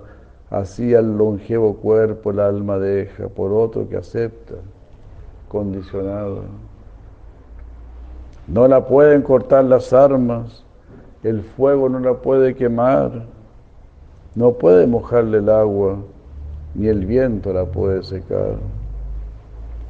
así 0.49 0.93
al 0.93 1.17
longevo 1.17 1.75
cuerpo 1.75 2.31
el 2.31 2.39
alma 2.39 2.77
deja 2.77 3.27
por 3.27 3.53
otro 3.53 3.87
que 3.87 3.97
acepta, 3.97 4.55
condicionado. 5.47 6.41
No 8.47 8.67
la 8.67 8.85
pueden 8.85 9.21
cortar 9.21 9.65
las 9.65 9.93
armas, 9.93 10.63
el 11.23 11.41
fuego 11.41 11.89
no 11.89 11.99
la 11.99 12.13
puede 12.13 12.55
quemar, 12.55 13.23
no 14.35 14.53
puede 14.53 14.87
mojarle 14.87 15.39
el 15.39 15.49
agua, 15.49 15.97
ni 16.75 16.87
el 16.87 17.05
viento 17.05 17.53
la 17.53 17.65
puede 17.65 18.03
secar. 18.03 18.57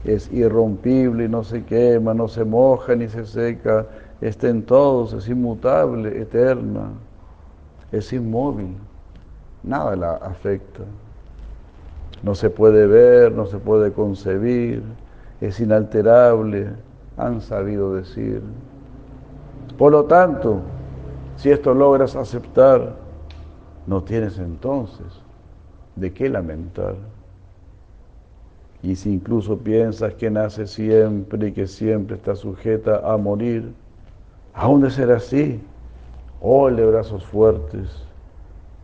Es 0.04 0.32
irrompible 0.32 1.26
y 1.26 1.28
no 1.28 1.44
se 1.44 1.64
quema, 1.64 2.14
no 2.14 2.28
se 2.28 2.46
moja 2.46 2.96
ni 2.96 3.08
se 3.10 3.26
seca, 3.26 3.86
está 4.22 4.48
en 4.48 4.64
todos, 4.64 5.14
es 5.14 5.28
inmutable, 5.28 6.22
eterna, 6.22 6.92
es 7.92 8.14
inmóvil 8.14 8.76
nada 9.64 9.96
la 9.96 10.14
afecta. 10.16 10.84
No 12.24 12.34
se 12.34 12.50
puede 12.50 12.88
ver, 12.88 13.32
no 13.32 13.46
se 13.46 13.58
puede 13.58 13.92
concebir, 13.92 14.82
es 15.40 15.60
inalterable, 15.60 16.70
han 17.18 17.42
sabido 17.42 17.94
decir. 17.94 18.42
Por 19.78 19.92
lo 19.92 20.06
tanto, 20.06 20.62
si 21.36 21.52
esto 21.52 21.74
logras 21.74 22.16
aceptar, 22.16 22.96
no 23.86 24.04
tienes 24.04 24.40
entonces 24.40 25.27
de 25.98 26.14
qué 26.14 26.30
lamentar. 26.30 26.96
Y 28.84 28.96
si 28.96 29.14
incluso 29.14 29.58
piensas 29.58 30.14
que 30.14 30.30
nace 30.30 30.68
siempre 30.68 31.48
y 31.48 31.52
que 31.52 31.68
siempre 31.68 32.16
está 32.16 32.36
sujeta 32.36 33.02
a 33.12 33.18
morir, 33.18 33.74
aún 34.54 34.82
de 34.82 34.92
ser 34.92 35.12
así, 35.12 35.60
oh, 36.42 36.70
de 36.70 36.86
brazos 36.86 37.26
fuertes, 37.26 37.90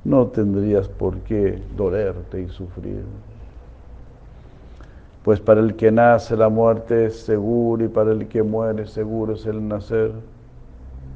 no 0.03 0.27
tendrías 0.27 0.89
por 0.89 1.17
qué 1.19 1.61
dolerte 1.77 2.41
y 2.41 2.49
sufrir. 2.49 3.03
Pues 5.23 5.39
para 5.39 5.61
el 5.61 5.75
que 5.75 5.91
nace 5.91 6.35
la 6.35 6.49
muerte 6.49 7.05
es 7.05 7.19
seguro 7.21 7.85
y 7.85 7.87
para 7.87 8.11
el 8.11 8.27
que 8.27 8.43
muere 8.43 8.85
seguro 8.87 9.33
es 9.33 9.45
el 9.45 9.65
nacer. 9.65 10.11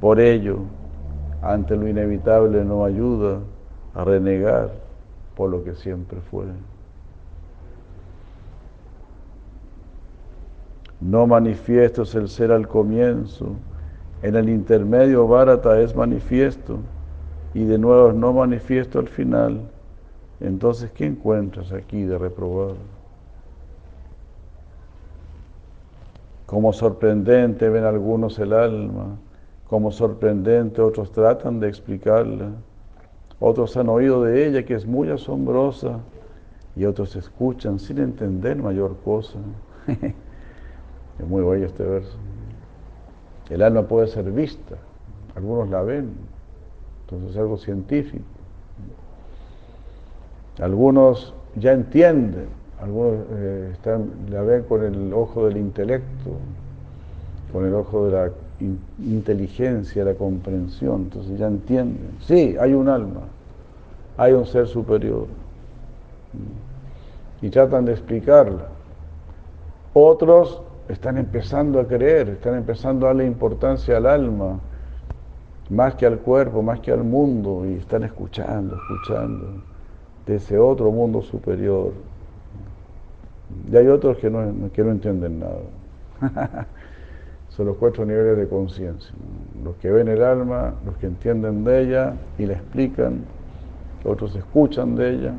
Por 0.00 0.18
ello, 0.20 0.60
ante 1.42 1.76
lo 1.76 1.86
inevitable 1.86 2.64
no 2.64 2.84
ayuda 2.84 3.40
a 3.94 4.04
renegar 4.04 4.87
por 5.38 5.50
lo 5.50 5.62
que 5.62 5.76
siempre 5.76 6.20
fue. 6.20 6.46
No 11.00 11.28
manifiesto 11.28 12.02
es 12.02 12.12
el 12.16 12.28
ser 12.28 12.50
al 12.50 12.66
comienzo, 12.66 13.52
en 14.22 14.34
el 14.34 14.48
intermedio 14.48 15.28
Bharata 15.28 15.80
es 15.80 15.94
manifiesto 15.94 16.80
y 17.54 17.62
de 17.62 17.78
nuevo 17.78 18.08
es 18.08 18.16
no 18.16 18.32
manifiesto 18.32 18.98
al 18.98 19.06
final. 19.06 19.60
Entonces, 20.40 20.90
¿qué 20.90 21.06
encuentras 21.06 21.70
aquí 21.70 22.02
de 22.02 22.18
reprobado? 22.18 22.78
Como 26.46 26.72
sorprendente 26.72 27.68
ven 27.68 27.84
algunos 27.84 28.40
el 28.40 28.52
alma, 28.54 29.18
como 29.68 29.92
sorprendente 29.92 30.82
otros 30.82 31.12
tratan 31.12 31.60
de 31.60 31.68
explicarla, 31.68 32.50
otros 33.40 33.76
han 33.76 33.88
oído 33.88 34.24
de 34.24 34.46
ella 34.46 34.64
que 34.64 34.74
es 34.74 34.86
muy 34.86 35.10
asombrosa 35.10 36.00
y 36.74 36.84
otros 36.84 37.14
escuchan 37.16 37.78
sin 37.78 37.98
entender 37.98 38.56
mayor 38.56 38.96
cosa. 39.04 39.38
es 39.86 41.26
muy 41.26 41.42
bello 41.42 41.66
este 41.66 41.84
verso. 41.84 42.16
El 43.50 43.62
alma 43.62 43.82
puede 43.82 44.08
ser 44.08 44.30
vista, 44.30 44.76
algunos 45.34 45.70
la 45.70 45.82
ven, 45.82 46.10
entonces 47.02 47.30
es 47.30 47.36
algo 47.36 47.56
científico. 47.56 48.24
Algunos 50.60 51.32
ya 51.54 51.72
entienden, 51.72 52.48
algunos 52.80 53.24
eh, 53.30 53.72
la 54.30 54.42
ven 54.42 54.64
con 54.64 54.84
el 54.84 55.12
ojo 55.12 55.46
del 55.46 55.56
intelecto, 55.56 56.32
con 57.52 57.64
el 57.64 57.74
ojo 57.74 58.06
de 58.06 58.12
la 58.12 58.30
inteligencia, 58.98 60.04
la 60.04 60.14
comprensión, 60.14 61.02
entonces 61.02 61.38
ya 61.38 61.46
entienden. 61.46 62.10
Sí, 62.20 62.56
hay 62.60 62.74
un 62.74 62.88
alma, 62.88 63.22
hay 64.16 64.32
un 64.32 64.46
ser 64.46 64.66
superior. 64.66 65.26
Y 67.40 67.50
tratan 67.50 67.84
de 67.84 67.92
explicarla. 67.92 68.66
Otros 69.94 70.62
están 70.88 71.18
empezando 71.18 71.80
a 71.80 71.86
creer, 71.86 72.30
están 72.30 72.54
empezando 72.54 73.06
a 73.06 73.08
darle 73.10 73.26
importancia 73.26 73.96
al 73.96 74.06
alma, 74.06 74.58
más 75.70 75.94
que 75.94 76.06
al 76.06 76.18
cuerpo, 76.18 76.62
más 76.62 76.80
que 76.80 76.90
al 76.90 77.04
mundo, 77.04 77.64
y 77.66 77.74
están 77.74 78.04
escuchando, 78.04 78.76
escuchando 78.76 79.62
de 80.26 80.36
ese 80.36 80.58
otro 80.58 80.90
mundo 80.90 81.22
superior. 81.22 81.92
Y 83.70 83.76
hay 83.76 83.86
otros 83.86 84.18
que 84.18 84.30
no, 84.30 84.70
que 84.72 84.82
no 84.82 84.90
entienden 84.90 85.40
nada. 85.40 86.66
Son 87.58 87.66
los 87.66 87.76
cuatro 87.76 88.06
niveles 88.06 88.36
de 88.36 88.46
conciencia. 88.46 89.12
Los 89.64 89.74
que 89.78 89.90
ven 89.90 90.06
el 90.06 90.22
alma, 90.22 90.74
los 90.86 90.96
que 90.98 91.06
entienden 91.06 91.64
de 91.64 91.82
ella 91.82 92.14
y 92.38 92.46
la 92.46 92.52
explican, 92.52 93.24
otros 94.04 94.36
escuchan 94.36 94.94
de 94.94 95.10
ella 95.10 95.34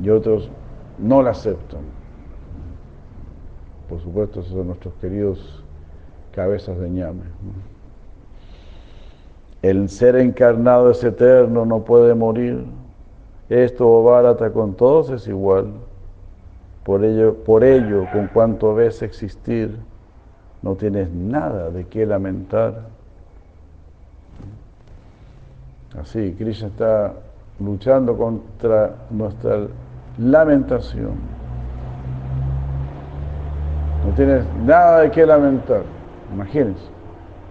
y 0.00 0.10
otros 0.10 0.48
no 0.96 1.24
la 1.24 1.30
aceptan. 1.30 1.80
Por 3.88 4.00
supuesto, 4.00 4.38
esos 4.38 4.52
son 4.52 4.68
nuestros 4.68 4.94
queridos 5.00 5.64
cabezas 6.30 6.78
de 6.78 6.88
ñame. 6.88 7.24
El 9.62 9.88
ser 9.88 10.14
encarnado 10.14 10.92
es 10.92 11.02
eterno, 11.02 11.66
no 11.66 11.80
puede 11.80 12.14
morir. 12.14 12.64
Esto, 13.48 14.04
Bharata, 14.04 14.52
con 14.52 14.74
todos 14.74 15.10
es 15.10 15.26
igual. 15.26 15.66
Por 16.84 17.04
ello, 17.04 17.34
por 17.42 17.64
ello, 17.64 18.04
con 18.12 18.28
cuanto 18.28 18.72
ves 18.72 19.02
existir, 19.02 19.76
no 20.62 20.74
tienes 20.74 21.10
nada 21.10 21.70
de 21.70 21.84
qué 21.86 22.06
lamentar. 22.06 22.82
Así, 26.00 26.34
Krishna 26.36 26.68
está 26.68 27.14
luchando 27.60 28.16
contra 28.16 28.94
nuestra 29.10 29.66
lamentación. 30.18 31.14
No 34.06 34.12
tienes 34.14 34.44
nada 34.64 35.00
de 35.00 35.10
qué 35.10 35.24
lamentar. 35.24 35.82
Imagínense, 36.32 36.84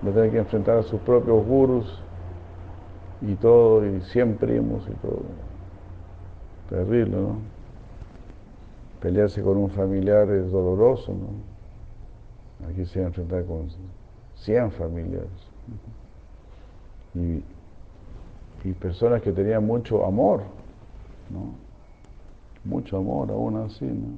va 0.06 0.12
a 0.12 0.14
tener 0.14 0.32
que 0.32 0.38
enfrentar 0.40 0.78
a 0.78 0.84
sus 0.84 1.00
propios 1.02 1.46
gurus 1.46 2.02
y 3.22 3.36
todo, 3.36 3.86
y 3.86 4.02
siempre 4.02 4.48
primos 4.48 4.84
y 4.88 4.94
todo. 5.06 5.24
Terrible, 6.70 7.18
¿no? 7.18 7.38
Pelearse 9.02 9.42
con 9.42 9.58
un 9.58 9.70
familiar 9.70 10.30
es 10.30 10.52
doloroso, 10.52 11.12
¿no? 11.12 11.55
Aquí 12.64 12.86
se 12.86 13.00
iba 13.00 13.06
a 13.06 13.10
enfrentar 13.10 13.46
con 13.46 13.70
100 14.36 14.72
familiares. 14.72 15.30
Y, 17.14 17.44
personas 18.80 19.22
que 19.22 19.32
tenían 19.32 19.64
mucho 19.64 20.04
amor, 20.04 20.42
¿no? 21.30 21.54
Mucho 22.64 22.98
amor 22.98 23.30
aún 23.30 23.58
así, 23.58 23.86
¿no? 23.86 24.18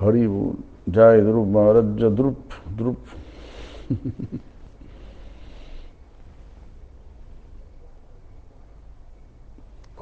Haribu, 0.00 0.56
Jai 0.90 1.20
Drup, 1.20 1.46
Maharaja 1.46 2.08
Drup, 2.08 2.52
Drup. 2.74 2.98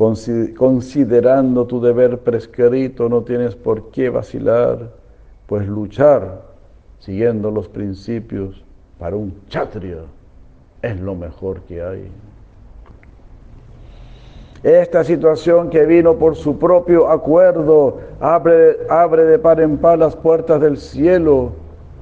Considerando 0.01 1.67
tu 1.67 1.79
deber 1.79 2.21
prescrito, 2.21 3.07
no 3.11 3.21
tienes 3.21 3.55
por 3.55 3.91
qué 3.91 4.09
vacilar, 4.09 4.93
pues 5.47 5.69
luchar 5.69 6.41
siguiendo 7.01 7.51
los 7.51 7.69
principios 7.69 8.65
para 8.99 9.17
un 9.17 9.35
chatria 9.49 9.99
es 10.81 10.99
lo 10.99 11.15
mejor 11.15 11.61
que 11.63 11.83
hay. 11.83 12.11
Esta 14.63 15.05
situación 15.05 15.69
que 15.69 15.85
vino 15.85 16.17
por 16.17 16.35
su 16.35 16.59
propio 16.59 17.11
acuerdo 17.11 18.01
abre, 18.21 18.79
abre 18.89 19.25
de 19.27 19.39
par 19.39 19.61
en 19.61 19.77
par 19.77 19.99
las 19.99 20.17
puertas 20.17 20.63
del 20.63 20.79
cielo. 20.79 21.53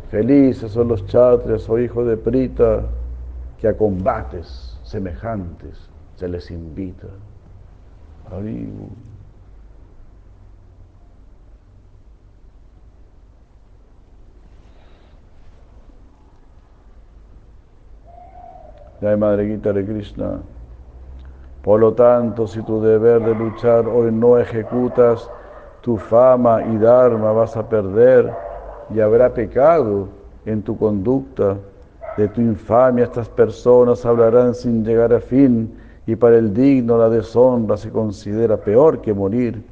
Felices 0.09 0.71
son 0.71 0.87
los 0.87 1.05
chatrias, 1.07 1.69
oh 1.69 1.81
hijo 1.81 2.05
de 2.05 2.17
Prita, 2.17 2.83
que 3.61 3.67
a 3.67 3.77
combates 3.77 4.79
semejantes 4.85 5.91
se 6.15 6.29
les 6.29 6.49
invita. 6.53 7.09
Haribu. 8.31 8.89
Ya 19.01 19.17
Madre 19.17 19.57
de 19.57 19.85
Krishna. 19.85 20.41
Por 21.63 21.81
lo 21.81 21.93
tanto, 21.93 22.47
si 22.47 22.63
tu 22.63 22.81
deber 22.81 23.23
de 23.23 23.35
luchar 23.35 23.87
hoy 23.87 24.11
no 24.11 24.39
ejecutas, 24.39 25.31
tu 25.83 25.97
fama 25.97 26.63
y 26.65 26.77
dharma 26.79 27.33
vas 27.33 27.57
a 27.57 27.69
perder 27.69 28.33
y 28.91 29.01
habrá 29.01 29.33
pecado 29.33 30.09
en 30.45 30.63
tu 30.63 30.77
conducta. 30.77 31.57
De 32.17 32.27
tu 32.27 32.41
infamia 32.41 33.05
estas 33.05 33.29
personas 33.29 34.05
hablarán 34.05 34.55
sin 34.55 34.85
llegar 34.85 35.13
a 35.13 35.21
fin 35.21 35.73
y 36.09 36.17
para 36.17 36.39
el 36.39 36.55
digno 36.55 36.97
la 36.97 37.11
deshonra 37.11 37.77
se 37.77 37.91
considera 37.91 38.57
peor 38.57 39.03
que 39.03 39.13
morir. 39.13 39.63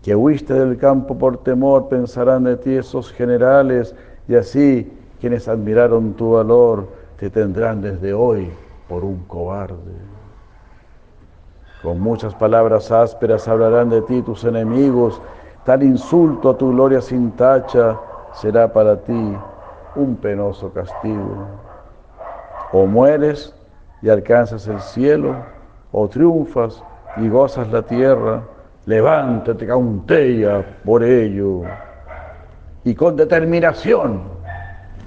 Que 0.00 0.14
huiste 0.14 0.54
del 0.54 0.78
campo 0.78 1.18
por 1.18 1.38
temor, 1.38 1.88
pensarán 1.88 2.44
de 2.44 2.56
ti 2.56 2.76
esos 2.76 3.10
generales, 3.10 3.92
y 4.28 4.36
así 4.36 4.88
quienes 5.20 5.48
admiraron 5.48 6.12
tu 6.12 6.34
valor 6.34 6.86
te 7.18 7.30
tendrán 7.30 7.82
desde 7.82 8.14
hoy 8.14 8.48
por 8.88 9.02
un 9.02 9.24
cobarde. 9.24 9.92
Con 11.82 11.98
muchas 11.98 12.32
palabras 12.36 12.92
ásperas 12.92 13.48
hablarán 13.48 13.90
de 13.90 14.02
ti 14.02 14.22
tus 14.22 14.44
enemigos, 14.44 15.20
tal 15.64 15.82
insulto 15.82 16.50
a 16.50 16.56
tu 16.56 16.70
gloria 16.70 17.00
sin 17.00 17.32
tacha 17.32 17.98
será 18.34 18.72
para 18.72 19.02
ti 19.02 19.36
un 19.96 20.14
penoso 20.14 20.72
castigo. 20.72 21.44
O 22.70 22.86
mueres 22.86 23.52
y 24.00 24.10
alcanzas 24.10 24.68
el 24.68 24.80
cielo, 24.80 25.34
o 25.92 26.08
triunfas 26.08 26.82
y 27.16 27.28
gozas 27.28 27.70
la 27.70 27.82
tierra, 27.82 28.42
levántate, 28.86 29.66
cauntella 29.66 30.64
por 30.84 31.02
ello. 31.04 31.62
Y 32.84 32.94
con 32.94 33.16
determinación, 33.16 34.22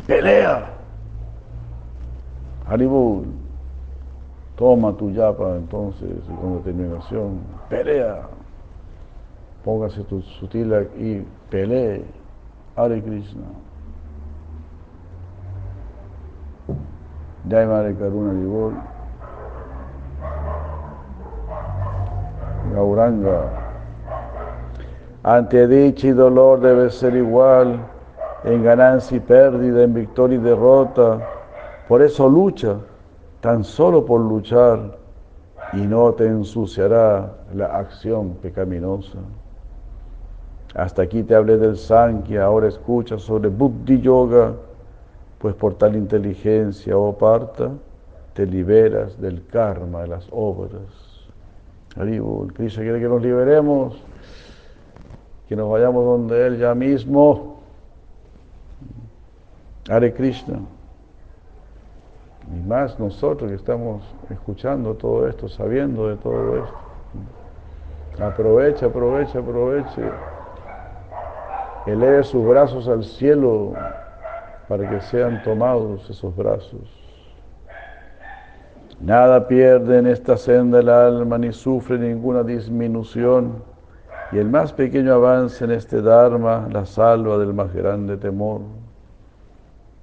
pelea. 0.07 0.69
Haribul, 2.67 3.25
toma 4.55 4.93
tu 4.93 5.11
yapa 5.11 5.55
entonces 5.57 6.09
con 6.41 6.57
determinación, 6.57 7.39
pelea. 7.69 8.21
Póngase 9.63 10.03
tu 10.03 10.21
sutil 10.21 10.71
y 10.97 11.25
pelee. 11.49 12.05
Hare 12.75 13.01
Krishna. 13.01 13.45
Jai 17.49 17.65
Mare 17.65 17.95
Karuna 17.95 18.31
Haribol. 18.31 18.73
Gauranga. 22.75 23.49
Ante 25.23 25.67
dicha 25.67 26.07
y 26.07 26.11
dolor 26.11 26.59
debe 26.59 26.89
ser 26.91 27.15
igual, 27.15 27.79
en 28.43 28.63
ganancia 28.63 29.17
y 29.17 29.19
pérdida, 29.21 29.83
en 29.83 29.93
victoria 29.93 30.37
y 30.37 30.41
derrota. 30.41 31.19
Por 31.87 32.01
eso 32.01 32.29
lucha, 32.29 32.75
tan 33.39 33.63
solo 33.63 34.05
por 34.05 34.21
luchar, 34.21 34.97
y 35.73 35.87
no 35.87 36.13
te 36.13 36.27
ensuciará 36.27 37.31
la 37.53 37.77
acción 37.77 38.35
pecaminosa. 38.41 39.17
Hasta 40.75 41.03
aquí 41.03 41.23
te 41.23 41.33
hablé 41.33 41.57
del 41.57 41.77
Sankhya, 41.77 42.43
ahora 42.43 42.67
escucha 42.67 43.17
sobre 43.17 43.49
Buddhi 43.49 44.01
Yoga, 44.01 44.53
pues 45.39 45.55
por 45.55 45.75
tal 45.75 45.95
inteligencia, 45.95 46.97
oh 46.97 47.17
Parta, 47.17 47.71
te 48.33 48.45
liberas 48.45 49.19
del 49.19 49.45
karma 49.47 50.01
de 50.01 50.07
las 50.09 50.27
obras. 50.31 51.04
El 51.97 52.51
Krishna 52.53 52.83
quiere 52.83 52.99
que 52.99 53.07
nos 53.07 53.21
liberemos, 53.21 54.01
que 55.47 55.55
nos 55.55 55.69
vayamos 55.69 56.03
donde 56.03 56.45
Él 56.45 56.57
ya 56.57 56.75
mismo. 56.75 57.61
Hare 59.89 60.13
Krishna. 60.13 60.59
Y 62.53 62.67
más 62.67 62.99
nosotros 62.99 63.49
que 63.49 63.55
estamos 63.55 64.03
escuchando 64.29 64.93
todo 64.95 65.27
esto, 65.27 65.47
sabiendo 65.47 66.09
de 66.09 66.17
todo 66.17 66.57
esto. 66.57 68.23
Aprovecha, 68.23 68.87
aprovecha, 68.87 69.39
aproveche. 69.39 70.11
Eleve 71.85 72.23
sus 72.23 72.45
brazos 72.45 72.87
al 72.87 73.03
cielo 73.03 73.73
para 74.67 74.89
que 74.89 74.99
sean 75.01 75.43
tomados 75.43 76.09
esos 76.09 76.35
brazos. 76.35 77.04
Nada 79.01 79.47
pierde 79.47 79.99
en 79.99 80.07
esta 80.07 80.37
senda 80.37 80.79
el 80.79 80.89
alma 80.89 81.37
ni 81.37 81.51
sufre 81.51 81.99
ninguna 81.99 82.43
disminución 82.43 83.63
y 84.31 84.37
el 84.37 84.49
más 84.49 84.73
pequeño 84.73 85.13
avance 85.13 85.63
en 85.63 85.71
este 85.71 86.01
Dharma 86.01 86.67
la 86.71 86.85
salva 86.85 87.37
del 87.37 87.53
más 87.53 87.73
grande 87.73 88.17
temor. 88.17 88.61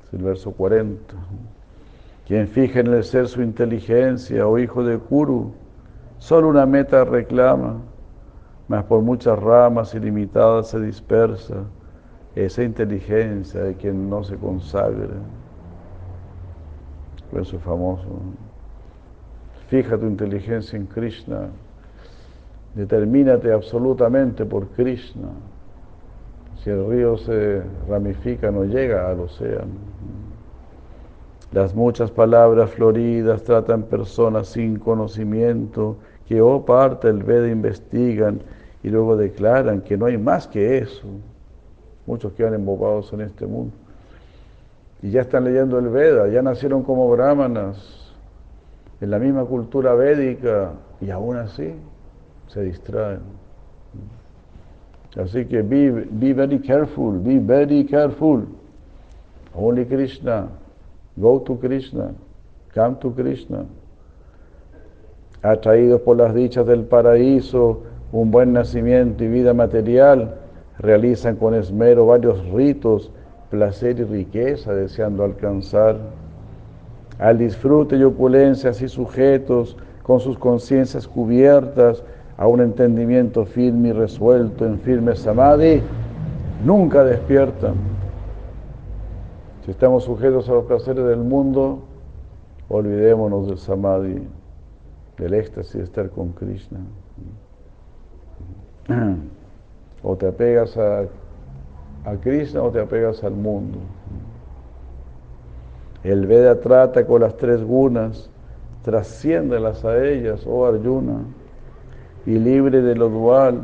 Es 0.04 0.12
el 0.12 0.22
verso 0.22 0.52
40. 0.52 1.14
Quien 2.26 2.46
fija 2.46 2.80
en 2.80 2.88
el 2.88 3.02
ser 3.02 3.28
su 3.28 3.42
inteligencia, 3.42 4.46
o 4.46 4.52
oh 4.52 4.58
hijo 4.58 4.84
de 4.84 4.98
Kuru, 4.98 5.52
solo 6.18 6.48
una 6.48 6.66
meta 6.66 7.04
reclama, 7.04 7.80
mas 8.68 8.84
por 8.84 9.02
muchas 9.02 9.38
ramas 9.38 9.94
ilimitadas 9.94 10.68
se 10.68 10.80
dispersa 10.80 11.64
esa 12.34 12.62
inteligencia 12.62 13.62
de 13.62 13.74
quien 13.74 14.08
no 14.08 14.22
se 14.22 14.36
consagra. 14.36 15.08
Verso 17.32 17.58
famoso. 17.58 18.06
Fija 19.72 19.96
tu 19.96 20.04
inteligencia 20.04 20.76
en 20.76 20.84
Krishna. 20.84 21.48
Determínate 22.74 23.50
absolutamente 23.50 24.44
por 24.44 24.66
Krishna. 24.68 25.28
Si 26.62 26.68
el 26.68 26.86
río 26.90 27.16
se 27.16 27.62
ramifica, 27.88 28.50
no 28.50 28.64
llega 28.64 29.08
al 29.08 29.20
océano. 29.20 29.72
Las 31.52 31.74
muchas 31.74 32.10
palabras 32.10 32.68
floridas 32.72 33.44
tratan 33.44 33.84
personas 33.84 34.48
sin 34.48 34.78
conocimiento 34.78 35.96
que, 36.28 36.42
oh 36.42 36.66
parte 36.66 37.06
del 37.06 37.22
Veda, 37.22 37.48
investigan 37.48 38.42
y 38.82 38.90
luego 38.90 39.16
declaran 39.16 39.80
que 39.80 39.96
no 39.96 40.04
hay 40.04 40.18
más 40.18 40.46
que 40.48 40.76
eso. 40.76 41.06
Muchos 42.04 42.34
quedan 42.34 42.52
embobados 42.52 43.10
en 43.14 43.22
este 43.22 43.46
mundo. 43.46 43.74
Y 45.00 45.12
ya 45.12 45.22
están 45.22 45.44
leyendo 45.44 45.78
el 45.78 45.88
Veda, 45.88 46.28
ya 46.28 46.42
nacieron 46.42 46.82
como 46.82 47.08
brahmanas, 47.08 48.01
en 49.02 49.10
la 49.10 49.18
misma 49.18 49.44
cultura 49.44 49.94
védica, 49.94 50.74
y 51.00 51.10
aún 51.10 51.36
así 51.36 51.74
se 52.46 52.62
distraen. 52.62 53.18
Así 55.20 55.44
que 55.44 55.60
be, 55.62 56.06
be 56.08 56.32
very 56.32 56.60
careful, 56.60 57.18
be 57.18 57.40
very 57.40 57.84
careful. 57.84 58.46
Only 59.54 59.84
Krishna. 59.86 60.48
Go 61.16 61.40
to 61.40 61.56
Krishna, 61.56 62.14
come 62.72 62.96
to 63.00 63.10
Krishna. 63.10 63.66
Atraídos 65.42 66.00
por 66.02 66.16
las 66.16 66.32
dichas 66.32 66.64
del 66.64 66.84
paraíso, 66.84 67.82
un 68.12 68.30
buen 68.30 68.52
nacimiento 68.52 69.24
y 69.24 69.28
vida 69.28 69.52
material, 69.52 70.36
realizan 70.78 71.34
con 71.36 71.54
esmero 71.54 72.06
varios 72.06 72.42
ritos, 72.50 73.10
placer 73.50 73.98
y 73.98 74.04
riqueza, 74.04 74.72
deseando 74.72 75.24
alcanzar 75.24 75.98
al 77.22 77.38
disfrute 77.38 77.96
y 77.96 78.02
opulencia 78.02 78.70
así 78.70 78.88
sujetos, 78.88 79.76
con 80.02 80.18
sus 80.18 80.36
conciencias 80.36 81.06
cubiertas 81.06 82.02
a 82.36 82.48
un 82.48 82.60
entendimiento 82.60 83.44
firme 83.46 83.90
y 83.90 83.92
resuelto 83.92 84.66
en 84.66 84.80
firme 84.80 85.14
samadhi, 85.14 85.80
nunca 86.64 87.04
despiertan 87.04 87.74
si 89.64 89.70
estamos 89.70 90.02
sujetos 90.02 90.48
a 90.48 90.54
los 90.54 90.64
placeres 90.64 91.04
del 91.06 91.20
mundo, 91.20 91.78
olvidémonos 92.68 93.46
del 93.46 93.58
samadhi, 93.58 94.26
del 95.16 95.34
éxtasis 95.34 95.74
de 95.74 95.84
estar 95.84 96.10
con 96.10 96.30
Krishna. 96.30 96.80
O 100.02 100.16
te 100.16 100.26
apegas 100.26 100.76
a, 100.76 101.02
a 102.04 102.16
Krishna 102.20 102.60
o 102.62 102.70
te 102.70 102.80
apegas 102.80 103.22
al 103.22 103.34
mundo. 103.34 103.78
El 106.04 106.26
Veda 106.26 106.60
trata 106.60 107.06
con 107.06 107.20
las 107.20 107.36
tres 107.36 107.62
gunas, 107.62 108.28
trasciéndelas 108.82 109.84
a 109.84 110.04
ellas, 110.04 110.44
oh 110.46 110.66
Arjuna, 110.66 111.20
y 112.26 112.38
libre 112.38 112.82
de 112.82 112.96
lo 112.96 113.08
dual, 113.08 113.62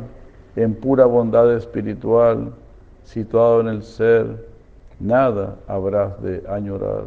en 0.55 0.73
pura 0.73 1.05
bondad 1.05 1.53
espiritual, 1.53 2.53
situado 3.03 3.61
en 3.61 3.67
el 3.67 3.83
ser, 3.83 4.47
nada 4.99 5.57
habrás 5.67 6.21
de 6.21 6.43
añorar. 6.47 7.03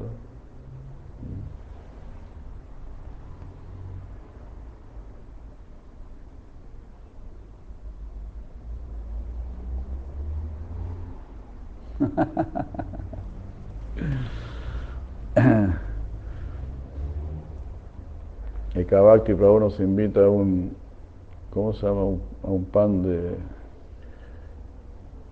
El 15.35 15.73
Kabakti 18.87 19.35
para 19.35 19.61
nos 19.61 19.79
invita 19.81 20.25
a 20.25 20.29
un, 20.29 20.77
¿cómo 21.51 21.73
se 21.73 21.87
llama? 21.87 22.19
A 22.43 22.49
un 22.49 22.65
pan 22.65 23.03
de 23.03 23.37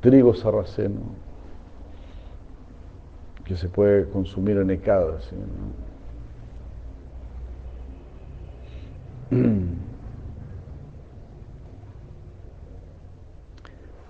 trigo 0.00 0.32
sarraceno 0.34 1.00
que 3.44 3.56
se 3.56 3.68
puede 3.68 4.08
consumir 4.08 4.56
en 4.58 4.70
ecadas. 4.70 5.30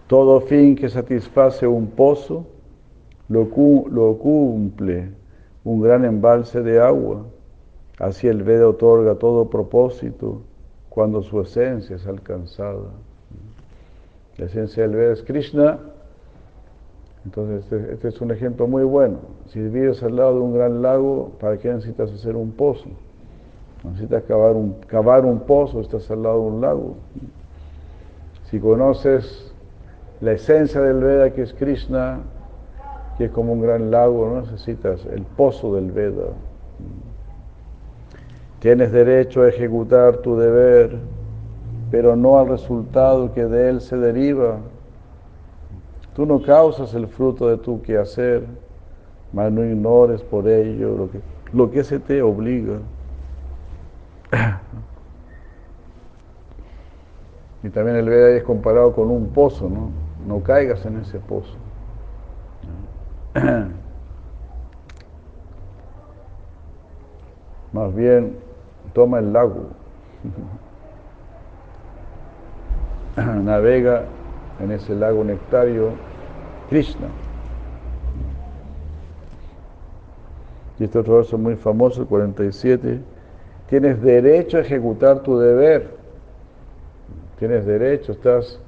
Todo 0.07 0.41
fin 0.41 0.77
que 0.77 0.89
satisface 0.89 1.67
un 1.67 1.89
pozo 1.89 2.47
lo, 3.29 3.49
cumple 3.49 5.20
un 5.65 5.81
gran 5.81 6.05
embalse 6.05 6.63
de 6.63 6.81
agua. 6.81 7.27
Así 7.99 8.29
el 8.29 8.43
Veda 8.43 8.69
otorga 8.69 9.17
todo 9.17 9.51
propósito 9.51 10.43
cuando 10.89 11.23
su 11.23 11.41
esencia 11.41 11.97
es 11.97 12.07
alcanzada. 12.07 12.91
La 14.39 14.47
esencia 14.47 14.83
del 14.85 14.97
Veda 14.97 15.13
es 15.13 15.23
Krishna 15.23 15.79
entonces, 17.25 17.65
este, 17.65 17.93
este, 17.93 18.09
es 18.09 18.21
un 18.21 18.31
ejemplo 18.31 18.67
muy 18.67 18.83
bueno. 18.85 19.19
Si 19.49 19.61
vives 19.61 20.03
al 20.03 20.17
lado 20.17 20.35
de 20.35 20.41
un 20.41 20.55
gran 20.55 20.83
lago, 20.83 21.33
¿para 21.39 21.59
qué 21.59 21.69
necesitas 21.69 22.11
hacer 22.13 22.35
un 22.35 22.53
pozo? 22.53 22.89
Necesitas 23.85 24.23
cavar 24.25 24.57
un, 24.57 24.73
cavar 24.87 25.25
un 25.25 25.41
pozo, 25.41 25.81
estás 25.81 26.11
al 26.11 26.23
lado 26.23 26.43
de 26.43 26.51
un 26.51 26.61
lago. 26.61 26.97
Si 28.51 28.59
conoces 28.59 29.53
la 30.21 30.33
esencia 30.33 30.81
del 30.81 31.01
Veda, 31.01 31.31
que 31.31 31.43
es 31.43 31.53
Krishna, 31.53 32.21
que 33.21 33.27
es 33.27 33.33
como 33.33 33.53
un 33.53 33.61
gran 33.61 33.91
lago, 33.91 34.27
no 34.27 34.41
necesitas 34.41 35.05
el 35.05 35.25
pozo 35.25 35.75
del 35.75 35.93
Veda. 35.93 36.29
Tienes 38.61 38.93
derecho 38.93 39.43
a 39.43 39.51
ejecutar 39.51 40.17
tu 40.23 40.39
deber, 40.39 40.97
pero 41.91 42.17
no 42.17 42.39
al 42.39 42.49
resultado 42.49 43.35
que 43.35 43.45
de 43.45 43.69
él 43.69 43.83
se 43.83 43.99
deriva. 43.99 44.57
Tú 46.15 46.25
no 46.25 46.41
causas 46.41 46.95
el 46.95 47.09
fruto 47.09 47.47
de 47.49 47.59
tu 47.59 47.83
quehacer, 47.83 48.47
mas 49.35 49.53
no 49.53 49.67
ignores 49.67 50.23
por 50.23 50.49
ello 50.49 51.11
lo 51.53 51.71
que, 51.71 51.85
se 51.85 51.99
te 51.99 52.23
obliga. 52.23 52.79
Y 57.63 57.69
también 57.69 57.99
el 57.99 58.09
Veda 58.09 58.31
es 58.31 58.45
comparado 58.45 58.95
con 58.95 59.11
un 59.11 59.29
pozo. 59.29 59.71
No 60.27 60.43
caigas 60.43 60.87
en 60.87 61.01
ese 61.01 61.19
pozo. 61.19 61.59
Más 67.73 67.95
bien, 67.95 68.37
toma 68.93 69.21
el 69.21 69.33
lago. 69.33 69.69
navega 73.45 74.05
en 74.61 74.73
ese 74.73 74.95
lago 74.95 75.25
nectario 75.25 75.91
Krishna. 76.69 77.09
Y 80.79 80.85
este 80.85 80.99
otro 80.99 81.17
verso 81.17 81.37
muy 81.37 81.57
famoso, 81.57 82.03
el 82.03 82.09
47, 82.09 83.01
tienes 83.69 84.01
derecho 84.01 84.57
a 84.59 84.61
ejecutar 84.61 85.21
tu 85.23 85.39
deber. 85.39 85.91
Tienes 87.39 87.67
derecho, 87.67 88.13
estás, 88.13 88.60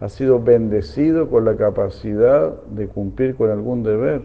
has 0.00 0.12
sido 0.12 0.40
bendecido 0.40 1.28
con 1.28 1.44
la 1.44 1.56
capacidad 1.56 2.62
de 2.64 2.88
cumplir 2.88 3.36
con 3.36 3.50
algún 3.50 3.82
deber. 3.82 4.22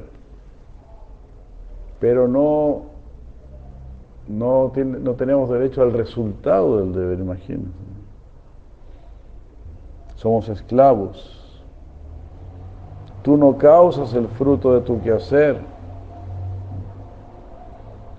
Pero 1.99 2.27
no, 2.27 2.83
no, 4.27 4.71
no 4.75 5.13
tenemos 5.13 5.49
derecho 5.49 5.81
al 5.81 5.93
resultado 5.93 6.77
del 6.79 6.93
deber, 6.93 7.19
imagínense. 7.19 7.71
Somos 10.15 10.47
esclavos. 10.49 11.63
Tú 13.21 13.37
no 13.37 13.57
causas 13.57 14.13
el 14.13 14.27
fruto 14.29 14.73
de 14.73 14.81
tu 14.81 15.01
quehacer 15.01 15.75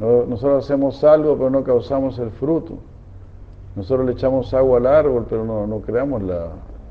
nosotros 0.01 0.65
hacemos 0.65 1.03
algo, 1.05 1.37
pero 1.37 1.51
no 1.51 1.65
causamos 1.65 2.19
el 2.19 2.31
fruto. 2.31 2.75
Nosotros 3.75 4.07
le 4.07 4.13
echamos 4.13 4.53
agua 4.53 4.79
al 4.79 4.87
árbol, 4.87 5.27
pero 5.29 5.45
no, 5.45 5.81
creamos 5.81 6.23
la, 6.23 6.49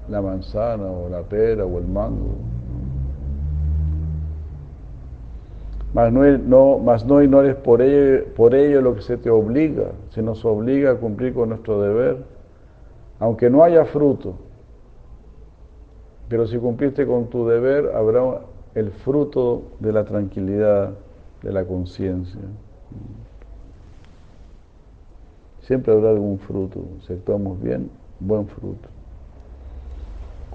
manzana 0.10 0.86
o 0.86 1.10
la 1.10 1.22
pera 1.22 1.66
o 1.66 1.78
el 1.78 1.88
mango. 1.88 2.36
Mas 5.94 6.12
no, 6.12 6.26
no, 6.38 6.78
mas 6.80 7.06
no 7.06 7.22
ignores 7.22 7.56
por 7.56 7.82
ello, 7.82 8.26
por 8.36 8.54
ello 8.54 8.82
lo 8.82 8.96
que 8.96 9.02
se 9.02 9.18
te 9.18 9.30
obliga, 9.30 9.92
se 10.10 10.22
nos 10.22 10.44
obliga 10.44 10.92
a 10.92 10.96
cumplir 10.96 11.34
con 11.34 11.50
nuestro 11.50 11.82
deber, 11.82 12.18
aunque 13.20 13.50
no 13.50 13.64
haya 13.64 13.86
fruto. 13.86 14.36
Pero 16.28 16.48
si 16.48 16.58
cumpliste 16.58 17.08
con 17.08 17.28
tu 17.28 17.48
deber, 17.48 17.96
habrá 17.96 18.42
el 18.74 18.92
fruto 18.92 19.64
de 19.80 19.94
la 19.94 20.04
tranquilidad, 20.04 20.92
de 21.42 21.52
la 21.54 21.64
conciencia. 21.64 22.42
Siempre 25.62 25.94
habrá 25.94 26.10
algún 26.10 26.40
fruto. 26.40 26.84
Si 27.08 27.14
actuamos 27.14 27.62
bien, 27.62 27.90
buen 28.20 28.48
fruto. 28.48 28.95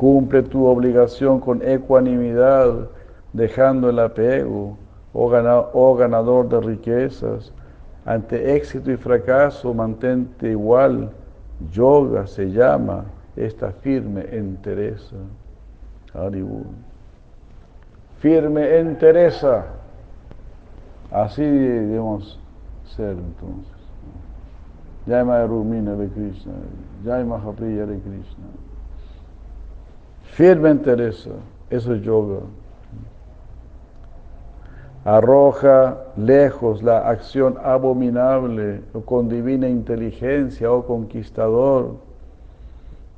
Cumple 0.00 0.42
tu 0.44 0.64
obligación 0.64 1.40
con 1.40 1.60
ecuanimidad, 1.60 2.88
dejando 3.34 3.90
el 3.90 3.98
apego, 3.98 4.78
oh, 5.12 5.30
oh 5.74 5.94
ganador 5.94 6.48
de 6.48 6.58
riquezas. 6.58 7.52
Ante 8.06 8.56
éxito 8.56 8.90
y 8.90 8.96
fracaso, 8.96 9.74
mantente 9.74 10.52
igual. 10.52 11.10
Yoga 11.70 12.26
se 12.26 12.50
llama 12.50 13.04
esta 13.36 13.72
firme 13.72 14.24
entereza. 14.30 15.16
Haribur. 16.14 16.64
Firme 18.20 18.78
entereza. 18.78 19.66
Así 21.10 21.44
debemos 21.44 22.40
ser 22.96 23.18
entonces. 23.18 23.80
Jai 25.06 25.46
Rumina 25.46 25.94
de 25.94 26.08
Krishna, 26.08 26.54
Jai 27.04 27.22
Mahapriya 27.22 27.84
de 27.84 27.98
Krishna. 27.98 28.46
Firme 30.32 30.74
Teresa, 30.76 31.30
eso 31.70 31.94
es 31.94 32.02
yoga. 32.02 32.40
Arroja 35.04 35.96
lejos 36.16 36.82
la 36.82 37.08
acción 37.08 37.56
abominable 37.62 38.82
con 39.06 39.28
divina 39.28 39.68
inteligencia, 39.68 40.70
oh 40.70 40.86
conquistador. 40.86 41.96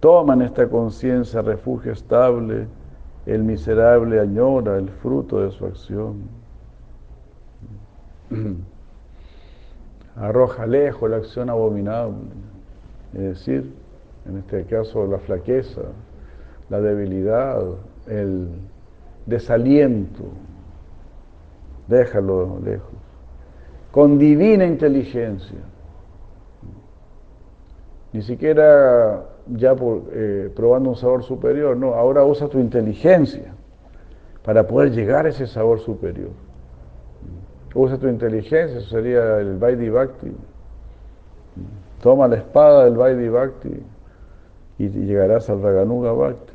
Toma 0.00 0.34
en 0.34 0.42
esta 0.42 0.68
conciencia 0.68 1.42
refugio 1.42 1.92
estable, 1.92 2.66
el 3.26 3.42
miserable 3.42 4.18
añora 4.18 4.78
el 4.78 4.88
fruto 4.88 5.40
de 5.40 5.50
su 5.50 5.66
acción. 5.66 6.22
arroja 10.16 10.66
lejos 10.66 11.10
la 11.10 11.16
acción 11.16 11.50
abominable, 11.50 12.30
es 13.14 13.20
decir, 13.20 13.72
en 14.26 14.38
este 14.38 14.64
caso 14.64 15.06
la 15.06 15.18
flaqueza, 15.18 15.82
la 16.72 16.80
debilidad, 16.80 17.62
el 18.06 18.48
desaliento, 19.26 20.24
déjalo 21.86 22.58
lejos, 22.64 22.94
con 23.90 24.16
divina 24.16 24.64
inteligencia, 24.64 25.58
ni 28.14 28.22
siquiera 28.22 29.22
ya 29.48 29.76
eh, 30.12 30.50
probando 30.56 30.88
un 30.88 30.96
sabor 30.96 31.22
superior, 31.24 31.76
no, 31.76 31.92
ahora 31.92 32.24
usa 32.24 32.48
tu 32.48 32.58
inteligencia 32.58 33.52
para 34.42 34.66
poder 34.66 34.92
llegar 34.92 35.26
a 35.26 35.28
ese 35.28 35.46
sabor 35.46 35.78
superior. 35.78 36.30
Usa 37.74 37.98
tu 37.98 38.08
inteligencia, 38.08 38.78
eso 38.78 38.88
sería 38.88 39.40
el 39.40 39.58
Vaidhi 39.58 39.90
Bhakti. 39.90 40.32
Toma 42.00 42.28
la 42.28 42.36
espada 42.36 42.86
del 42.86 42.96
Vaidhi 42.96 43.28
Bhakti 43.28 43.82
y 44.78 44.88
llegarás 44.88 45.50
al 45.50 45.62
Raganuga 45.62 46.12
Bhakti. 46.12 46.51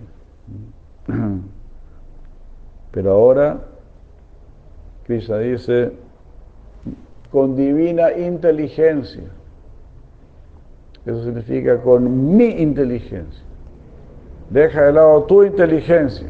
Pero 2.92 3.12
ahora, 3.12 3.60
Krishna 5.06 5.38
dice, 5.40 5.92
con 7.32 7.56
divina 7.56 8.12
inteligencia. 8.12 9.24
Eso 11.06 11.24
significa 11.24 11.82
con 11.82 12.36
mi 12.36 12.50
inteligencia. 12.50 13.44
Deja 14.50 14.84
de 14.84 14.94
lado 14.94 15.24
tu 15.24 15.44
inteligencia 15.44 16.28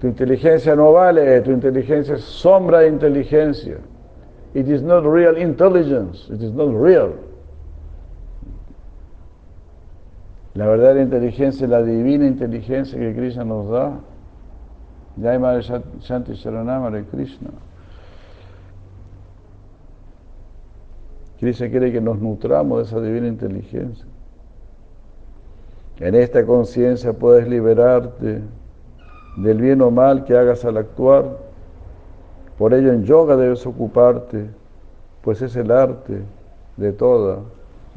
tu 0.00 0.08
inteligencia 0.08 0.76
no 0.76 0.92
vale, 0.92 1.40
tu 1.40 1.50
inteligencia 1.52 2.16
es 2.16 2.24
sombra 2.24 2.80
de 2.80 2.88
inteligencia. 2.88 3.78
It 4.54 4.68
is 4.68 4.82
not 4.82 5.04
real 5.04 5.36
intelligence, 5.36 6.28
it 6.30 6.42
is 6.42 6.52
not 6.52 6.70
real. 6.72 7.14
La 10.56 10.66
verdadera 10.66 11.02
inteligencia 11.02 11.68
la 11.68 11.82
divina 11.82 12.26
inteligencia 12.26 12.98
que 12.98 13.14
Krishna 13.14 13.44
nos 13.44 13.68
da. 13.68 14.00
Jai 15.20 15.38
Madre 15.38 15.60
Shanti 16.00 16.32
Sharanama 16.32 16.90
de 16.90 17.04
Krishna. 17.04 17.50
Krishna 21.38 21.68
quiere 21.68 21.92
que 21.92 22.00
nos 22.00 22.18
nutramos 22.18 22.78
de 22.78 22.84
esa 22.84 23.00
divina 23.02 23.28
inteligencia. 23.28 24.06
En 25.98 26.14
esta 26.14 26.46
conciencia 26.46 27.12
puedes 27.12 27.46
liberarte 27.46 28.40
del 29.36 29.60
bien 29.60 29.82
o 29.82 29.90
mal 29.90 30.24
que 30.24 30.38
hagas 30.38 30.64
al 30.64 30.78
actuar. 30.78 31.36
Por 32.56 32.72
ello 32.72 32.94
en 32.94 33.04
yoga 33.04 33.36
debes 33.36 33.66
ocuparte, 33.66 34.48
pues 35.20 35.42
es 35.42 35.54
el 35.56 35.70
arte 35.70 36.22
de 36.78 36.92
toda 36.94 37.40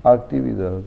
actividad. 0.03 0.81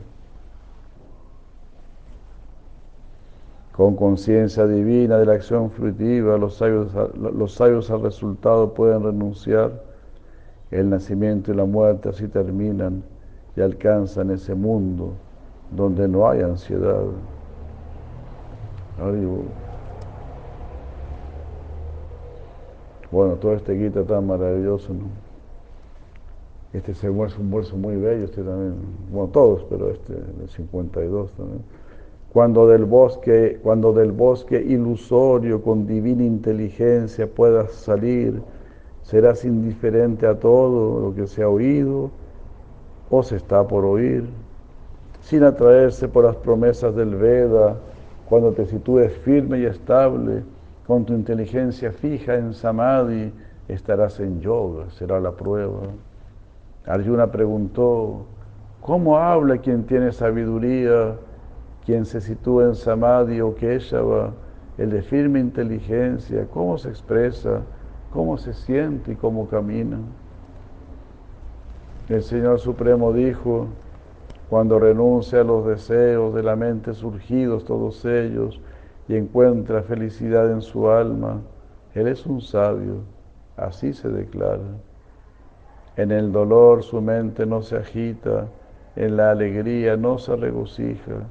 Con 3.77 3.97
conciencia 3.97 4.67
divina 4.67 5.17
de 5.19 5.25
la 5.25 5.33
acción 5.33 5.71
fruitiva, 5.71 6.37
los 6.37 6.57
sabios, 6.57 7.91
al 7.91 8.03
resultado 8.03 8.75
pueden 8.75 9.03
renunciar. 9.03 9.83
El 10.71 10.89
nacimiento 10.89 11.53
y 11.53 11.55
la 11.55 11.65
muerte 11.65 12.09
así 12.09 12.29
terminan 12.29 13.03
y 13.57 13.61
alcanzan 13.61 14.31
ese 14.31 14.55
mundo 14.55 15.13
donde 15.71 16.09
no 16.09 16.29
hay 16.29 16.41
ansiedad. 16.41 17.03
Bueno, 23.11 23.35
todo 23.35 23.53
este 23.55 23.75
guita 23.75 24.03
tan 24.05 24.27
maravilloso, 24.27 24.95
¿no? 24.95 25.05
Este 26.73 26.93
es 26.93 27.05
un 27.05 27.51
verso 27.51 27.77
muy 27.77 27.97
bello, 27.97 28.25
este 28.25 28.43
también, 28.43 28.77
bueno, 29.11 29.29
todos, 29.29 29.65
pero 29.69 29.91
este, 29.91 30.15
el 30.15 30.49
52 30.49 31.33
también. 31.33 31.63
Cuando 32.33 32.67
del 32.67 32.85
bosque, 32.87 33.59
cuando 33.63 33.93
del 33.93 34.13
bosque 34.13 34.61
ilusorio 34.61 35.63
con 35.63 35.87
divina 35.87 36.25
inteligencia 36.25 37.27
puedas 37.27 37.73
salir, 37.73 38.43
serás 39.03 39.45
indiferente 39.45 40.27
a 40.27 40.39
todo 40.39 41.01
lo 41.01 41.15
que 41.15 41.27
se 41.27 41.43
ha 41.43 41.49
oído 41.49 42.11
o 43.11 43.23
se 43.23 43.37
está 43.37 43.67
por 43.67 43.85
oír, 43.85 44.25
sin 45.21 45.45
atraerse 45.45 46.09
por 46.09 46.25
las 46.25 46.37
promesas 46.37 46.97
del 46.97 47.15
Veda, 47.17 47.77
cuando 48.29 48.53
te 48.53 48.65
sitúes 48.65 49.13
firme 49.19 49.59
y 49.59 49.67
estable 49.67 50.43
con 50.87 51.05
tu 51.05 51.13
inteligencia 51.13 51.93
fija 51.93 52.35
en 52.35 52.55
samadhi 52.55 53.31
estarás 53.69 54.21
en 54.21 54.41
yoga, 54.41 54.91
será 54.91 55.21
la 55.21 55.33
prueba. 55.33 55.81
Arjuna 56.87 57.31
preguntó, 57.31 58.25
¿cómo 58.81 59.19
habla 59.19 59.59
quien 59.59 59.85
tiene 59.85 60.13
sabiduría, 60.13 61.17
quien 61.85 62.05
se 62.05 62.21
sitúa 62.21 62.65
en 62.65 62.75
samadhi 62.75 63.41
o 63.41 63.55
keshava, 63.55 64.33
el 64.79 64.91
de 64.91 65.03
firme 65.03 65.41
inteligencia? 65.41 66.47
¿Cómo 66.53 66.79
se 66.79 66.89
expresa? 66.89 67.63
¿Cómo 68.13 68.39
se 68.39 68.53
siente 68.53 69.13
y 69.13 69.17
cómo 69.17 69.49
camina? 69.49 69.99
El 72.09 72.23
Señor 72.23 72.59
Supremo 72.59 73.13
dijo, 73.13 73.69
cuando 74.51 74.79
renuncia 74.79 75.41
a 75.41 75.45
los 75.45 75.67
deseos 75.67 76.35
de 76.35 76.43
la 76.43 76.57
mente 76.57 76.93
surgidos 76.93 77.65
todos 77.65 78.05
ellos 78.05 78.61
y 79.09 79.17
encuentra 79.17 79.83
felicidad 79.83 80.51
en 80.53 80.61
su 80.61 80.91
alma, 80.91 81.41
él 81.95 82.07
es 82.07 82.27
un 82.27 82.41
sabio, 82.41 82.97
así 83.57 83.93
se 83.93 84.09
declara. 84.09 84.61
En 85.97 86.11
el 86.11 86.33
dolor 86.33 86.83
su 86.83 87.01
mente 87.01 87.47
no 87.47 87.63
se 87.63 87.77
agita, 87.77 88.47
en 88.97 89.17
la 89.17 89.31
alegría 89.31 89.97
no 89.97 90.19
se 90.19 90.37
regocija, 90.37 91.27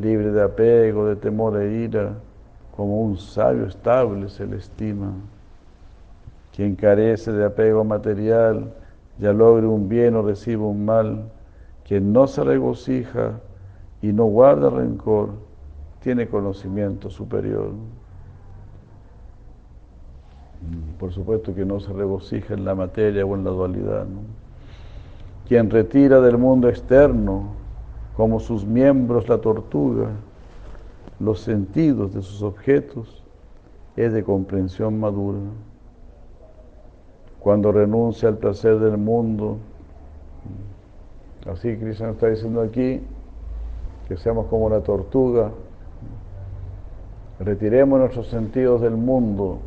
libre 0.00 0.30
de 0.30 0.42
apego, 0.42 1.06
de 1.06 1.16
temor 1.16 1.60
e 1.60 1.84
ira, 1.84 2.14
como 2.76 3.02
un 3.02 3.18
sabio 3.18 3.66
estable 3.66 4.28
se 4.28 4.46
le 4.46 4.56
estima. 4.56 5.12
Quien 6.54 6.74
carece 6.74 7.32
de 7.32 7.44
apego 7.44 7.84
material, 7.84 8.72
ya 9.18 9.32
logre 9.32 9.66
un 9.66 9.88
bien 9.88 10.16
o 10.16 10.22
reciba 10.22 10.64
un 10.64 10.84
mal, 10.84 11.30
quien 11.86 12.12
no 12.12 12.26
se 12.26 12.42
regocija 12.42 13.40
y 14.02 14.12
no 14.12 14.24
guarda 14.24 14.70
rencor, 14.70 15.30
tiene 16.02 16.26
conocimiento 16.28 17.10
superior. 17.10 17.72
Por 20.98 21.12
supuesto 21.12 21.54
que 21.54 21.64
no 21.64 21.80
se 21.80 21.92
regocija 21.92 22.54
en 22.54 22.64
la 22.64 22.74
materia 22.74 23.24
o 23.24 23.34
en 23.34 23.44
la 23.44 23.50
dualidad. 23.50 24.06
Quien 25.48 25.70
retira 25.70 26.20
del 26.20 26.38
mundo 26.38 26.68
externo, 26.68 27.59
como 28.20 28.38
sus 28.38 28.66
miembros 28.66 29.30
la 29.30 29.38
tortuga, 29.38 30.10
los 31.20 31.40
sentidos 31.40 32.12
de 32.12 32.20
sus 32.20 32.42
objetos, 32.42 33.24
es 33.96 34.12
de 34.12 34.22
comprensión 34.22 35.00
madura. 35.00 35.38
Cuando 37.38 37.72
renuncia 37.72 38.28
al 38.28 38.36
placer 38.36 38.78
del 38.78 38.98
mundo, 38.98 39.56
Así 41.50 41.74
Krishna 41.78 42.10
está 42.10 42.28
diciendo 42.28 42.60
aquí 42.60 43.00
que 44.06 44.18
seamos 44.18 44.48
como 44.48 44.68
la 44.68 44.80
tortuga, 44.82 45.50
retiremos 47.38 48.00
nuestros 48.00 48.26
sentidos 48.26 48.82
del 48.82 48.98
mundo 48.98 49.60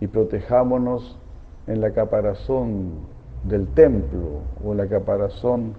y 0.00 0.08
protejámonos 0.08 1.16
en 1.68 1.80
la 1.80 1.92
caparazón 1.92 2.94
del 3.44 3.68
templo 3.68 4.40
o 4.64 4.72
en 4.72 4.78
la 4.78 4.88
caparazón 4.88 5.74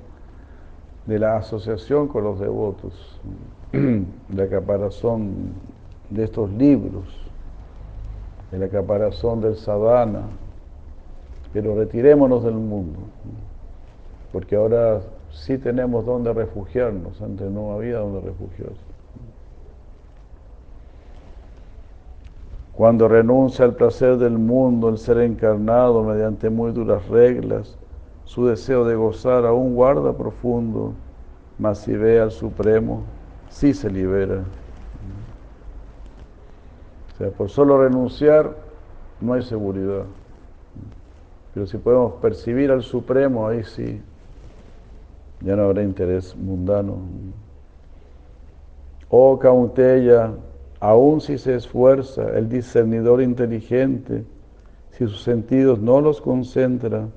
de 1.09 1.19
la 1.19 1.35
asociación 1.37 2.07
con 2.07 2.23
los 2.23 2.39
devotos, 2.39 3.19
la 4.33 4.47
caparazón 4.47 5.53
de 6.09 6.23
estos 6.23 6.49
libros, 6.51 7.05
de 8.51 8.59
la 8.59 8.69
caparazón 8.69 9.41
del 9.41 9.57
sadhana, 9.57 10.21
pero 11.51 11.75
retirémonos 11.75 12.43
del 12.43 12.53
mundo 12.55 12.99
porque 14.31 14.55
ahora 14.55 15.01
sí 15.31 15.57
tenemos 15.57 16.05
donde 16.05 16.33
refugiarnos, 16.33 17.21
antes 17.21 17.49
no 17.49 17.73
había 17.73 17.97
donde 17.97 18.21
refugiarse. 18.21 18.89
Cuando 22.73 23.07
renuncia 23.07 23.65
al 23.65 23.75
placer 23.75 24.17
del 24.17 24.37
mundo, 24.37 24.87
el 24.89 24.97
ser 24.97 25.19
encarnado 25.19 26.03
mediante 26.03 26.49
muy 26.49 26.71
duras 26.71 27.05
reglas, 27.09 27.75
su 28.29 28.45
deseo 28.45 28.85
de 28.85 28.93
gozar 28.93 29.43
aún 29.43 29.73
guarda 29.73 30.13
profundo, 30.15 30.93
mas 31.57 31.79
si 31.79 31.93
ve 31.93 32.19
al 32.19 32.29
Supremo, 32.29 33.01
sí 33.49 33.73
se 33.73 33.89
libera. 33.89 34.43
O 37.11 37.17
sea, 37.17 37.31
por 37.31 37.49
solo 37.49 37.81
renunciar 37.81 38.55
no 39.19 39.33
hay 39.33 39.41
seguridad. 39.41 40.03
Pero 41.55 41.65
si 41.65 41.79
podemos 41.79 42.13
percibir 42.21 42.69
al 42.69 42.83
Supremo, 42.83 43.47
ahí 43.47 43.63
sí 43.63 43.99
ya 45.41 45.55
no 45.55 45.63
habrá 45.63 45.81
interés 45.81 46.35
mundano. 46.35 46.99
Oh 49.09 49.39
Caunteya, 49.39 50.33
aun 50.79 51.19
si 51.19 51.39
se 51.39 51.55
esfuerza 51.55 52.29
el 52.37 52.47
discernidor 52.47 53.23
inteligente, 53.23 54.23
si 54.91 55.07
sus 55.07 55.23
sentidos 55.23 55.79
no 55.79 55.99
los 55.99 56.21
concentra, 56.21 57.07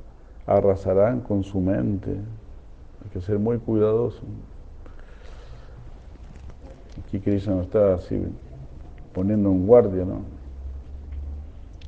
arrasarán 0.47 1.21
con 1.21 1.45
su 1.45 1.61
mente. 1.61 2.11
Hay 2.11 3.11
que 3.13 3.21
ser 3.21 3.39
muy 3.39 3.59
cuidadoso. 3.59 4.23
Aquí 7.07 7.21
Krishna 7.21 7.55
nos 7.55 7.67
está 7.67 7.95
así 7.95 8.23
poniendo 9.13 9.51
en 9.51 9.67
guardia, 9.67 10.05
¿no? 10.05 10.21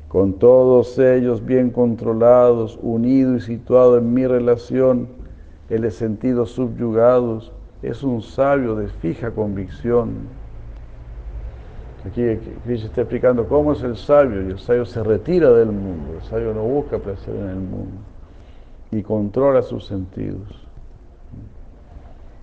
Con 0.09 0.35
todos 0.35 0.99
ellos 0.99 1.45
bien 1.45 1.71
controlados, 1.71 2.79
unido 2.83 3.35
y 3.35 3.41
situado 3.41 3.99
en 3.99 4.15
mi 4.15 4.27
relación, 4.27 5.09
el 5.71 5.83
de 5.83 5.91
sentidos 5.91 6.51
subyugados, 6.51 7.53
es 7.83 8.03
un 8.03 8.23
sabio 8.23 8.77
de 8.77 8.89
fija 8.89 9.33
convicción. 9.33 10.13
Aquí 12.07 12.23
Krishna 12.65 12.87
está 12.87 13.01
explicando 13.01 13.49
cómo 13.49 13.73
es 13.73 13.83
el 13.83 13.97
sabio, 13.97 14.47
y 14.47 14.53
el 14.53 14.59
sabio 14.59 14.85
se 14.85 15.03
retira 15.03 15.51
del 15.51 15.73
mundo, 15.73 16.15
el 16.21 16.23
sabio 16.23 16.55
no 16.55 16.63
busca 16.63 16.99
placer 16.99 17.35
en 17.35 17.49
el 17.49 17.57
mundo 17.57 18.14
y 18.97 19.03
controla 19.03 19.63
sus 19.63 19.87
sentidos. 19.87 20.65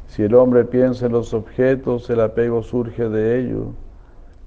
Si 0.07 0.23
el 0.23 0.36
hombre 0.36 0.65
piensa 0.65 1.06
en 1.06 1.14
los 1.14 1.34
objetos, 1.34 2.10
el 2.10 2.19
apego 2.19 2.64
surge 2.64 3.07
de 3.07 3.40
ello. 3.40 3.68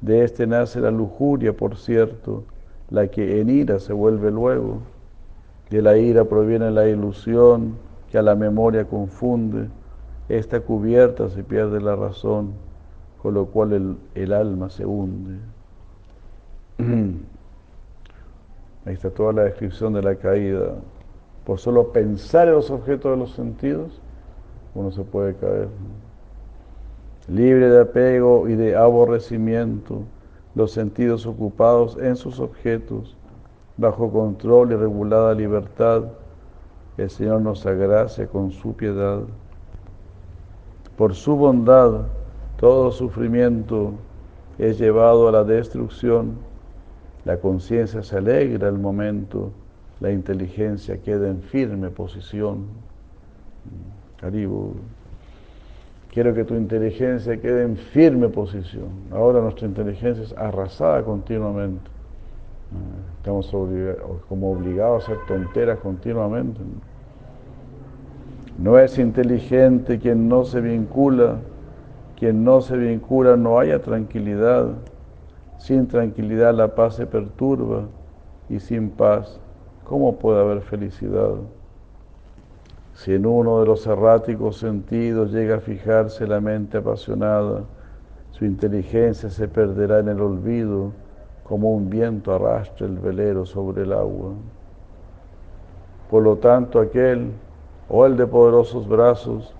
De 0.02 0.22
este 0.22 0.46
nace 0.46 0.80
la 0.80 0.90
lujuria, 0.90 1.54
por 1.54 1.76
cierto, 1.76 2.44
la 2.90 3.08
que 3.08 3.40
en 3.40 3.48
ira 3.48 3.78
se 3.78 3.94
vuelve 3.94 4.30
luego. 4.30 4.82
De 5.70 5.80
la 5.80 5.96
ira 5.96 6.26
proviene 6.26 6.70
la 6.70 6.86
ilusión, 6.86 7.76
que 8.10 8.18
a 8.18 8.22
la 8.22 8.34
memoria 8.34 8.84
confunde, 8.84 9.68
esta 10.28 10.60
cubierta 10.60 11.30
se 11.30 11.42
pierde 11.42 11.80
la 11.80 11.96
razón, 11.96 12.52
con 13.22 13.32
lo 13.34 13.46
cual 13.46 13.72
el, 13.72 13.96
el 14.14 14.34
alma 14.34 14.68
se 14.68 14.84
hunde. 14.84 15.38
Ahí 18.84 18.92
está 18.92 19.08
toda 19.08 19.32
la 19.32 19.44
descripción 19.44 19.94
de 19.94 20.02
la 20.02 20.14
caída. 20.16 20.74
Por 21.44 21.58
solo 21.58 21.92
pensar 21.92 22.48
en 22.48 22.54
los 22.54 22.70
objetos 22.70 23.12
de 23.12 23.16
los 23.18 23.32
sentidos, 23.32 24.00
uno 24.74 24.90
se 24.90 25.02
puede 25.02 25.34
caer. 25.34 25.68
Libre 27.28 27.68
de 27.70 27.82
apego 27.82 28.48
y 28.48 28.54
de 28.54 28.76
aborrecimiento, 28.76 30.02
los 30.54 30.72
sentidos 30.72 31.26
ocupados 31.26 31.96
en 31.98 32.16
sus 32.16 32.40
objetos, 32.40 33.16
bajo 33.76 34.10
control 34.10 34.72
y 34.72 34.76
regulada 34.76 35.34
libertad, 35.34 36.04
el 36.96 37.10
Señor 37.10 37.40
nos 37.40 37.66
agracia 37.66 38.26
con 38.26 38.52
su 38.52 38.74
piedad. 38.74 39.20
Por 40.96 41.14
su 41.14 41.34
bondad, 41.34 42.02
todo 42.58 42.92
sufrimiento 42.92 43.92
es 44.58 44.78
llevado 44.78 45.28
a 45.28 45.32
la 45.32 45.44
destrucción. 45.44 46.36
La 47.24 47.38
conciencia 47.38 48.02
se 48.02 48.16
alegra 48.16 48.68
al 48.68 48.78
momento, 48.78 49.50
la 50.04 50.12
inteligencia 50.12 50.98
queda 50.98 51.30
en 51.30 51.40
firme 51.40 51.88
posición. 51.88 52.66
Caribo, 54.20 54.74
quiero 56.12 56.34
que 56.34 56.44
tu 56.44 56.54
inteligencia 56.56 57.40
quede 57.40 57.62
en 57.62 57.78
firme 57.78 58.28
posición. 58.28 58.90
Ahora 59.10 59.40
nuestra 59.40 59.66
inteligencia 59.66 60.22
es 60.22 60.34
arrasada 60.34 61.02
continuamente. 61.04 61.90
Estamos 63.16 63.50
como 64.28 64.52
obligados 64.52 65.08
a 65.08 65.12
hacer 65.12 65.24
tonteras 65.26 65.78
continuamente. 65.78 66.60
No 68.58 68.78
es 68.78 68.98
inteligente 68.98 69.98
quien 69.98 70.28
no 70.28 70.44
se 70.44 70.60
vincula, 70.60 71.38
quien 72.18 72.44
no 72.44 72.60
se 72.60 72.76
vincula 72.76 73.38
no 73.38 73.58
haya 73.58 73.80
tranquilidad. 73.80 74.66
Sin 75.56 75.88
tranquilidad 75.88 76.52
la 76.52 76.74
paz 76.74 76.96
se 76.96 77.06
perturba 77.06 77.84
y 78.50 78.60
sin 78.60 78.90
paz, 78.90 79.40
¿cómo 79.84 80.16
puede 80.16 80.40
haber 80.40 80.60
felicidad? 80.62 81.34
Si 82.94 83.12
en 83.12 83.26
uno 83.26 83.60
de 83.60 83.66
los 83.66 83.86
erráticos 83.86 84.58
sentidos 84.58 85.32
llega 85.32 85.56
a 85.56 85.60
fijarse 85.60 86.26
la 86.26 86.40
mente 86.40 86.78
apasionada, 86.78 87.62
su 88.30 88.44
inteligencia 88.44 89.30
se 89.30 89.48
perderá 89.48 89.98
en 89.98 90.08
el 90.08 90.20
olvido 90.20 90.92
como 91.44 91.74
un 91.74 91.90
viento 91.90 92.32
arrastra 92.34 92.86
el 92.86 92.98
velero 92.98 93.44
sobre 93.44 93.82
el 93.82 93.92
agua. 93.92 94.32
Por 96.10 96.22
lo 96.22 96.36
tanto, 96.36 96.80
aquel, 96.80 97.32
o 97.88 98.06
el 98.06 98.16
de 98.16 98.26
poderosos 98.26 98.88
brazos, 98.88 99.54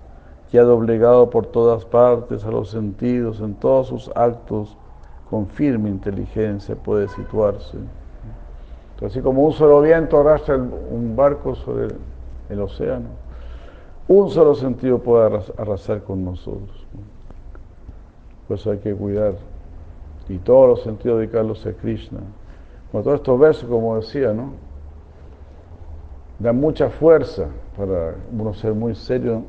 que 0.49 0.59
ha 0.59 0.63
doblegado 0.63 1.29
por 1.29 1.45
todas 1.47 1.85
partes 1.85 2.45
a 2.45 2.51
los 2.51 2.69
sentidos, 2.69 3.41
en 3.41 3.55
todos 3.55 3.87
sus 3.87 4.11
actos, 4.15 4.77
con 5.29 5.47
firme 5.47 5.89
inteligencia 5.89 6.75
puede 6.75 7.07
situarse. 7.09 7.77
Así 9.01 9.21
como 9.21 9.43
un 9.43 9.53
solo 9.53 9.81
viento 9.81 10.19
arrastra 10.19 10.55
un 10.55 11.15
barco 11.15 11.55
sobre 11.55 11.95
el, 12.49 12.61
océano, 12.61 13.07
un 14.07 14.29
solo 14.29 14.55
sentido 14.55 14.99
puede 14.99 15.41
arrasar 15.57 16.03
con 16.03 16.23
nosotros. 16.23 16.85
Por 18.47 18.57
eso 18.57 18.71
hay 18.71 18.77
que 18.77 18.93
cuidar 18.93 19.33
y 20.29 20.37
todos 20.37 20.67
los 20.67 20.83
sentidos 20.83 21.19
dedicarlos 21.19 21.65
a 21.65 21.73
Krishna. 21.73 22.19
Con 22.91 23.03
todos 23.03 23.17
estos 23.17 23.39
versos, 23.39 23.69
como 23.69 23.95
decía, 23.97 24.33
¿no? 24.33 24.53
Dan 26.39 26.59
mucha 26.59 26.89
fuerza 26.89 27.47
para 27.77 28.15
uno 28.31 28.53
ser 28.53 28.73
muy 28.73 28.95
serio 28.95 29.43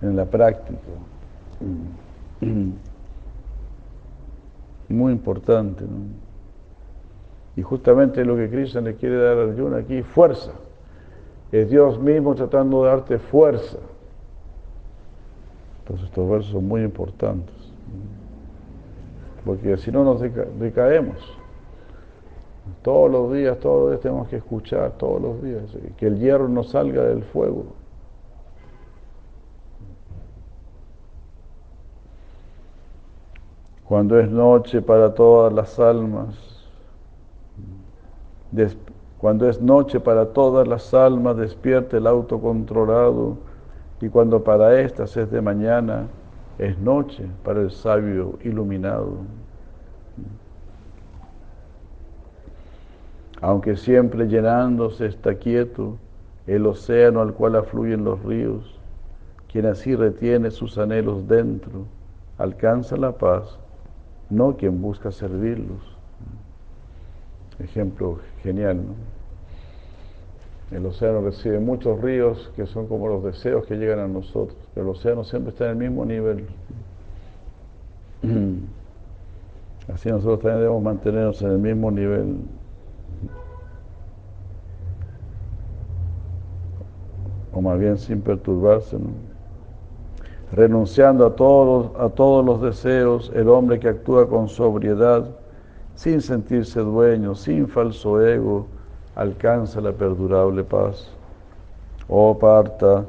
en 0.00 0.16
la 0.16 0.24
práctica. 0.24 0.78
Muy 4.88 5.12
importante. 5.12 5.84
¿no? 5.84 6.27
Y 7.58 7.62
justamente 7.62 8.24
lo 8.24 8.36
que 8.36 8.48
Krishna 8.48 8.82
le 8.82 8.94
quiere 8.94 9.16
dar 9.16 9.36
a 9.36 9.42
Arjuna 9.42 9.78
aquí, 9.78 10.00
fuerza. 10.02 10.52
Es 11.50 11.68
Dios 11.68 11.98
mismo 11.98 12.36
tratando 12.36 12.84
de 12.84 12.90
darte 12.90 13.18
fuerza. 13.18 13.78
Entonces 15.80 16.06
estos 16.06 16.30
versos 16.30 16.52
son 16.52 16.68
muy 16.68 16.82
importantes. 16.82 17.56
Porque 19.44 19.76
si 19.76 19.90
no 19.90 20.04
nos 20.04 20.20
decaemos. 20.20 21.16
Todos 22.82 23.10
los 23.10 23.32
días, 23.32 23.58
todos 23.58 23.80
los 23.80 23.90
días 23.90 24.02
tenemos 24.02 24.28
que 24.28 24.36
escuchar, 24.36 24.92
todos 24.92 25.20
los 25.20 25.42
días, 25.42 25.64
que 25.96 26.06
el 26.06 26.20
hierro 26.20 26.48
no 26.48 26.62
salga 26.62 27.02
del 27.02 27.24
fuego. 27.24 27.64
Cuando 33.84 34.16
es 34.16 34.30
noche 34.30 34.80
para 34.80 35.12
todas 35.12 35.52
las 35.52 35.80
almas, 35.80 36.47
cuando 39.18 39.48
es 39.48 39.60
noche 39.60 40.00
para 40.00 40.26
todas 40.26 40.66
las 40.66 40.94
almas, 40.94 41.36
despierte 41.36 41.98
el 41.98 42.06
autocontrolado, 42.06 43.36
y 44.00 44.08
cuando 44.08 44.44
para 44.44 44.80
estas 44.80 45.16
es 45.16 45.30
de 45.30 45.40
mañana, 45.40 46.06
es 46.58 46.78
noche 46.78 47.26
para 47.44 47.60
el 47.60 47.70
sabio 47.70 48.38
iluminado. 48.44 49.18
Aunque 53.40 53.76
siempre 53.76 54.26
llenándose 54.26 55.06
está 55.06 55.34
quieto 55.34 55.96
el 56.46 56.66
océano 56.66 57.20
al 57.20 57.34
cual 57.34 57.56
afluyen 57.56 58.04
los 58.04 58.22
ríos, 58.22 58.78
quien 59.50 59.66
así 59.66 59.94
retiene 59.94 60.50
sus 60.50 60.78
anhelos 60.78 61.28
dentro, 61.28 61.84
alcanza 62.38 62.96
la 62.96 63.12
paz 63.12 63.58
no 64.30 64.56
quien 64.56 64.80
busca 64.82 65.10
servirlos. 65.10 65.80
Ejemplo 67.58 68.18
genial, 68.42 68.76
¿no? 68.76 68.94
El 70.70 70.84
océano 70.84 71.22
recibe 71.22 71.58
muchos 71.60 71.98
ríos 72.02 72.50
que 72.54 72.66
son 72.66 72.86
como 72.88 73.08
los 73.08 73.24
deseos 73.24 73.64
que 73.64 73.76
llegan 73.76 74.00
a 74.00 74.08
nosotros, 74.08 74.58
pero 74.74 74.84
el 74.86 74.96
océano 74.96 75.24
siempre 75.24 75.52
está 75.52 75.64
en 75.64 75.70
el 75.70 75.76
mismo 75.76 76.04
nivel. 76.04 76.46
Así 79.92 80.10
nosotros 80.10 80.40
también 80.40 80.60
debemos 80.60 80.82
mantenernos 80.82 81.40
en 81.40 81.50
el 81.52 81.58
mismo 81.58 81.90
nivel. 81.90 82.36
O 87.54 87.62
más 87.62 87.78
bien 87.78 87.96
sin 87.96 88.20
perturbarse, 88.20 88.98
¿no? 88.98 89.28
renunciando 90.52 91.26
a 91.26 91.36
todos, 91.36 91.90
a 91.98 92.08
todos 92.10 92.44
los 92.44 92.60
deseos, 92.60 93.32
el 93.34 93.48
hombre 93.48 93.78
que 93.80 93.88
actúa 93.88 94.28
con 94.28 94.48
sobriedad, 94.48 95.37
sin 95.98 96.20
sentirse 96.22 96.78
dueño, 96.78 97.34
sin 97.34 97.66
falso 97.66 98.24
ego, 98.24 98.68
alcanza 99.16 99.80
la 99.80 99.90
perdurable 99.90 100.62
paz. 100.62 101.10
Oh 102.06 102.38
Parta, 102.38 103.04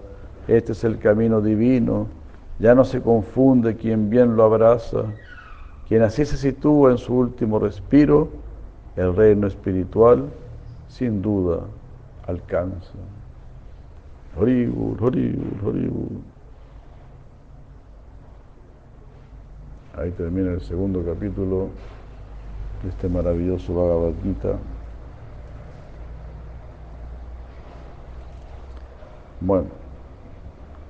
este 0.47 0.71
es 0.71 0.83
el 0.83 0.97
camino 0.97 1.39
divino, 1.39 2.07
ya 2.57 2.73
no 2.73 2.83
se 2.83 2.99
confunde 2.99 3.75
quien 3.75 4.09
bien 4.09 4.35
lo 4.35 4.43
abraza, 4.43 5.03
quien 5.87 6.01
así 6.01 6.25
se 6.25 6.35
sitúa 6.35 6.89
en 6.89 6.97
su 6.97 7.13
último 7.13 7.59
respiro, 7.59 8.27
el 8.95 9.15
reino 9.15 9.45
espiritual, 9.45 10.25
sin 10.87 11.21
duda, 11.21 11.59
alcanza. 12.25 12.93
Horibur, 14.35 14.97
horibur, 15.03 15.67
horibur. 15.67 16.09
Ahí 19.95 20.09
termina 20.09 20.53
el 20.53 20.61
segundo 20.61 21.03
capítulo 21.05 21.69
de 22.83 22.89
este 22.89 23.09
maravilloso 23.09 23.73
Bhagavad 23.73 24.13
Gita. 24.23 24.57
Bueno, 29.41 29.67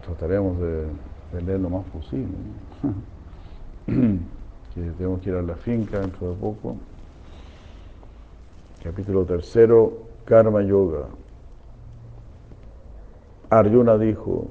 trataremos 0.05 0.59
de, 0.59 0.87
leer 1.45 1.59
lo 1.59 1.69
más 1.69 1.85
posible. 1.85 2.35
que 3.85 4.81
tenemos 4.97 5.19
que 5.21 5.29
ir 5.29 5.35
a 5.35 5.41
la 5.41 5.55
finca 5.55 5.99
dentro 5.99 6.29
de 6.29 6.35
poco. 6.35 6.77
Capítulo 8.83 9.25
tercero, 9.25 9.93
Karma 10.25 10.61
Yoga. 10.61 11.05
Arjuna 13.49 13.97
dijo, 13.97 14.47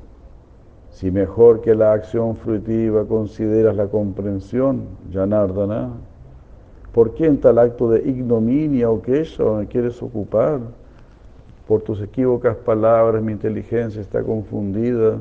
si 0.90 1.10
mejor 1.10 1.60
que 1.60 1.74
la 1.74 1.92
acción 1.92 2.36
fruitiva 2.36 3.04
consideras 3.06 3.76
la 3.76 3.86
comprensión, 3.86 4.88
Janardana, 5.12 5.90
¿por 6.98 7.14
qué 7.14 7.26
en 7.26 7.38
tal 7.38 7.60
acto 7.60 7.88
de 7.88 8.00
ignominia 8.10 8.90
o 8.90 9.00
queja 9.00 9.44
me 9.44 9.68
quieres 9.68 10.02
ocupar? 10.02 10.58
Por 11.68 11.80
tus 11.82 12.02
equívocas 12.02 12.56
palabras 12.56 13.22
mi 13.22 13.30
inteligencia 13.30 14.00
está 14.00 14.20
confundida. 14.20 15.20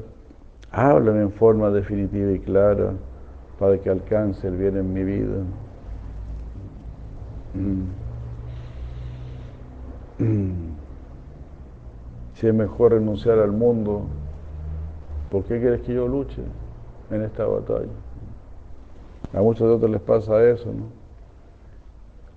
Háblame 0.71 1.21
en 1.21 1.31
forma 1.31 1.69
definitiva 1.69 2.31
y 2.31 2.39
clara 2.39 2.93
para 3.59 3.77
que 3.77 3.91
alcance 3.91 4.47
el 4.47 4.57
bien 4.57 4.75
en 4.75 4.91
mi 4.91 5.03
vida. 5.03 5.35
Si 12.33 12.47
es 12.47 12.53
mejor 12.55 12.93
renunciar 12.93 13.37
al 13.37 13.51
mundo 13.51 14.07
¿Por 15.29 15.43
qué 15.43 15.59
quieres 15.59 15.81
que 15.81 15.93
yo 15.93 16.07
luche 16.07 16.41
en 17.11 17.21
esta 17.21 17.45
batalla? 17.45 17.93
A 19.31 19.41
muchos 19.43 19.67
de 19.67 19.75
otros 19.75 19.91
les 19.91 20.01
pasa 20.01 20.43
eso, 20.43 20.73
¿no? 20.73 20.96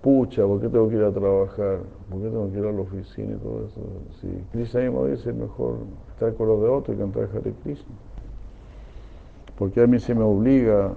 Pucha, 0.03 0.47
¿por 0.47 0.61
qué 0.63 0.69
tengo 0.69 0.89
que 0.89 0.97
ir 0.97 1.05
a 1.05 1.13
trabajar? 1.13 1.81
¿Por 2.09 2.23
qué 2.23 2.29
tengo 2.29 2.51
que 2.51 2.59
ir 2.59 2.65
a 2.65 2.73
la 2.73 2.81
oficina 2.81 3.35
y 3.35 3.39
todo 3.39 3.67
eso? 3.67 3.81
Si 4.21 4.29
Krishna 4.51 4.81
mismo 4.81 5.05
dice, 5.05 5.31
mejor 5.33 5.77
estar 6.13 6.35
con 6.35 6.49
los 6.49 6.63
de 6.63 6.69
otros 6.69 6.97
y 6.97 7.01
cantar 7.01 7.29
Hare 7.35 7.53
Krishna. 7.63 7.95
Porque 9.59 9.83
a 9.83 9.87
mí 9.87 9.99
se 9.99 10.15
me 10.15 10.23
obliga 10.23 10.95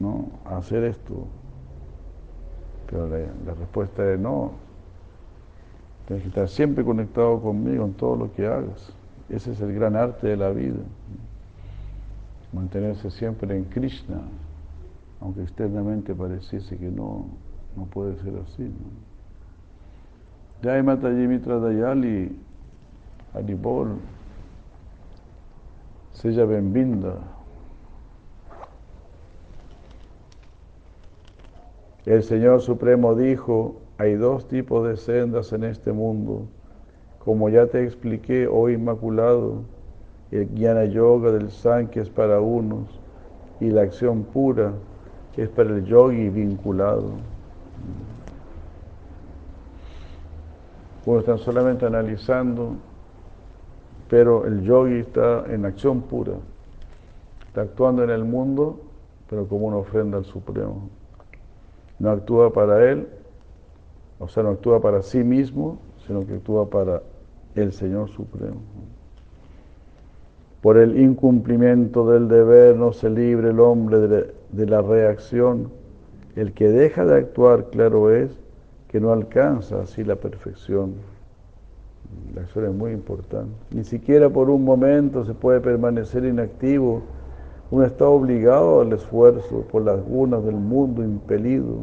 ¿no? 0.00 0.28
a 0.44 0.58
hacer 0.58 0.84
esto. 0.84 1.14
Pero 2.90 3.08
la 3.08 3.54
respuesta 3.54 4.12
es 4.12 4.20
no. 4.20 4.52
Tienes 6.06 6.24
que 6.24 6.28
estar 6.28 6.48
siempre 6.48 6.84
conectado 6.84 7.40
conmigo 7.40 7.86
en 7.86 7.94
todo 7.94 8.16
lo 8.16 8.32
que 8.34 8.46
hagas. 8.46 8.92
Ese 9.30 9.52
es 9.52 9.60
el 9.62 9.74
gran 9.74 9.96
arte 9.96 10.26
de 10.26 10.36
la 10.36 10.50
vida. 10.50 10.80
Mantenerse 12.52 13.10
siempre 13.10 13.56
en 13.56 13.64
Krishna, 13.64 14.20
aunque 15.20 15.42
externamente 15.42 16.14
pareciese 16.14 16.76
que 16.78 16.90
no, 16.90 17.26
no 17.78 17.84
puede 17.86 18.16
ser 18.16 18.34
así. 18.44 18.64
¿no? 18.64 19.08
Jai 20.62 20.82
Mataji 20.82 21.26
Mitra 21.26 21.58
Dayali, 21.58 22.36
Haribol, 23.34 23.96
Sella 26.12 26.44
Benvinda. 26.44 27.14
El 32.04 32.22
Señor 32.22 32.62
Supremo 32.62 33.14
dijo, 33.14 33.76
hay 33.98 34.14
dos 34.14 34.48
tipos 34.48 34.88
de 34.88 34.96
sendas 34.96 35.52
en 35.52 35.64
este 35.64 35.92
mundo 35.92 36.48
como 37.28 37.50
ya 37.50 37.66
te 37.66 37.84
expliqué, 37.84 38.48
oh 38.48 38.70
Inmaculado, 38.70 39.64
el 40.30 40.48
Jnana 40.48 40.86
Yoga 40.86 41.30
del 41.30 41.50
que 41.90 42.00
es 42.00 42.08
para 42.08 42.40
unos 42.40 42.88
y 43.60 43.68
la 43.68 43.82
acción 43.82 44.22
pura 44.22 44.72
es 45.38 45.48
para 45.50 45.70
el 45.70 45.84
yogi 45.84 46.30
vinculado. 46.30 47.12
Uno 51.06 51.20
están 51.20 51.38
solamente 51.38 51.86
analizando, 51.86 52.76
pero 54.08 54.46
el 54.46 54.62
yogi 54.62 55.00
está 55.00 55.44
en 55.48 55.64
acción 55.64 56.02
pura, 56.02 56.34
está 57.46 57.62
actuando 57.62 58.04
en 58.04 58.10
el 58.10 58.24
mundo, 58.24 58.80
pero 59.28 59.46
como 59.46 59.66
una 59.66 59.78
ofrenda 59.78 60.18
al 60.18 60.24
Supremo. 60.24 60.90
No 61.98 62.10
actúa 62.10 62.52
para 62.52 62.90
él, 62.90 63.08
o 64.18 64.28
sea, 64.28 64.42
no 64.42 64.50
actúa 64.50 64.80
para 64.80 65.02
sí 65.02 65.24
mismo, 65.24 65.78
sino 66.06 66.26
que 66.26 66.34
actúa 66.34 66.68
para 66.68 67.02
el 67.54 67.72
Señor 67.72 68.08
Supremo. 68.10 68.60
Por 70.60 70.76
el 70.76 70.98
incumplimiento 70.98 72.10
del 72.10 72.28
deber 72.28 72.76
no 72.76 72.92
se 72.92 73.08
libre 73.10 73.50
el 73.50 73.60
hombre 73.60 73.98
de, 74.08 74.66
la 74.66 74.82
reacción. 74.82 75.70
El 76.38 76.52
que 76.52 76.68
deja 76.68 77.04
de 77.04 77.16
actuar, 77.16 77.64
claro 77.70 78.14
es, 78.14 78.30
que 78.86 79.00
no 79.00 79.12
alcanza 79.12 79.82
así 79.82 80.04
la 80.04 80.14
perfección. 80.14 80.92
La 82.32 82.42
acción 82.42 82.66
es 82.66 82.74
muy 82.74 82.92
importante. 82.92 83.50
Ni 83.72 83.82
siquiera 83.82 84.30
por 84.30 84.48
un 84.48 84.64
momento 84.64 85.24
se 85.24 85.34
puede 85.34 85.60
permanecer 85.60 86.24
inactivo. 86.24 87.02
Uno 87.72 87.84
está 87.84 88.06
obligado 88.06 88.82
al 88.82 88.92
esfuerzo 88.92 89.62
por 89.72 89.82
las 89.82 90.00
gunas 90.00 90.44
del 90.44 90.54
mundo 90.54 91.02
impelido 91.02 91.80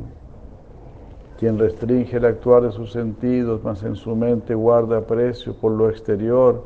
quien 1.37 1.59
restringe 1.59 2.15
el 2.15 2.23
actuar 2.23 2.63
de 2.63 2.71
sus 2.71 2.93
sentidos, 2.93 3.61
mas 3.61 3.83
en 3.83 3.97
su 3.97 4.15
mente 4.15 4.55
guarda 4.55 4.99
aprecio 4.99 5.53
por 5.53 5.73
lo 5.73 5.89
exterior, 5.89 6.63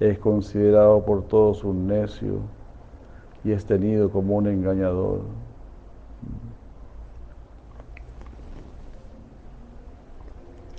es 0.00 0.18
considerado 0.18 1.04
por 1.04 1.24
todos 1.24 1.64
un 1.64 1.86
necio 1.86 2.36
y 3.44 3.52
es 3.52 3.66
tenido 3.66 4.08
como 4.10 4.36
un 4.36 4.46
engañador. 4.46 5.20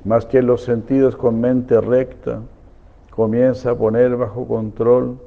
Más 0.03 0.25
que 0.25 0.41
los 0.41 0.63
sentidos 0.63 1.15
con 1.15 1.39
mente 1.39 1.79
recta, 1.79 2.41
comienza 3.11 3.71
a 3.71 3.75
poner 3.75 4.15
bajo 4.15 4.47
control 4.47 5.19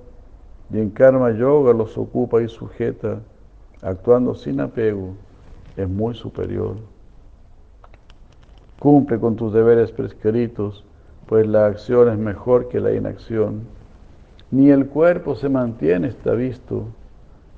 y 0.73 0.79
en 0.81 0.91
karma 0.91 1.31
yoga 1.31 1.73
los 1.73 1.97
ocupa 1.97 2.43
y 2.43 2.49
sujeta, 2.49 3.21
actuando 3.83 4.35
sin 4.35 4.61
apego, 4.61 5.15
es 5.77 5.89
muy 5.89 6.15
superior. 6.15 6.77
Cumple 8.81 9.21
con 9.21 9.37
tus 9.37 9.53
deberes 9.53 9.93
prescritos, 9.93 10.85
pues 11.27 11.47
la 11.47 11.67
acción 11.67 12.11
es 12.11 12.19
mejor 12.19 12.69
que 12.69 12.81
la 12.81 12.93
inacción. 12.93 13.63
Ni 14.51 14.71
el 14.71 14.87
cuerpo 14.87 15.37
se 15.37 15.49
mantiene, 15.49 16.09
está 16.09 16.33
visto, 16.33 16.87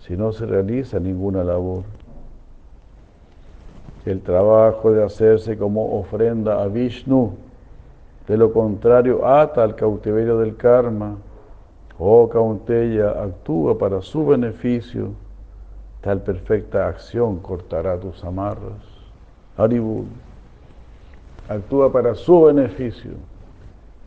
si 0.01 0.17
no 0.17 0.33
se 0.33 0.45
realiza 0.45 1.01
ninguna 1.01 1.43
labor. 1.43 1.85
El 4.07 4.23
trabajo 4.23 4.93
de 4.93 5.05
hacerse 5.05 5.59
como 5.59 5.99
ofrenda 5.99 6.63
a 6.63 6.69
Vishnu, 6.69 7.33
de 8.27 8.37
lo 8.39 8.53
contrario 8.53 9.27
ata 9.27 9.63
al 9.63 9.75
cautiverio 9.75 10.39
del 10.39 10.57
karma. 10.57 11.17
Oh 11.99 12.29
Kaunteya, 12.29 13.11
actúa 13.23 13.77
para 13.77 14.01
su 14.01 14.25
beneficio, 14.25 15.11
tal 16.01 16.23
perfecta 16.23 16.89
acción 16.89 17.41
cortará 17.41 17.99
tus 17.99 18.25
amarras. 18.25 18.81
Haribul, 19.59 20.07
actúa 21.49 21.93
para 21.93 22.15
su 22.15 22.45
beneficio, 22.45 23.13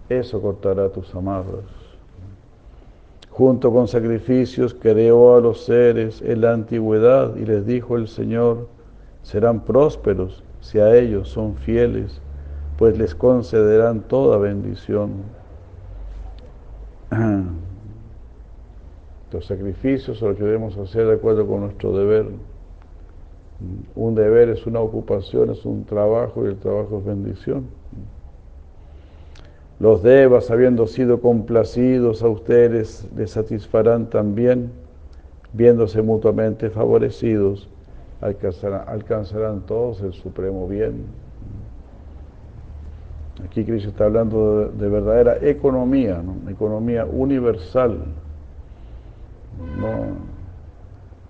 eso 0.09 0.41
cortará 0.41 0.89
tus 0.89 1.13
amarras 1.13 1.79
junto 3.39 3.71
con 3.71 3.87
sacrificios 3.87 4.73
creó 4.73 5.37
a 5.37 5.39
los 5.39 5.63
seres 5.63 6.21
en 6.21 6.41
la 6.41 6.51
antigüedad 6.51 7.37
y 7.37 7.45
les 7.45 7.65
dijo 7.65 7.95
el 7.95 8.09
Señor, 8.09 8.67
serán 9.29 9.59
prósperos 9.59 10.43
si 10.59 10.79
a 10.79 10.95
ellos 10.95 11.29
son 11.29 11.55
fieles, 11.55 12.19
pues 12.79 12.97
les 12.97 13.13
concederán 13.13 14.01
toda 14.01 14.39
bendición. 14.39 15.11
Los 19.31 19.45
sacrificios 19.45 20.19
los 20.23 20.35
que 20.35 20.43
debemos 20.43 20.75
hacer 20.79 21.05
de 21.05 21.13
acuerdo 21.13 21.45
con 21.45 21.59
nuestro 21.61 21.95
deber. 21.95 22.25
Un 23.95 24.15
deber 24.15 24.49
es 24.49 24.65
una 24.65 24.79
ocupación, 24.79 25.51
es 25.51 25.63
un 25.63 25.85
trabajo 25.85 26.43
y 26.45 26.47
el 26.47 26.57
trabajo 26.57 26.97
es 26.97 27.05
bendición. 27.05 27.67
Los 29.79 30.01
devas, 30.01 30.49
habiendo 30.49 30.87
sido 30.87 31.21
complacidos 31.21 32.23
a 32.23 32.27
ustedes, 32.27 33.07
les 33.15 33.29
satisfarán 33.29 34.09
también, 34.09 34.71
viéndose 35.53 36.01
mutuamente 36.01 36.71
favorecidos, 36.71 37.69
alcanzarán, 38.21 39.61
todos 39.61 40.01
el 40.01 40.13
supremo 40.13 40.67
bien. 40.67 41.05
Aquí 43.45 43.63
Cristo 43.63 43.89
está 43.89 44.05
hablando 44.05 44.69
de, 44.69 44.89
verdadera 44.89 45.37
economía, 45.41 46.21
economía 46.49 47.05
universal. 47.05 47.99
No 49.77 50.39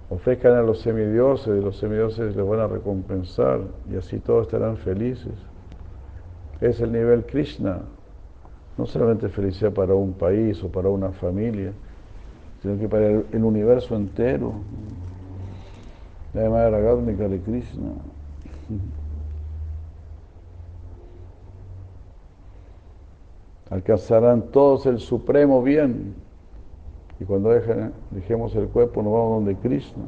ofrezcan 0.09 0.53
a 0.53 0.61
los 0.61 0.81
semidioses 0.81 1.59
y 1.59 1.63
los 1.63 1.77
semidioses 1.77 2.35
les 2.35 2.45
van 2.45 2.59
a 2.59 2.67
recompensar 2.67 3.61
y 3.91 3.95
así 3.95 4.19
todos 4.19 4.47
estarán 4.47 4.77
felices. 4.77 5.33
Es 6.61 6.81
el 6.81 6.91
nivel 6.91 7.25
Krishna, 7.25 7.79
no 8.77 8.85
solamente 8.85 9.29
felicidad 9.29 9.71
para 9.71 9.93
un 9.93 10.13
país 10.13 10.61
o 10.63 10.69
para 10.69 10.89
una 10.89 11.11
familia, 11.11 11.71
sino 12.61 12.77
que 12.77 12.89
para 12.89 13.07
el, 13.07 13.43
universo 13.43 13.95
entero. 13.95 14.53
Krishna. 16.33 17.91
Alcanzarán 23.69 24.43
todos 24.51 24.85
el 24.85 24.99
supremo 24.99 25.61
bien. 25.61 26.15
Y 27.19 27.25
cuando 27.25 27.49
dejemos 28.11 28.55
el 28.55 28.67
cuerpo 28.67 29.03
nos 29.03 29.13
vamos 29.13 29.45
donde 29.45 29.55
Krishna. 29.55 30.03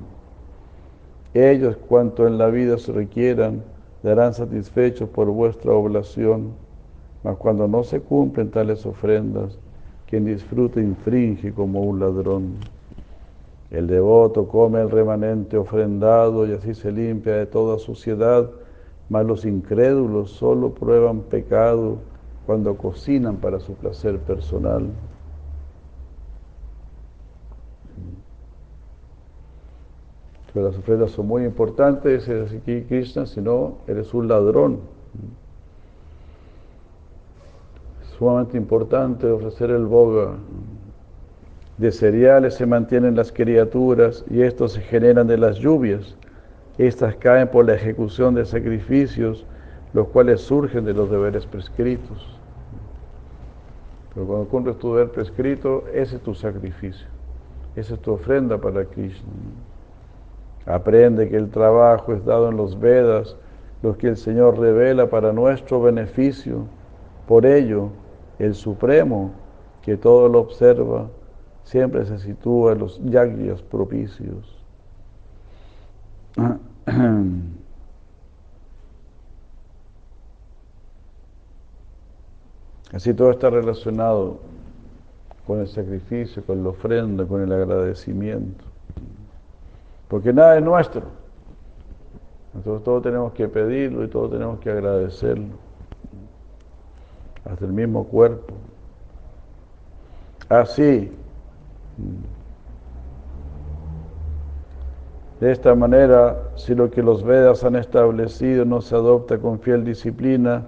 Ellos, 1.34 1.78
cuanto 1.88 2.28
en 2.28 2.38
la 2.38 2.48
vida 2.48 2.78
se 2.78 2.92
requieran, 2.92 3.64
darán 4.04 4.34
satisfechos 4.34 5.10
por 5.10 5.28
vuestra 5.28 5.72
oblación 5.74 6.54
mas 7.24 7.38
cuando 7.38 7.68
no 7.68 7.84
se 7.84 8.02
cumplen 8.02 8.50
tales 8.50 8.86
ofrendas, 8.86 9.58
quien 10.08 10.26
disfruta 10.26 10.80
infringe 10.80 11.54
como 11.54 11.82
un 11.82 12.00
ladrón. 12.00 12.56
El 13.72 13.88
devoto 13.88 14.48
come 14.48 14.82
el 14.82 14.92
remanente 14.92 15.58
ofrendado 15.58 16.46
y 16.46 16.52
así 16.52 16.74
se 16.74 16.92
limpia 16.92 17.38
de 17.38 17.46
toda 17.46 17.80
suciedad, 17.80 18.50
mas 19.10 19.26
los 19.26 19.46
incrédulos 19.46 20.32
solo 20.32 20.72
prueban 20.72 21.22
pecado 21.22 21.98
cuando 22.46 22.76
cocinan 22.76 23.38
para 23.38 23.62
su 23.62 23.74
placer 23.76 24.20
personal. 24.20 24.90
Las 30.54 30.78
ofrendas 30.78 31.12
son 31.12 31.28
muy 31.28 31.46
importantes, 31.46 32.28
es 32.28 32.52
aquí 32.52 32.82
Krishna, 32.82 33.26
si 33.26 33.40
no, 33.40 33.76
eres 33.88 34.14
un 34.14 34.28
ladrón 34.28 34.80
sumamente 38.18 38.58
importante 38.58 39.26
ofrecer 39.32 39.72
el 39.72 39.86
boga. 39.86 40.36
De 41.82 41.92
cereales 41.92 42.54
se 42.54 42.68
mantienen 42.68 43.16
las 43.16 43.32
criaturas 43.32 44.24
y 44.30 44.44
estos 44.44 44.74
se 44.74 44.82
generan 44.82 45.26
de 45.26 45.36
las 45.36 45.58
lluvias. 45.58 46.16
Estas 46.78 47.16
caen 47.16 47.48
por 47.48 47.66
la 47.66 47.74
ejecución 47.74 48.36
de 48.36 48.46
sacrificios, 48.46 49.48
los 49.92 50.10
cuales 50.10 50.42
surgen 50.42 50.86
de 50.86 50.94
los 50.94 51.10
deberes 51.10 51.48
prescritos. 51.48 52.40
Pero 54.14 54.28
cuando 54.28 54.48
cumples 54.48 54.78
tu 54.78 54.94
deber 54.94 55.10
prescrito, 55.10 55.84
ese 55.92 56.18
es 56.18 56.22
tu 56.22 56.36
sacrificio. 56.36 57.08
Esa 57.76 57.96
es 57.96 58.00
tu 58.00 58.12
ofrenda 58.12 58.60
para 58.60 58.86
Krishna. 58.86 59.32
Aprende 60.68 61.30
que 61.30 61.38
el 61.38 61.50
trabajo 61.50 62.14
es 62.14 62.24
dado 62.24 62.50
en 62.50 62.58
los 62.58 62.80
Vedas, 62.80 63.36
los 63.82 63.98
que 63.98 64.10
el 64.10 64.18
Señor 64.18 64.60
revela 64.60 65.10
para 65.10 65.34
nuestro 65.34 65.82
beneficio. 65.82 66.68
Por 67.28 67.44
ello, 67.44 67.90
el 68.38 68.54
Supremo, 68.54 69.32
que 69.82 69.98
todo 69.98 70.30
lo 70.30 70.42
observa, 70.42 71.10
siempre 71.64 72.06
se 72.06 72.20
sitúa 72.20 72.74
en 72.74 72.80
los 72.80 73.00
yagyas 73.04 73.62
propicios. 73.62 74.58
Así 82.94 83.14
todo 83.14 83.32
está 83.32 83.50
relacionado 83.50 84.40
con 85.48 85.60
el 85.60 85.68
sacrificio, 85.68 86.44
con 86.46 86.64
la 86.64 86.70
ofrenda, 86.70 87.26
con 87.26 87.42
el 87.42 87.52
agradecimiento. 87.52 88.66
Porque 90.08 90.34
nada 90.34 90.58
es 90.58 90.64
nuestro. 90.64 91.04
Nosotros 92.54 92.84
todo 92.84 93.02
tenemos 93.02 93.32
que 93.32 93.48
pedirlo 93.48 94.04
y 94.04 94.10
todo 94.10 94.30
tenemos 94.30 94.60
que 94.60 94.70
agradecerlo 94.70 95.56
hasta 97.46 97.66
el 97.66 97.72
mismo 97.72 98.06
cuerpo. 98.06 98.54
Así, 100.50 101.12
de 105.40 105.52
esta 105.52 105.74
manera, 105.74 106.38
si 106.56 106.76
lo 106.76 106.92
que 106.92 107.02
los 107.02 107.24
Vedas 107.24 107.64
han 107.64 107.76
establecido 107.76 108.64
no 108.64 108.82
se 108.82 108.94
adopta 108.94 109.40
con 109.40 109.60
fiel 109.60 109.84
disciplina, 109.84 110.68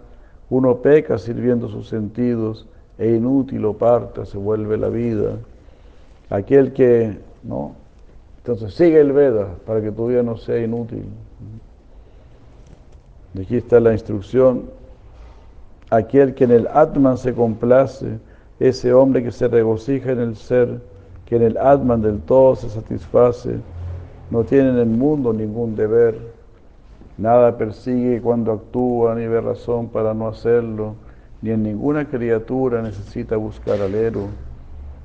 uno 0.49 0.77
peca 0.77 1.18
sirviendo 1.18 1.69
sus 1.69 1.89
sentidos 1.89 2.68
e 2.97 3.11
inútil 3.11 3.65
o 3.65 3.73
parta 3.73 4.26
se 4.26 4.38
vuelve 4.38 4.77
la 4.77 4.89
vida. 4.89 5.38
Aquel 6.30 6.73
que, 6.73 7.19
¿no? 7.43 7.76
Entonces 8.38 8.73
sigue 8.73 8.99
el 8.99 9.11
Veda 9.11 9.47
para 9.65 9.81
que 9.81 9.91
tu 9.91 10.07
vida 10.07 10.23
no 10.23 10.38
sea 10.38 10.64
inútil. 10.64 11.05
Aquí 13.39 13.57
está 13.57 13.80
la 13.80 13.93
instrucción 13.93 14.64
aquel 15.95 16.34
que 16.34 16.43
en 16.43 16.51
el 16.51 16.68
Atman 16.73 17.18
se 17.18 17.34
complace, 17.34 18.19
ese 18.60 18.93
hombre 18.93 19.23
que 19.23 19.31
se 19.31 19.47
regocija 19.47 20.11
en 20.11 20.19
el 20.19 20.35
ser, 20.35 20.80
que 21.25 21.35
en 21.35 21.43
el 21.43 21.57
Atman 21.57 22.01
del 22.01 22.19
todo 22.21 22.55
se 22.55 22.69
satisface, 22.69 23.59
no 24.29 24.43
tiene 24.43 24.69
en 24.69 24.77
el 24.77 24.87
mundo 24.87 25.33
ningún 25.33 25.75
deber, 25.75 26.17
nada 27.17 27.57
persigue 27.57 28.21
cuando 28.21 28.51
actúa, 28.51 29.15
ni 29.15 29.27
ve 29.27 29.41
razón 29.41 29.89
para 29.89 30.13
no 30.13 30.27
hacerlo, 30.27 30.95
ni 31.41 31.51
en 31.51 31.63
ninguna 31.63 32.05
criatura 32.05 32.81
necesita 32.81 33.35
buscar 33.35 33.81
alero. 33.81 34.27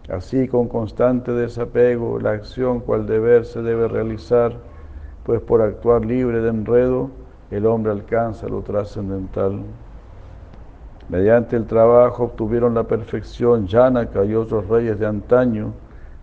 Así, 0.09 0.49
con 0.49 0.69
constante 0.69 1.33
desapego, 1.33 2.19
la 2.19 2.31
acción 2.31 2.81
cual 2.81 3.07
deber 3.07 3.45
se 3.45 3.61
debe 3.61 3.89
realizar, 3.89 4.53
pues 5.25 5.41
por 5.43 5.61
actuar 5.61 6.07
libre 6.07 6.41
de 6.41 6.49
enredo, 6.49 7.11
el 7.51 7.67
hombre 7.67 7.93
alcanza 7.93 8.49
lo 8.49 8.63
trascendental. 8.63 9.61
Mediante 11.09 11.57
el 11.57 11.67
trabajo 11.67 12.25
obtuvieron 12.25 12.75
la 12.75 12.85
perfección 12.85 13.67
Janaka 13.67 14.25
y 14.25 14.35
otros 14.35 14.69
reyes 14.69 14.99
de 14.99 15.07
antaño. 15.07 15.73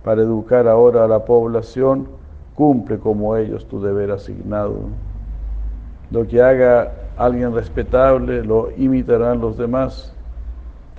Para 0.05 0.21
educar 0.21 0.67
ahora 0.67 1.05
a 1.05 1.07
la 1.07 1.25
población, 1.25 2.07
cumple 2.53 2.99
como 2.99 3.35
ellos 3.37 3.65
tu 3.65 3.81
deber 3.81 4.11
asignado. 4.11 4.81
Lo 6.11 6.27
que 6.27 6.43
haga 6.43 6.91
alguien 7.17 7.55
respetable 7.55 8.43
lo 8.43 8.69
imitarán 8.77 9.41
los 9.41 9.57
demás. 9.57 10.13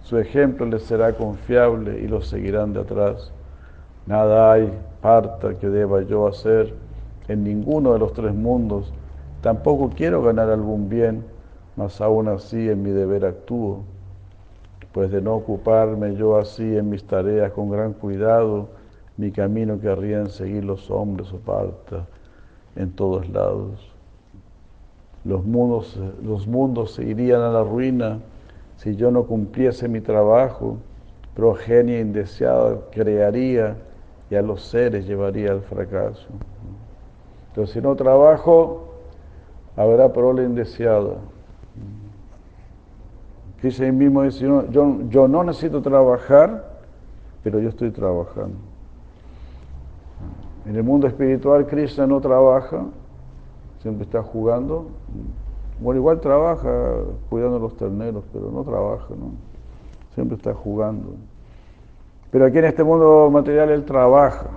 Su 0.02 0.18
ejemplo 0.18 0.66
les 0.66 0.82
será 0.82 1.12
confiable 1.12 2.00
y 2.00 2.08
los 2.08 2.26
seguirán 2.26 2.72
de 2.72 2.80
atrás. 2.80 3.30
Nada 4.06 4.50
hay 4.50 4.76
parta 5.00 5.54
que 5.54 5.68
deba 5.68 6.02
yo 6.02 6.26
hacer 6.26 6.74
en 7.28 7.44
ninguno 7.44 7.92
de 7.92 8.00
los 8.00 8.12
tres 8.12 8.34
mundos. 8.34 8.92
Tampoco 9.40 9.92
quiero 9.96 10.20
ganar 10.20 10.50
algún 10.50 10.88
bien, 10.88 11.22
mas 11.76 12.00
aún 12.00 12.26
así 12.26 12.68
en 12.68 12.82
mi 12.82 12.90
deber 12.90 13.24
actúo. 13.24 13.84
Pues 14.90 15.12
de 15.12 15.20
no 15.20 15.36
ocuparme 15.36 16.16
yo 16.16 16.36
así 16.36 16.76
en 16.76 16.90
mis 16.90 17.04
tareas 17.04 17.52
con 17.52 17.70
gran 17.70 17.92
cuidado, 17.92 18.68
mi 19.16 19.30
camino 19.30 19.80
querrían 19.80 20.28
seguir 20.28 20.64
los 20.64 20.90
hombres 20.90 21.32
o 21.32 21.38
parta 21.38 22.06
en 22.74 22.92
todos 22.92 23.28
lados. 23.28 23.92
Los 25.24 25.44
mundos, 25.44 25.98
los 26.22 26.46
mundos 26.46 26.92
se 26.92 27.04
irían 27.04 27.40
a 27.40 27.50
la 27.50 27.64
ruina 27.64 28.20
si 28.76 28.94
yo 28.94 29.10
no 29.10 29.24
cumpliese 29.24 29.88
mi 29.88 30.00
trabajo. 30.00 30.76
Progenia 31.34 32.00
indeseada 32.00 32.78
crearía 32.90 33.76
y 34.30 34.34
a 34.34 34.42
los 34.42 34.62
seres 34.62 35.06
llevaría 35.06 35.52
al 35.52 35.62
fracaso. 35.62 36.28
Entonces, 37.48 37.74
si 37.74 37.80
no 37.80 37.96
trabajo, 37.96 38.88
habrá 39.76 40.12
prole 40.12 40.44
indeseada. 40.44 41.16
Krishna 43.60 43.90
mismo 43.90 44.22
dice, 44.22 44.44
yo, 44.44 45.00
yo 45.08 45.28
no 45.28 45.42
necesito 45.42 45.80
trabajar, 45.80 46.64
pero 47.42 47.58
yo 47.58 47.70
estoy 47.70 47.90
trabajando. 47.90 48.58
En 50.66 50.74
el 50.74 50.82
mundo 50.82 51.06
espiritual 51.06 51.66
Krishna 51.66 52.08
no 52.08 52.20
trabaja, 52.20 52.84
siempre 53.80 54.04
está 54.04 54.20
jugando. 54.22 54.88
Bueno, 55.80 56.00
igual 56.00 56.20
trabaja 56.20 57.04
cuidando 57.30 57.60
los 57.60 57.76
terneros, 57.76 58.24
pero 58.32 58.50
no 58.50 58.64
trabaja, 58.64 59.06
¿no? 59.10 59.30
Siempre 60.14 60.36
está 60.36 60.52
jugando. 60.54 61.14
Pero 62.32 62.46
aquí 62.46 62.58
en 62.58 62.64
este 62.64 62.82
mundo 62.82 63.30
material 63.30 63.70
él 63.70 63.84
trabaja, 63.84 64.50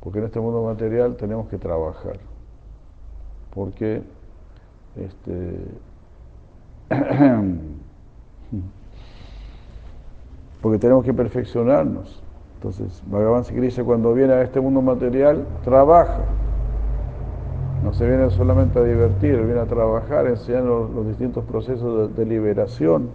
porque 0.00 0.20
en 0.20 0.24
este 0.24 0.40
mundo 0.40 0.62
material 0.62 1.16
tenemos 1.16 1.46
que 1.48 1.58
trabajar, 1.58 2.18
porque 3.54 4.02
este, 4.96 5.58
porque 10.62 10.78
tenemos 10.78 11.04
que 11.04 11.12
perfeccionarnos. 11.12 12.22
Entonces, 12.58 13.04
Bhagavan 13.06 13.44
Krishna 13.44 13.84
cuando 13.84 14.12
viene 14.12 14.32
a 14.32 14.42
este 14.42 14.60
mundo 14.60 14.82
material, 14.82 15.46
trabaja. 15.62 16.22
No 17.84 17.92
se 17.92 18.04
viene 18.04 18.28
solamente 18.30 18.80
a 18.80 18.82
divertir, 18.82 19.40
viene 19.42 19.60
a 19.60 19.66
trabajar, 19.66 20.26
enseñar 20.26 20.64
los, 20.64 21.06
distintos 21.06 21.44
procesos 21.44 22.16
de, 22.16 22.26
liberación. 22.26 23.10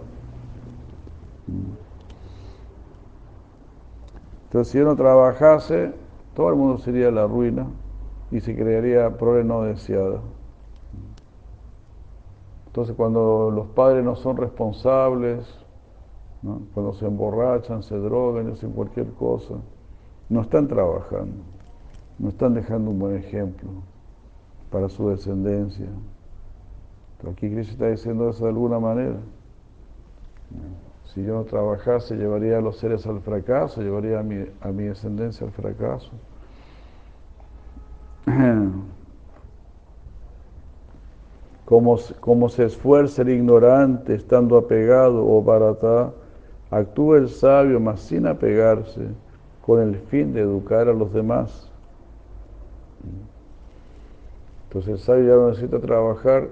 Entonces, 4.44 4.72
si 4.72 4.78
uno 4.78 4.96
trabajase, 4.96 5.92
todo 6.34 6.48
el 6.48 6.54
mundo 6.54 6.78
sería 6.78 7.10
la 7.10 7.26
ruina 7.26 7.66
y 8.30 8.40
se 8.40 8.56
crearía 8.56 9.10
problemas 9.18 9.58
no 9.58 9.62
deseada. 9.64 10.20
Entonces, 12.68 12.96
cuando 12.96 13.50
los 13.54 13.66
padres 13.66 14.02
no 14.02 14.16
son 14.16 14.38
responsables, 14.38 15.63
cuando 16.74 16.92
se 16.92 17.06
emborrachan, 17.06 17.82
se 17.82 17.96
drogan, 17.96 18.50
hacen 18.50 18.72
cualquier 18.72 19.08
cosa, 19.12 19.54
no 20.28 20.42
están 20.42 20.68
trabajando, 20.68 21.42
no 22.18 22.28
están 22.28 22.54
dejando 22.54 22.90
un 22.90 22.98
buen 22.98 23.16
ejemplo 23.16 23.68
para 24.70 24.88
su 24.88 25.08
descendencia. 25.08 25.86
aquí 27.30 27.48
Cristo 27.50 27.72
está 27.72 27.88
diciendo 27.88 28.28
eso 28.28 28.44
de 28.44 28.50
alguna 28.50 28.78
manera. 28.78 29.16
Si 31.06 31.22
yo 31.22 31.34
no 31.34 31.44
trabajase, 31.44 32.16
llevaría 32.16 32.58
a 32.58 32.60
los 32.60 32.76
seres 32.78 33.06
al 33.06 33.20
fracaso, 33.20 33.80
llevaría 33.80 34.18
a 34.18 34.22
mi, 34.22 34.44
a 34.60 34.68
mi 34.68 34.84
descendencia 34.84 35.46
al 35.46 35.52
fracaso. 35.52 36.10
Como, 41.64 41.96
como 42.20 42.50
se 42.50 42.66
esfuerza 42.66 43.22
el 43.22 43.30
ignorante 43.30 44.14
estando 44.14 44.58
apegado 44.58 45.26
o 45.26 45.42
barata, 45.42 46.12
Actúa 46.74 47.18
el 47.18 47.28
sabio, 47.28 47.78
mas 47.78 48.00
sin 48.00 48.26
apegarse, 48.26 49.06
con 49.64 49.80
el 49.80 49.94
fin 49.94 50.32
de 50.32 50.40
educar 50.40 50.88
a 50.88 50.92
los 50.92 51.12
demás. 51.12 51.70
Entonces 54.66 54.90
el 54.94 54.98
sabio 54.98 55.24
ya 55.28 55.36
no 55.36 55.50
necesita 55.50 55.78
trabajar, 55.78 56.48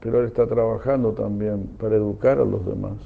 pero 0.00 0.20
él 0.20 0.26
está 0.26 0.46
trabajando 0.46 1.12
también 1.12 1.62
para 1.80 1.96
educar 1.96 2.38
a 2.38 2.44
los 2.44 2.66
demás. 2.66 2.98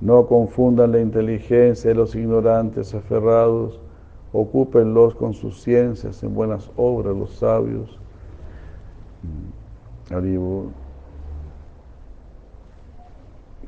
No 0.00 0.26
confundan 0.26 0.90
la 0.90 0.98
inteligencia 0.98 1.90
de 1.90 1.94
los 1.94 2.16
ignorantes 2.16 2.96
aferrados, 2.96 3.78
ocúpenlos 4.32 5.14
con 5.14 5.34
sus 5.34 5.62
ciencias 5.62 6.20
en 6.24 6.34
buenas 6.34 6.68
obras 6.76 7.16
los 7.16 7.30
sabios. 7.36 7.96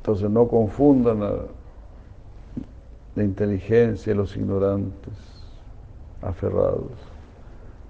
Entonces 0.09 0.31
no 0.31 0.49
confundan 0.49 1.21
la, 1.21 3.23
inteligencia 3.23 4.15
y 4.15 4.17
los 4.17 4.35
ignorantes, 4.39 5.13
aferrados. 6.23 6.93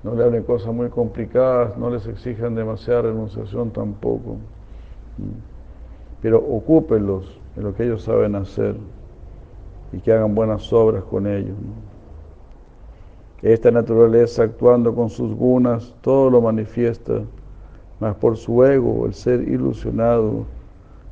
No 0.03 0.16
le 0.16 0.24
hablen 0.24 0.43
cosas 0.43 0.74
muy 0.74 0.89
complicadas, 0.89 1.78
no 1.78 1.90
les 1.90 2.09
exijan 2.09 2.57
demasiada 2.57 3.03
renunciación 3.03 3.70
tampoco. 3.70 4.35
Pero 6.20 6.39
ocúpenlos 6.39 7.39
en 7.57 7.62
lo 7.62 7.77
que 7.77 7.85
ellos 7.85 8.03
saben 8.03 8.35
hacer 8.35 8.74
y 9.93 9.99
que 9.99 10.12
hagan 10.12 10.35
buenas 10.35 10.73
obras 10.73 11.05
con 11.05 11.28
ellos. 11.28 11.55
Esta 13.43 13.70
naturaleza 13.70 14.43
actuando 14.43 14.93
con 14.93 15.09
sus 15.09 15.32
gunas 15.36 15.95
todo 16.01 16.31
lo 16.31 16.40
manifiesta, 16.40 17.20
mas 18.01 18.16
por 18.16 18.36
su 18.36 18.65
ego, 18.65 19.07
el 19.07 19.15
ser 19.15 19.49
ilusionado, 19.49 20.57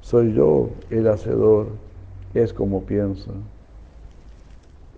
soy 0.07 0.33
yo 0.35 0.71
el 0.89 1.09
hacedor, 1.09 1.67
es 2.33 2.53
como 2.53 2.85
piensa. 2.85 3.33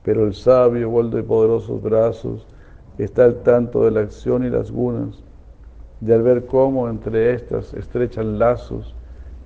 Pero 0.02 0.26
el 0.26 0.34
sabio, 0.34 0.90
vuelto 0.90 1.16
de 1.16 1.22
poderosos 1.22 1.82
brazos, 1.82 2.46
está 2.98 3.24
al 3.24 3.36
tanto 3.36 3.84
de 3.84 3.90
la 3.90 4.00
acción 4.00 4.44
y 4.44 4.50
las 4.50 4.70
gunas, 4.70 5.24
de 6.00 6.14
al 6.14 6.22
ver 6.22 6.44
cómo 6.44 6.90
entre 6.90 7.32
estas 7.32 7.72
estrechan 7.72 8.38
lazos, 8.38 8.94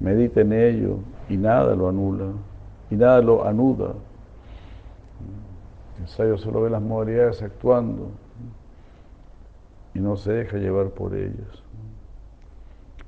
medita 0.01 0.41
en 0.41 0.53
ello 0.53 0.97
y 1.29 1.37
nada 1.37 1.77
lo 1.77 1.89
anula, 1.89 2.33
y 2.91 2.97
nada 2.97 3.21
lo 3.21 3.47
anuda. 3.47 3.95
El 6.01 6.09
sabio 6.09 6.39
solo 6.39 6.63
ve 6.63 6.71
las 6.71 6.83
modalidades 6.83 7.41
actuando 7.41 8.09
y 9.95 10.01
no 10.01 10.17
se 10.17 10.33
deja 10.33 10.57
llevar 10.57 10.89
por 10.89 11.15
ellas. 11.15 11.63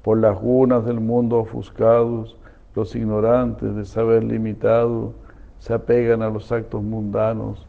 Por 0.05 0.19
las 0.19 0.39
gunas 0.39 0.85
del 0.85 1.01
mundo 1.01 1.39
ofuscados, 1.39 2.37
los 2.75 2.95
ignorantes 2.95 3.75
de 3.75 3.85
saber 3.85 4.25
limitado 4.25 5.13
se 5.59 5.73
apegan 5.73 6.23
a 6.23 6.31
los 6.31 6.51
actos 6.53 6.83
mundanos, 6.83 7.67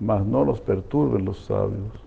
mas 0.00 0.24
no 0.24 0.44
los 0.44 0.60
perturben 0.60 1.24
los 1.24 1.44
sabios. 1.44 2.04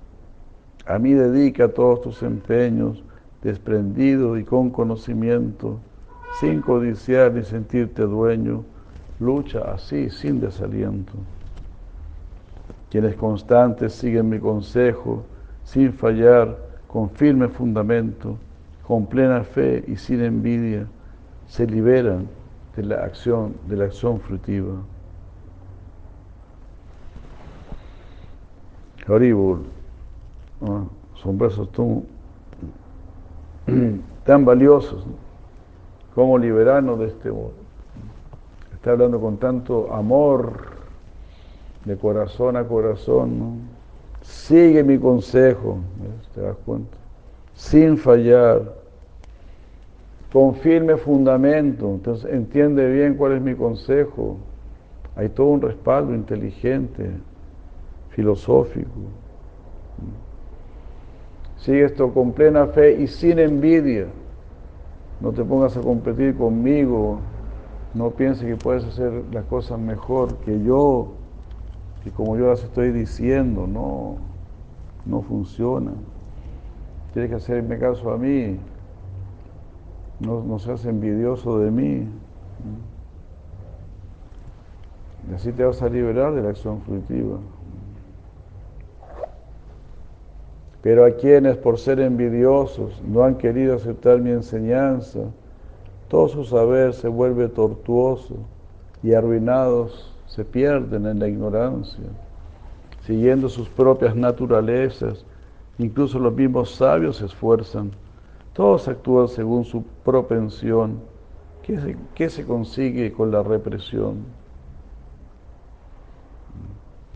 A 0.86 0.98
mí 0.98 1.14
dedica 1.14 1.68
todos 1.68 2.02
tus 2.02 2.24
empeños, 2.24 3.04
desprendido 3.42 4.38
y 4.38 4.44
con 4.44 4.70
conocimiento, 4.70 5.80
sin 6.40 6.62
codiciar 6.62 7.34
ni 7.34 7.44
sentirte 7.44 8.04
dueño, 8.04 8.64
lucha 9.20 9.60
así 9.72 10.10
sin 10.10 10.40
desaliento. 10.40 11.14
Quienes 12.90 13.16
constantes 13.16 13.94
siguen 13.94 14.30
mi 14.30 14.40
consejo, 14.40 15.24
sin 15.64 15.94
fallar, 15.94 16.58
con 16.88 17.10
firme 17.10 17.48
fundamento, 17.48 18.38
con 18.86 19.06
plena 19.06 19.44
fe 19.44 19.84
y 19.88 19.96
sin 19.96 20.22
envidia, 20.22 20.88
se 21.52 21.68
liberan 21.68 22.30
de 22.78 22.84
la 22.84 23.04
acción, 23.04 23.56
de 23.68 23.76
la 23.76 23.86
acción 23.86 24.22
frutiva. 24.22 24.72
Haribur, 29.06 29.60
son 31.16 31.38
versos 31.38 31.70
tan, 31.74 32.06
valiosos, 34.46 35.04
como 36.16 36.38
liberarnos 36.38 37.00
de 37.00 37.08
este 37.08 37.30
mundo. 37.30 37.52
Está 38.74 38.92
hablando 38.92 39.20
con 39.20 39.36
tanto 39.36 39.94
amor, 39.94 40.72
de 41.84 41.98
corazón 41.98 42.56
a 42.56 42.64
corazón, 42.64 43.70
Sigue 44.22 44.84
mi 44.84 45.00
consejo, 45.00 45.80
¿te 46.34 46.42
das 46.42 46.56
cuenta? 46.64 46.96
Sin 47.56 47.98
fallar, 47.98 48.81
con 50.32 50.56
firme 50.56 50.98
fundamento. 50.98 51.88
Entonces 51.90 52.32
entiende 52.32 52.90
bien 52.90 53.16
cuál 53.16 53.34
es 53.34 53.42
mi 53.42 53.56
consejo. 53.56 54.38
Hay 55.16 55.30
todo 55.30 55.48
un 55.48 55.62
respaldo 55.62 56.16
inteligente, 56.16 57.12
filosófico. 58.10 58.90
Sigue 61.58 61.86
esto 61.86 62.12
con 62.14 62.32
plena 62.32 62.68
fe 62.68 63.02
y 63.02 63.08
sin 63.08 63.38
envidia. 63.40 64.08
No 65.20 65.32
te 65.32 65.44
pongas 65.44 65.78
a 65.78 65.82
competir 65.82 66.36
conmigo. 66.36 67.20
No 67.94 68.10
pienses 68.12 68.48
que 68.48 68.56
puedes 68.56 68.86
hacer 68.86 69.12
las 69.32 69.46
cosas 69.46 69.78
mejor 69.78 70.38
que 70.38 70.64
yo, 70.64 71.10
que 72.04 72.10
como 72.10 72.38
yo 72.38 72.48
las 72.48 72.64
estoy 72.64 72.92
diciendo. 72.92 73.68
No, 73.68 74.16
no 75.06 75.22
funciona. 75.22 75.92
Tienes 77.14 77.30
que 77.30 77.36
hacerme 77.36 77.78
caso 77.78 78.10
a 78.12 78.18
mí. 78.18 78.58
No, 80.22 80.60
seas 80.60 80.86
envidioso 80.86 81.58
de 81.60 81.72
mí. 81.72 82.08
Y 85.30 85.34
así 85.34 85.52
te 85.52 85.64
vas 85.64 85.82
a 85.82 85.90
liberar 85.90 86.34
de 86.34 86.44
la 86.44 86.50
acción 86.50 86.82
fruitiva. 86.82 87.38
Pero 90.84 91.06
a 91.06 91.12
quienes 91.12 91.58
por 91.58 91.78
ser 91.78 92.00
envidiosos 92.00 93.02
no 93.04 93.24
han 93.24 93.36
querido 93.36 93.76
aceptar 93.76 94.20
mi 94.20 94.32
enseñanza, 94.32 95.20
todo 96.08 96.28
su 96.28 96.44
saber 96.44 96.94
se 96.94 97.08
vuelve 97.08 97.48
tortuoso 97.48 98.36
y 99.02 99.14
arruinados 99.14 100.16
se 100.28 100.46
pierden 100.46 101.06
en 101.08 101.20
la 101.20 101.28
ignorancia, 101.28 102.06
siguiendo 103.06 103.50
sus 103.50 103.70
propias 103.70 104.16
naturalezas. 104.16 105.26
Incluso 105.78 106.20
los 106.20 106.34
mismos 106.34 106.76
sabios 106.76 107.18
se 107.18 107.26
esfuerzan. 107.26 107.92
Todos 108.54 108.88
actúan 108.88 109.28
según 109.28 109.64
su 109.64 109.84
propensión. 110.04 111.00
¿Qué 112.16 112.30
se, 112.30 112.46
consigue 112.46 113.14
con 113.14 113.32
la 113.32 113.44
represión? 113.44 114.26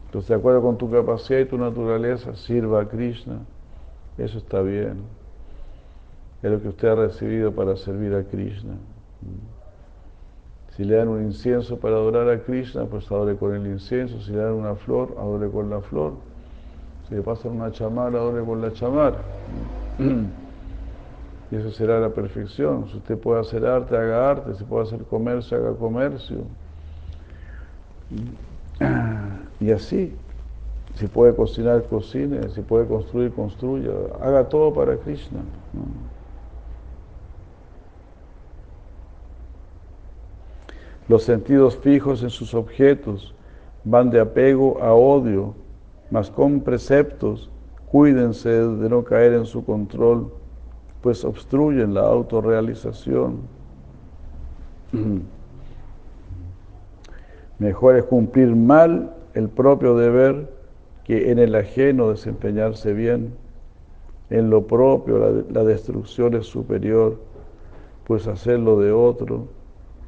Entonces, 0.06 0.30
de 0.30 0.36
acuerdo 0.36 0.62
con 0.62 0.78
tu 0.78 0.90
capacidad 0.90 1.40
y 1.40 1.46
tu 1.46 1.58
naturaleza, 1.58 2.36
sirva 2.36 2.82
a 2.82 2.88
Krishna. 2.88 3.40
Eso 4.18 4.38
está 4.38 4.62
bien. 4.62 5.00
Es 6.42 6.52
lo 6.52 6.62
que 6.62 6.70
usted 6.70 6.88
ha 6.88 6.96
recibido 6.96 7.52
para 7.52 7.76
servir 7.76 8.16
a 8.16 8.24
Krishna. 8.24 8.76
Si 10.70 10.86
le 10.86 10.96
dan 10.96 11.10
un 11.10 11.24
incienso 11.24 11.78
para 11.80 11.96
adorar 11.96 12.30
a 12.30 12.44
Krishna, 12.44 12.86
pues 12.86 13.12
adore 13.12 13.36
con 13.36 13.56
el 13.56 13.66
incienso. 13.66 14.22
Si 14.22 14.32
le 14.32 14.38
dan 14.38 14.54
una 14.54 14.76
flor, 14.76 15.16
adore 15.18 15.50
con 15.50 15.70
la 15.70 15.82
flor. 15.82 16.14
Si 17.10 17.16
le 17.16 17.22
pasan 17.22 17.54
una 17.54 17.72
chamara, 17.72 18.20
adore 18.20 18.46
con 18.46 18.62
la 18.62 18.72
chamara. 18.72 19.18
Y 21.52 21.56
eso 21.58 21.72
será 21.72 22.00
la 22.00 22.10
perfección. 22.10 22.88
Si 22.90 22.98
usted 22.98 23.18
puede 23.18 23.42
hacer 23.42 23.66
arte, 23.66 23.96
haga 23.96 24.30
arte. 24.32 24.56
Si 24.56 24.64
puede 24.64 24.84
hacer 24.84 25.04
comercio, 25.04 25.58
haga 25.58 25.74
comercio. 25.74 26.38
Y 29.60 29.72
así. 29.72 30.14
Si 30.96 31.08
puede 31.08 31.34
cocinar, 31.36 31.84
cocine. 31.84 32.50
Si 32.50 32.62
puede 32.62 32.86
construir, 32.88 33.32
construya. 33.32 33.92
Haga 34.22 34.50
todo 34.50 34.74
para 34.74 34.98
Krishna. 34.98 35.40
Los 41.08 41.24
sentidos 41.24 41.78
fijos 41.78 42.24
en 42.24 42.32
sus 42.32 42.54
objetos 42.54 43.34
van 43.84 44.10
de 44.10 44.20
apego 44.20 44.82
a 44.82 44.94
odio, 44.94 45.54
mas 46.10 46.32
con 46.32 46.62
preceptos 46.62 47.50
cuídense 47.92 48.50
de 48.50 48.90
no 48.90 49.04
caer 49.04 49.34
en 49.34 49.46
su 49.46 49.64
control, 49.64 50.34
pues 51.06 51.24
obstruyen 51.24 51.94
la 51.94 52.02
autorrealización. 52.02 53.42
Mejor 57.60 57.98
es 57.98 58.06
cumplir 58.06 58.56
mal 58.56 59.14
el 59.36 59.48
propio 59.48 59.96
deber 59.96 60.52
que 61.04 61.30
en 61.30 61.38
el 61.38 61.54
ajeno 61.54 62.10
desempeñarse 62.10 62.94
bien. 62.94 63.36
En 64.32 64.50
lo 64.50 64.66
propio 64.66 65.44
la, 65.48 65.64
destrucción 65.64 66.34
es 66.34 66.48
superior, 66.48 67.20
pues 68.08 68.26
hacerlo 68.26 68.80
de 68.80 68.92
otro 68.92 69.48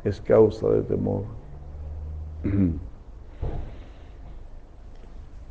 es 0.03 0.19
causa 0.19 0.67
de 0.69 0.81
temor. 0.81 1.25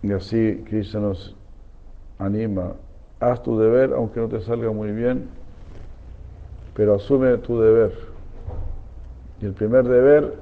Y 0.02 0.12
así 0.12 0.64
Cristo 0.68 1.00
nos 1.00 1.36
anima, 2.18 2.74
haz 3.20 3.42
tu 3.42 3.58
deber 3.58 3.92
aunque 3.94 4.20
no 4.20 4.28
te 4.28 4.40
salga 4.40 4.70
muy 4.70 4.92
bien, 4.92 5.28
pero 6.74 6.94
asume 6.94 7.36
tu 7.38 7.60
deber. 7.60 7.92
Y 9.40 9.46
el 9.46 9.52
primer 9.52 9.84
deber 9.86 10.34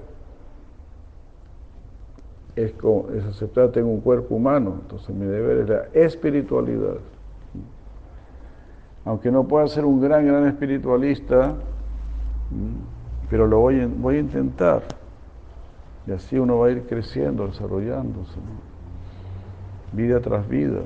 es, 2.57 2.73
es 2.73 3.25
aceptar, 3.25 3.71
tengo 3.71 3.89
un 3.89 4.01
cuerpo 4.01 4.35
humano, 4.37 4.79
entonces 4.83 5.15
mi 5.15 5.27
deber 5.27 5.59
es 5.59 5.69
la 5.69 5.85
espiritualidad. 5.93 6.97
Aunque 9.05 9.31
no 9.31 9.45
pueda 9.45 9.67
ser 9.69 9.85
un 9.85 10.01
gran, 10.01 10.27
gran 10.27 10.47
espiritualista, 10.47 11.55
pero 13.29 13.47
lo 13.47 13.59
voy, 13.61 13.85
voy 13.85 14.17
a 14.17 14.21
intentar. 14.21 14.83
Y 16.07 16.13
así 16.13 16.39
uno 16.39 16.59
va 16.59 16.69
a 16.69 16.71
ir 16.71 16.83
creciendo, 16.87 17.47
desarrollándose, 17.47 18.39
vida 19.93 20.21
tras 20.21 20.49
vida. 20.49 20.81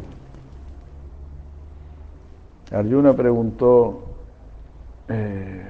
Arjuna 2.70 3.15
preguntó, 3.15 4.03
eh, 5.09 5.65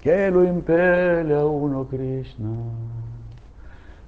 ¿qué 0.00 0.30
lo 0.30 0.44
impele 0.44 1.34
a 1.34 1.44
uno 1.44 1.86
Krishna 1.86 2.48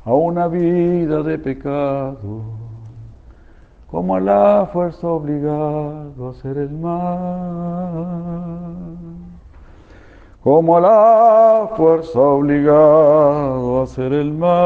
a 0.05 0.15
una 0.15 0.49
vida 0.49 1.23
de 1.23 1.39
pecado? 1.39 2.43
Como 3.91 4.17
a 4.17 4.21
la 4.21 4.69
fuerza 4.73 5.07
obligado 5.09 6.29
a 6.29 6.31
hacer 6.31 6.57
el 6.59 6.71
mal 6.71 8.21
como 10.43 10.79
a 10.79 10.81
la 10.81 11.69
fuerza 11.77 12.19
obligado 12.19 13.81
a 13.81 13.83
hacer 13.85 14.13
el 14.15 14.33
mal. 14.33 14.61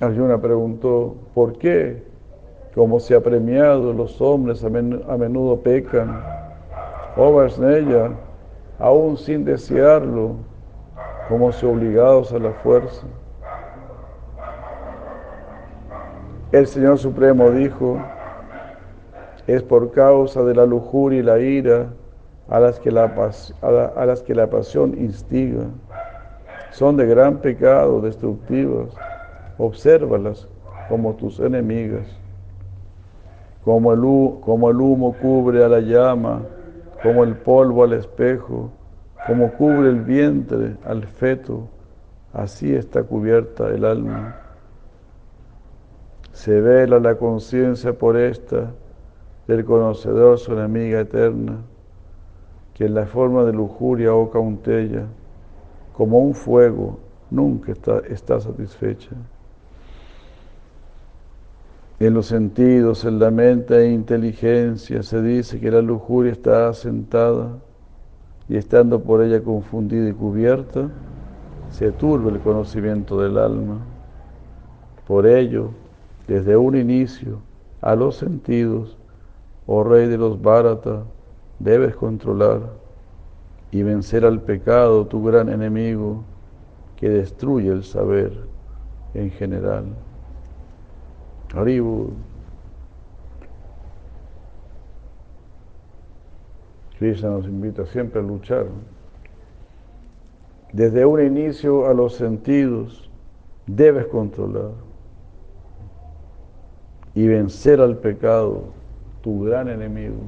Arjuna 0.00 0.40
preguntó, 0.40 1.14
¿por 1.34 1.58
qué? 1.58 2.02
Como 2.74 2.98
se 3.00 3.14
ha 3.14 3.20
premiado, 3.20 3.92
los 3.92 4.20
hombres 4.20 4.64
a, 4.64 4.70
menudo 4.70 5.60
pecan. 5.60 6.24
Oh 7.16 7.34
Varsnella, 7.34 8.12
aún 8.78 9.18
sin 9.18 9.44
desearlo, 9.44 10.36
como 11.28 11.52
si 11.52 11.66
obligados 11.66 12.32
a 12.32 12.38
la 12.38 12.52
fuerza. 12.52 13.06
El 16.52 16.66
Señor 16.66 16.98
Supremo 16.98 17.50
dijo, 17.50 17.98
es 19.46 19.62
por 19.62 19.92
causa 19.92 20.42
de 20.44 20.54
la 20.54 20.64
lujuria 20.64 21.20
y 21.20 21.22
la 21.22 21.38
ira 21.38 21.86
a 22.48 22.58
las 22.58 22.80
que 22.80 22.90
la, 22.90 23.12
a, 23.62 24.06
las 24.06 24.22
que 24.22 24.34
la 24.34 24.48
pasión 24.48 24.96
instiga. 24.98 25.64
Son 26.70 26.96
de 26.96 27.06
gran 27.06 27.38
pecado, 27.38 28.00
destructivas. 28.00 28.88
Obsérvalas 29.60 30.48
como 30.88 31.14
tus 31.16 31.38
enemigas. 31.38 32.06
Como 33.62 33.92
el, 33.92 34.00
como 34.40 34.70
el 34.70 34.80
humo 34.80 35.14
cubre 35.20 35.62
a 35.62 35.68
la 35.68 35.80
llama, 35.80 36.40
como 37.02 37.24
el 37.24 37.36
polvo 37.36 37.84
al 37.84 37.92
espejo, 37.92 38.70
como 39.26 39.52
cubre 39.52 39.90
el 39.90 40.00
vientre 40.00 40.76
al 40.86 41.04
feto, 41.04 41.68
así 42.32 42.74
está 42.74 43.02
cubierta 43.02 43.68
el 43.68 43.84
alma. 43.84 44.36
Se 46.32 46.58
vela 46.62 46.98
la 46.98 47.16
conciencia 47.16 47.92
por 47.92 48.16
esta 48.16 48.70
del 49.46 49.66
conocedor 49.66 50.38
su 50.38 50.54
enemiga 50.54 51.00
eterna, 51.00 51.58
que 52.72 52.86
en 52.86 52.94
la 52.94 53.04
forma 53.04 53.44
de 53.44 53.52
lujuria 53.52 54.14
o 54.14 54.30
cauntella, 54.30 55.04
como 55.92 56.18
un 56.20 56.32
fuego, 56.32 56.98
nunca 57.30 57.72
está, 57.72 57.98
está 58.08 58.40
satisfecha. 58.40 59.10
En 62.00 62.14
los 62.14 62.28
sentidos, 62.28 63.04
en 63.04 63.18
la 63.18 63.30
mente 63.30 63.76
e 63.78 63.92
inteligencia 63.92 65.02
se 65.02 65.20
dice 65.20 65.60
que 65.60 65.70
la 65.70 65.82
lujuria 65.82 66.32
está 66.32 66.70
asentada 66.70 67.58
y 68.48 68.56
estando 68.56 69.02
por 69.02 69.22
ella 69.22 69.42
confundida 69.42 70.08
y 70.08 70.14
cubierta, 70.14 70.88
se 71.68 71.92
turba 71.92 72.30
el 72.30 72.40
conocimiento 72.40 73.20
del 73.20 73.36
alma. 73.36 73.80
Por 75.06 75.26
ello, 75.26 75.72
desde 76.26 76.56
un 76.56 76.74
inicio, 76.74 77.42
a 77.82 77.94
los 77.94 78.16
sentidos, 78.16 78.96
oh 79.66 79.84
Rey 79.84 80.08
de 80.08 80.16
los 80.16 80.40
Bharata, 80.40 81.02
debes 81.58 81.94
controlar 81.96 82.62
y 83.72 83.82
vencer 83.82 84.24
al 84.24 84.40
pecado, 84.40 85.06
tu 85.06 85.22
gran 85.22 85.50
enemigo, 85.50 86.24
que 86.96 87.10
destruye 87.10 87.68
el 87.68 87.84
saber 87.84 88.32
en 89.12 89.30
general. 89.32 89.84
Haribu. 91.54 92.12
Krishna 96.98 97.30
nos 97.30 97.46
invita 97.46 97.86
siempre 97.86 98.20
a 98.20 98.22
luchar. 98.22 98.66
Desde 100.72 101.04
un 101.04 101.20
inicio 101.20 101.88
a 101.88 101.94
los 101.94 102.14
sentidos 102.14 103.10
debes 103.66 104.06
controlar 104.06 104.72
y 107.14 107.26
vencer 107.26 107.80
al 107.80 107.96
pecado, 107.96 108.64
tu 109.22 109.44
gran 109.44 109.68
enemigo, 109.68 110.20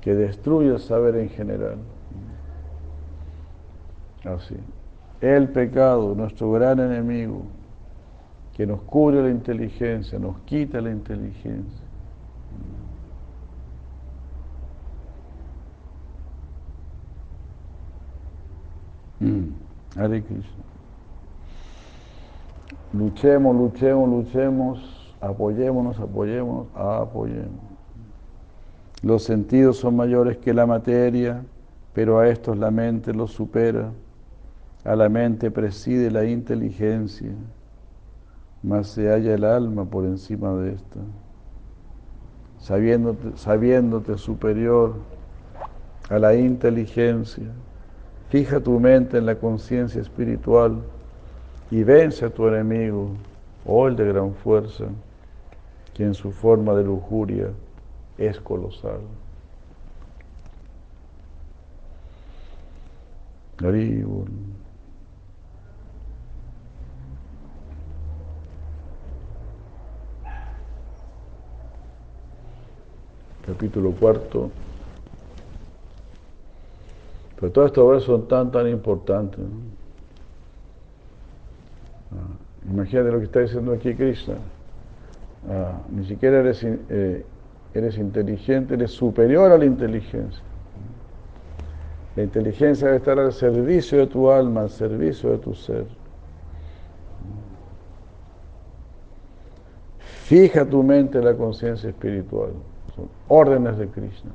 que 0.00 0.14
destruye 0.14 0.68
el 0.68 0.78
saber 0.78 1.16
en 1.16 1.28
general. 1.30 1.78
Así. 4.24 4.56
El 5.20 5.48
pecado, 5.48 6.14
nuestro 6.14 6.52
gran 6.52 6.78
enemigo, 6.78 7.42
que 8.60 8.66
nos 8.66 8.82
cubre 8.82 9.22
la 9.22 9.30
inteligencia, 9.30 10.18
nos 10.18 10.36
quita 10.40 10.82
la 10.82 10.90
inteligencia. 10.90 11.80
Mm. 19.18 19.98
Hare. 19.98 20.22
Luchemos, 22.92 23.56
luchemos, 23.56 24.10
luchemos, 24.10 25.16
apoyémonos, 25.22 25.98
apoyémonos, 25.98 26.66
apoyemos. 26.76 27.62
Los 29.02 29.22
sentidos 29.22 29.78
son 29.78 29.96
mayores 29.96 30.36
que 30.36 30.52
la 30.52 30.66
materia, 30.66 31.42
pero 31.94 32.18
a 32.18 32.28
estos 32.28 32.58
la 32.58 32.70
mente 32.70 33.14
los 33.14 33.32
supera. 33.32 33.90
A 34.84 34.94
la 34.96 35.08
mente 35.08 35.50
preside 35.50 36.10
la 36.10 36.26
inteligencia, 36.26 37.32
más 38.62 38.88
se 38.88 39.08
halla 39.08 39.34
el 39.34 39.44
alma 39.44 39.84
por 39.84 40.04
encima 40.04 40.52
de 40.54 40.72
esta. 40.72 41.00
Sabiéndote, 43.36 44.18
superior 44.18 44.94
a 46.08 46.18
la 46.18 46.34
inteligencia, 46.34 47.46
Fija 48.30 48.60
tu 48.60 48.78
mente 48.78 49.18
en 49.18 49.26
la 49.26 49.34
conciencia 49.34 50.00
espiritual 50.00 50.80
y 51.68 51.82
vence 51.82 52.24
a 52.24 52.30
tu 52.30 52.46
enemigo, 52.46 53.10
o 53.66 53.88
el 53.88 53.96
de 53.96 54.06
gran 54.06 54.34
fuerza, 54.34 54.84
que 55.94 56.04
en 56.04 56.14
su 56.14 56.30
forma 56.30 56.74
de 56.74 56.84
lujuria 56.84 57.48
es 58.18 58.38
colosal. 58.38 59.00
Capítulo 73.50 73.90
cuarto. 73.90 74.48
Pero 77.34 77.50
todas 77.50 77.70
estas 77.70 77.82
obras 77.82 78.02
son 78.04 78.28
tan, 78.28 78.52
tan 78.52 78.68
importantes. 78.68 79.40
Ah, 82.12 82.70
imagínate 82.70 83.10
lo 83.10 83.18
que 83.18 83.24
está 83.24 83.40
diciendo 83.40 83.72
aquí 83.72 83.92
Krishna. 83.94 84.34
Ah, 85.48 85.80
ni 85.90 86.06
siquiera 86.06 86.38
eres, 86.38 86.62
eh, 86.62 87.24
eres 87.74 87.98
inteligente, 87.98 88.74
eres 88.74 88.92
superior 88.92 89.50
a 89.50 89.58
la 89.58 89.64
inteligencia. 89.64 90.42
La 92.14 92.22
inteligencia 92.22 92.86
debe 92.86 92.98
estar 92.98 93.18
al 93.18 93.32
servicio 93.32 93.98
de 93.98 94.06
tu 94.06 94.30
alma, 94.30 94.60
al 94.60 94.70
servicio 94.70 95.30
de 95.30 95.38
tu 95.38 95.54
ser. 95.54 95.86
Fija 99.98 100.64
tu 100.64 100.84
mente 100.84 101.18
en 101.18 101.24
la 101.24 101.34
conciencia 101.34 101.88
espiritual. 101.90 102.50
Órdenes 103.28 103.78
de 103.78 103.88
Krishna. 103.88 104.32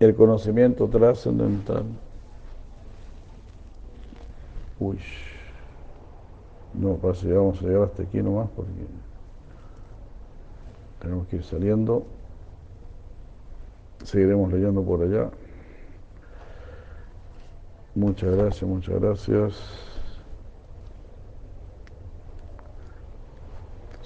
el 0.00 0.14
conocimiento 0.14 0.88
trascendental. 0.88 1.84
Uy, 4.78 4.98
no, 6.74 6.96
pasa, 6.96 7.26
vamos 7.28 7.62
a 7.62 7.64
llegar 7.64 7.84
hasta 7.84 8.02
aquí 8.02 8.22
nomás 8.22 8.48
porque 8.54 8.70
tenemos 11.00 11.26
que 11.28 11.36
ir 11.36 11.44
saliendo. 11.44 12.04
Seguiremos 14.04 14.52
leyendo 14.52 14.82
por 14.82 15.02
allá. 15.02 15.30
Muchas 17.94 18.36
gracias, 18.36 18.62
muchas 18.62 19.00
gracias. 19.00 19.85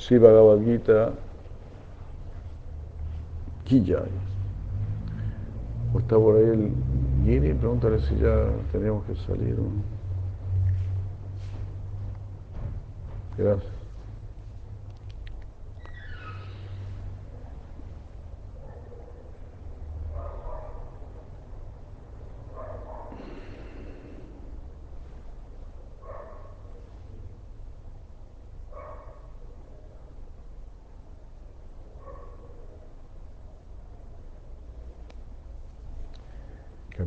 Shiva 0.01 0.32
Bhagavad 0.32 0.64
Gita 0.64 1.12
¿O 5.93 5.98
está 5.98 6.16
por 6.16 6.36
ahí 6.36 6.44
el 6.44 6.72
Giri? 7.24 7.52
Pregúntale 7.55 8.01
si 8.01 8.16
ya 8.16 8.48
teníamos 8.72 9.05
que 9.05 9.14
salir. 9.16 9.56
Gracias. 13.36 13.81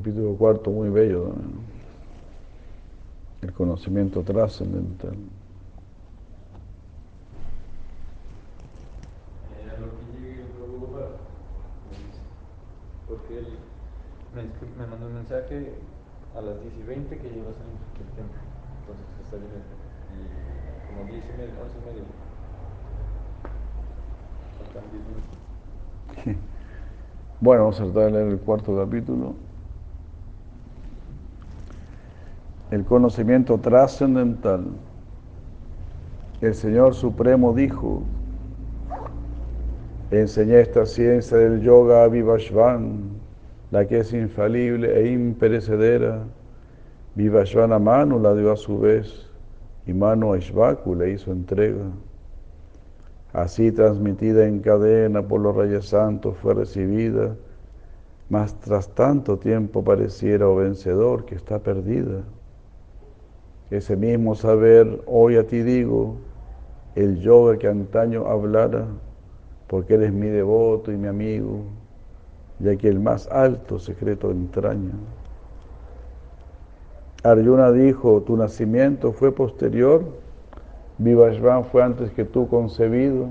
capítulo 0.03 0.32
cuarto 0.43 0.71
muy 0.71 0.89
bello, 0.89 1.31
el 3.41 3.53
conocimiento 3.53 4.23
trascendental. 4.23 5.15
Porque 13.07 13.37
él 13.37 13.47
me, 14.35 14.85
mandó 14.85 15.07
un 15.07 15.13
mensaje 15.13 15.75
a 16.35 16.41
las 16.41 16.59
10 16.59 16.73
y 16.77 16.83
20 16.87 17.17
que 17.19 17.27
iba 17.27 17.49
a 17.49 17.53
salir 17.53 17.79
del 17.99 18.09
tiempo. 18.11 18.35
Entonces 18.81 19.05
está 19.23 19.37
bien. 19.37 19.63
Y 20.11 20.27
como 20.89 21.09
10 21.09 21.23
y 21.23 21.37
media, 21.37 21.53
11 21.63 21.77
y 21.77 21.85
media. 21.87 22.03
Faltan 24.57 24.83
10 24.91 25.03
minutos. 26.27 26.43
Bueno, 27.39 27.63
vamos 27.63 27.79
a 27.81 27.83
tratar 27.83 28.05
de 28.05 28.11
leer 28.11 28.27
el 28.27 28.39
cuarto 28.39 28.77
capítulo. 28.77 29.35
El 32.73 32.85
conocimiento 32.85 33.59
trascendental. 33.59 34.65
El 36.41 36.55
Señor 36.55 36.95
Supremo 36.95 37.53
dijo, 37.53 38.01
enseñé 40.09 40.61
esta 40.61 40.87
ciencia 40.87 41.37
del 41.37 41.61
yoga 41.61 42.03
a 42.03 42.07
Vivashvan, 42.07 43.11
la 43.69 43.85
que 43.85 43.99
es 43.99 44.11
infalible 44.11 44.99
e 44.99 45.11
imperecedera. 45.11 46.23
Vivashvan 47.13 47.73
a 47.73 47.77
Manu 47.77 48.19
la 48.19 48.33
dio 48.33 48.51
a 48.51 48.55
su 48.55 48.79
vez, 48.79 49.29
y 49.85 49.93
Manu 49.93 50.33
a 50.33 50.39
Ishvaku 50.39 50.95
le 50.95 51.11
hizo 51.11 51.31
entrega. 51.31 51.85
Así 53.33 53.71
transmitida 53.71 54.47
en 54.47 54.61
cadena 54.61 55.21
por 55.21 55.41
los 55.41 55.55
reyes 55.55 55.89
santos 55.89 56.35
fue 56.41 56.55
recibida, 56.55 57.35
mas 58.29 58.59
tras 58.61 58.89
tanto 58.95 59.37
tiempo 59.37 59.83
pareciera, 59.83 60.47
o 60.47 60.55
vencedor, 60.55 61.25
que 61.25 61.35
está 61.35 61.59
perdida. 61.59 62.23
Ese 63.69 63.95
mismo 63.95 64.35
saber, 64.35 65.01
hoy 65.07 65.37
a 65.37 65.47
ti 65.47 65.63
digo, 65.63 66.15
el 66.95 67.19
yoga 67.19 67.57
que 67.57 67.67
antaño 67.67 68.27
hablara, 68.27 68.85
porque 69.67 69.95
eres 69.95 70.13
mi 70.13 70.27
devoto 70.27 70.91
y 70.91 70.97
mi 70.97 71.07
amigo, 71.07 71.63
ya 72.59 72.75
que 72.75 72.87
el 72.87 72.99
más 72.99 73.27
alto 73.27 73.79
secreto 73.79 74.31
entraña. 74.31 74.93
Arjuna 77.23 77.71
dijo, 77.71 78.21
tu 78.21 78.35
nacimiento 78.35 79.13
fue 79.13 79.31
posterior, 79.31 80.03
Vivashvan 80.99 81.65
fue 81.65 81.81
antes 81.81 82.11
que 82.11 82.23
tú 82.23 82.47
concebido. 82.47 83.27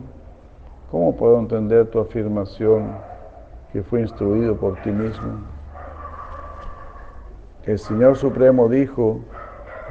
¿Cómo 0.91 1.17
puedo 1.17 1.39
entender 1.39 1.87
tu 1.87 2.01
afirmación 2.01 2.93
que 3.73 3.83
fue 3.83 4.01
instruido 4.01 4.57
por 4.57 4.81
ti 4.83 4.91
mismo? 4.91 5.41
El 7.65 7.79
Señor 7.79 8.17
Supremo 8.17 8.69
dijo, 8.69 9.21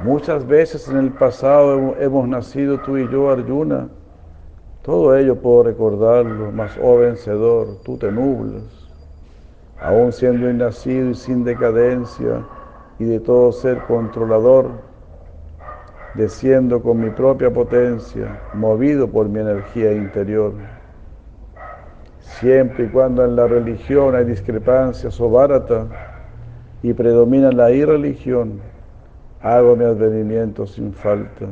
Muchas 0.00 0.46
veces 0.46 0.88
en 0.88 0.96
el 0.96 1.12
pasado 1.12 1.94
hemos 2.00 2.26
nacido 2.26 2.78
tú 2.80 2.98
y 2.98 3.08
yo, 3.08 3.30
Arjuna. 3.30 3.88
Todo 4.82 5.16
ello 5.16 5.36
puedo 5.36 5.62
recordarlo, 5.62 6.50
mas 6.50 6.76
oh 6.82 6.98
vencedor, 6.98 7.76
tú 7.84 7.96
te 7.98 8.10
nublas. 8.10 8.64
Aún 9.80 10.12
siendo 10.12 10.50
innacido 10.50 11.10
y 11.10 11.14
sin 11.14 11.44
decadencia 11.44 12.44
y 12.98 13.04
de 13.04 13.20
todo 13.20 13.52
ser 13.52 13.78
controlador, 13.82 14.70
desciendo 16.14 16.82
con 16.82 16.98
mi 16.98 17.10
propia 17.10 17.52
potencia, 17.52 18.40
movido 18.54 19.06
por 19.08 19.28
mi 19.28 19.38
energía 19.38 19.92
interior. 19.92 20.52
Siempre 22.18 22.86
y 22.86 22.88
cuando 22.88 23.24
en 23.24 23.36
la 23.36 23.46
religión 23.46 24.16
hay 24.16 24.24
discrepancias 24.24 25.20
o 25.20 25.30
barata 25.30 25.86
y 26.82 26.92
predomina 26.92 27.52
la 27.52 27.70
irreligión, 27.70 28.71
hago 29.42 29.76
mi 29.76 29.84
advenimiento 29.84 30.66
sin 30.66 30.92
falta 30.92 31.46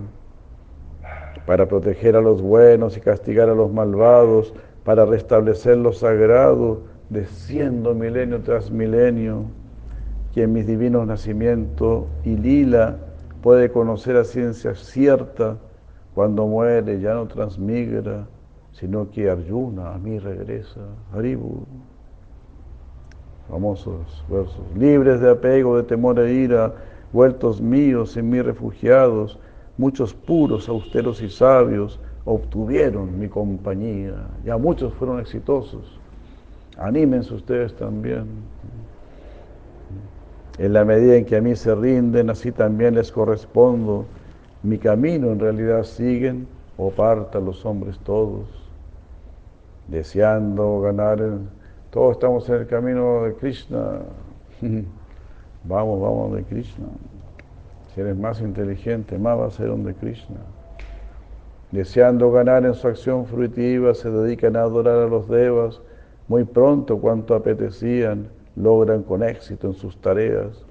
para 1.46 1.66
proteger 1.66 2.16
a 2.16 2.20
los 2.20 2.40
buenos 2.40 2.96
y 2.96 3.00
castigar 3.00 3.48
a 3.48 3.54
los 3.54 3.72
malvados, 3.72 4.54
para 4.84 5.04
restablecer 5.04 5.76
lo 5.76 5.92
sagrado, 5.92 6.82
desciendo 7.08 7.94
milenio 7.94 8.40
tras 8.40 8.70
milenio, 8.70 9.44
que 10.32 10.44
en 10.44 10.52
mis 10.52 10.66
divinos 10.66 11.06
nacimientos 11.06 12.04
y 12.24 12.36
lila 12.36 12.96
puede 13.42 13.70
conocer 13.70 14.16
a 14.16 14.24
ciencia 14.24 14.74
cierta, 14.74 15.56
cuando 16.14 16.46
muere 16.46 17.00
ya 17.00 17.14
no 17.14 17.26
transmigra, 17.26 18.26
sino 18.72 19.10
que 19.10 19.30
Arjuna 19.30 19.94
a 19.94 19.98
mí 19.98 20.18
regresa. 20.18 20.80
Haribu. 21.12 21.64
Famosos 23.48 24.24
versos. 24.28 24.62
Libres 24.76 25.20
de 25.20 25.30
apego, 25.30 25.76
de 25.76 25.82
temor 25.82 26.18
e 26.20 26.32
ira, 26.32 26.74
vueltos 27.12 27.60
míos 27.60 28.16
en 28.16 28.30
mí 28.30 28.40
refugiados, 28.40 29.38
muchos 29.76 30.14
puros, 30.14 30.68
austeros 30.68 31.22
y 31.22 31.30
sabios 31.30 31.98
obtuvieron 32.24 33.18
mi 33.18 33.28
compañía. 33.28 34.14
Ya 34.44 34.56
muchos 34.56 34.92
fueron 34.94 35.20
exitosos. 35.20 35.98
Anímense 36.76 37.34
ustedes 37.34 37.74
también. 37.74 38.26
En 40.58 40.72
la 40.72 40.84
medida 40.84 41.16
en 41.16 41.24
que 41.24 41.36
a 41.36 41.40
mí 41.40 41.56
se 41.56 41.74
rinden, 41.74 42.30
así 42.30 42.52
también 42.52 42.94
les 42.94 43.10
correspondo. 43.10 44.04
Mi 44.62 44.76
camino 44.78 45.30
en 45.32 45.38
realidad 45.38 45.84
siguen 45.84 46.46
o 46.76 46.90
partan 46.90 47.46
los 47.46 47.64
hombres 47.64 47.98
todos, 48.00 48.46
deseando 49.88 50.80
ganar. 50.82 51.18
Todos 51.90 52.12
estamos 52.12 52.48
en 52.48 52.56
el 52.56 52.66
camino 52.66 53.24
de 53.24 53.34
Krishna. 53.34 54.00
vamos, 55.64 56.00
vamos 56.00 56.34
de 56.34 56.42
Krishna. 56.44 56.86
Si 57.94 58.00
eres 58.00 58.16
más 58.16 58.40
inteligente, 58.40 59.18
más 59.18 59.38
va 59.38 59.46
a 59.46 59.50
ser 59.50 59.68
donde 59.68 59.94
Krishna. 59.94 60.40
Deseando 61.72 62.32
ganar 62.32 62.64
en 62.64 62.74
su 62.74 62.88
acción 62.88 63.26
fruitiva, 63.26 63.94
se 63.94 64.10
dedican 64.10 64.56
a 64.56 64.62
adorar 64.62 64.98
a 64.98 65.06
los 65.06 65.28
devas. 65.28 65.80
Muy 66.28 66.44
pronto, 66.44 66.98
cuanto 66.98 67.34
apetecían, 67.34 68.28
logran 68.56 69.02
con 69.02 69.22
éxito 69.22 69.68
en 69.68 69.74
sus 69.74 69.96
tareas. 69.96 70.64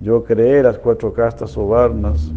Yo 0.00 0.24
creé 0.24 0.62
las 0.62 0.78
cuatro 0.78 1.12
castas 1.12 1.56
o 1.56 1.68
varnas, 1.68 2.32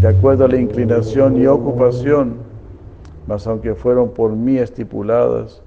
de 0.00 0.08
acuerdo 0.08 0.44
a 0.44 0.48
la 0.48 0.58
inclinación 0.58 1.36
y 1.36 1.46
ocupación, 1.46 2.36
mas 3.26 3.46
aunque 3.46 3.74
fueron 3.74 4.10
por 4.10 4.32
mí 4.32 4.58
estipuladas, 4.58 5.62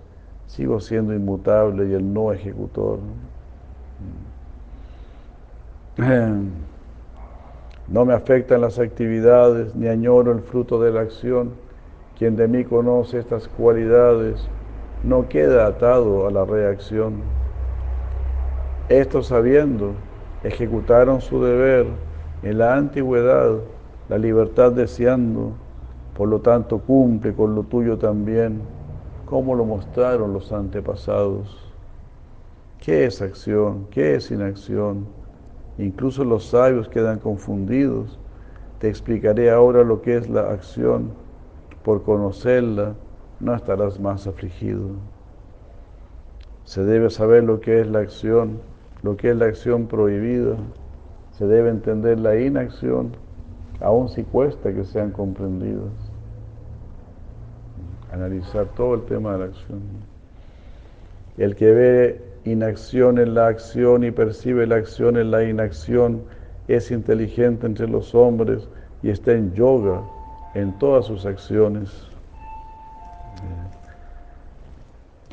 sigo 0.48 0.80
siendo 0.80 1.14
inmutable 1.14 1.90
y 1.90 1.94
el 1.94 2.14
no 2.14 2.32
ejecutor. 2.32 3.00
No 7.90 8.06
me 8.06 8.14
afectan 8.14 8.62
las 8.62 8.80
actividades, 8.80 9.76
ni 9.76 9.88
añoro 9.88 10.32
el 10.32 10.40
fruto 10.40 10.82
de 10.82 10.92
la 10.92 11.02
acción. 11.02 11.52
Quien 12.18 12.38
de 12.38 12.48
mí 12.48 12.64
conoce 12.64 13.20
estas 13.20 13.48
cualidades 13.50 14.48
no 15.04 15.28
queda 15.28 15.68
atado 15.68 16.26
a 16.28 16.32
la 16.32 16.46
reacción. 16.46 17.16
Estos 18.88 19.28
sabiendo, 19.28 19.92
ejecutaron 20.44 21.20
su 21.20 21.44
deber 21.44 21.88
en 22.44 22.58
la 22.58 22.76
antigüedad, 22.76 23.58
la 24.08 24.18
libertad 24.18 24.72
deseando, 24.72 25.52
por 26.16 26.30
lo 26.30 26.40
tanto 26.40 26.80
cumple 26.80 27.34
con 27.34 27.56
lo 27.56 27.64
tuyo 27.64 27.98
también, 27.98 28.62
como 29.26 29.54
lo 29.54 29.66
mostraron 29.66 30.32
los 30.32 30.52
antepasados. 30.54 31.74
¿Qué 32.80 33.06
es 33.06 33.22
acción? 33.22 33.88
¿Qué 33.92 34.16
es 34.16 34.32
inacción? 34.32 35.19
Incluso 35.80 36.26
los 36.26 36.46
sabios 36.46 36.90
quedan 36.90 37.20
confundidos. 37.20 38.20
Te 38.80 38.90
explicaré 38.90 39.50
ahora 39.50 39.84
lo 39.84 40.02
que 40.02 40.18
es 40.18 40.30
la 40.30 40.52
acción. 40.52 41.12
Por 41.84 42.04
conocerla, 42.04 42.96
no 43.40 43.56
estarás 43.56 43.98
más 43.98 44.28
afligido. 44.28 44.90
Se 46.66 46.84
debe 46.84 47.10
saber 47.10 47.46
lo 47.46 47.62
que 47.62 47.80
es 47.80 47.88
la 47.88 48.00
acción, 48.00 48.60
lo 49.04 49.16
que 49.16 49.30
es 49.30 49.38
la 49.38 49.46
acción 49.46 49.88
prohibida. 49.88 50.58
Se 51.32 51.48
debe 51.48 51.70
entender 51.70 52.20
la 52.20 52.38
inacción, 52.38 53.14
aun 53.80 54.10
si 54.10 54.24
cuesta 54.24 54.74
que 54.74 54.84
sean 54.84 55.12
comprendidas. 55.12 55.94
Analizar 58.12 58.66
todo 58.76 58.96
el 58.96 59.04
tema 59.04 59.32
de 59.34 59.40
la 59.40 59.46
acción. 59.46 59.80
El 61.38 61.56
que 61.56 61.72
ve 61.72 62.29
inacción 62.46 63.18
en 63.18 63.34
la 63.34 63.48
acción 63.48 64.04
y 64.04 64.12
percibe 64.12 64.66
la 64.66 64.76
acción 64.76 65.18
en 65.18 65.32
la 65.32 65.44
inacción, 65.44 66.24
es 66.68 66.92
inteligente 66.92 67.66
entre 67.66 67.88
los 67.88 68.14
hombres 68.14 68.68
y 69.02 69.10
está 69.10 69.34
en 69.34 69.54
yoga 69.54 70.02
en 70.54 70.78
todas 70.80 71.06
sus 71.06 71.26
acciones. 71.26 71.90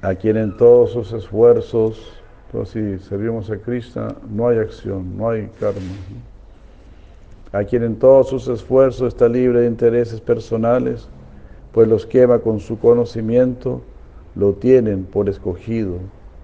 A 0.02 0.14
quien 0.14 0.36
en 0.36 0.56
todos 0.56 0.92
sus 0.92 1.12
esfuerzos, 1.12 2.12
pues 2.52 2.70
si 2.70 2.98
servimos 2.98 3.50
a 3.50 3.56
Krishna, 3.56 4.14
no 4.30 4.48
hay 4.48 4.58
acción, 4.58 5.16
no 5.16 5.30
hay 5.30 5.48
karma. 5.58 5.80
A 7.52 7.64
quien 7.64 7.82
en 7.82 7.96
todos 7.96 8.28
sus 8.28 8.48
esfuerzos 8.48 9.08
está 9.08 9.28
libre 9.28 9.60
de 9.60 9.66
intereses 9.66 10.20
personales, 10.20 11.08
pues 11.72 11.88
los 11.88 12.06
quema 12.06 12.38
con 12.38 12.60
su 12.60 12.78
conocimiento, 12.78 13.80
lo 14.34 14.52
tienen 14.52 15.04
por 15.04 15.28
escogido 15.28 15.98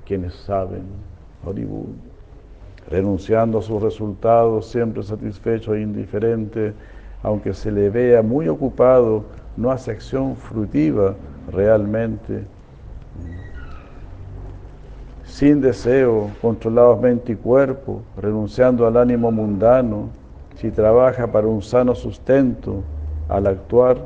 quienes 0.06 0.34
saben, 0.34 0.82
renunciando 2.88 3.58
a 3.58 3.62
sus 3.62 3.82
resultados, 3.82 4.66
siempre 4.66 5.02
satisfecho 5.02 5.74
e 5.74 5.82
indiferente, 5.82 6.72
aunque 7.22 7.54
se 7.54 7.70
le 7.70 7.90
vea 7.90 8.22
muy 8.22 8.48
ocupado, 8.48 9.24
no 9.56 9.70
hace 9.70 9.90
acción 9.90 10.36
frutiva 10.36 11.14
realmente. 11.50 12.44
Sin 15.24 15.60
deseo, 15.60 16.30
controlados 16.42 17.00
mente 17.00 17.32
y 17.32 17.36
cuerpo, 17.36 18.02
renunciando 18.16 18.86
al 18.86 18.96
ánimo 18.96 19.30
mundano, 19.30 20.08
si 20.56 20.70
trabaja 20.70 21.26
para 21.26 21.46
un 21.46 21.62
sano 21.62 21.94
sustento, 21.94 22.82
al 23.28 23.46
actuar 23.46 23.96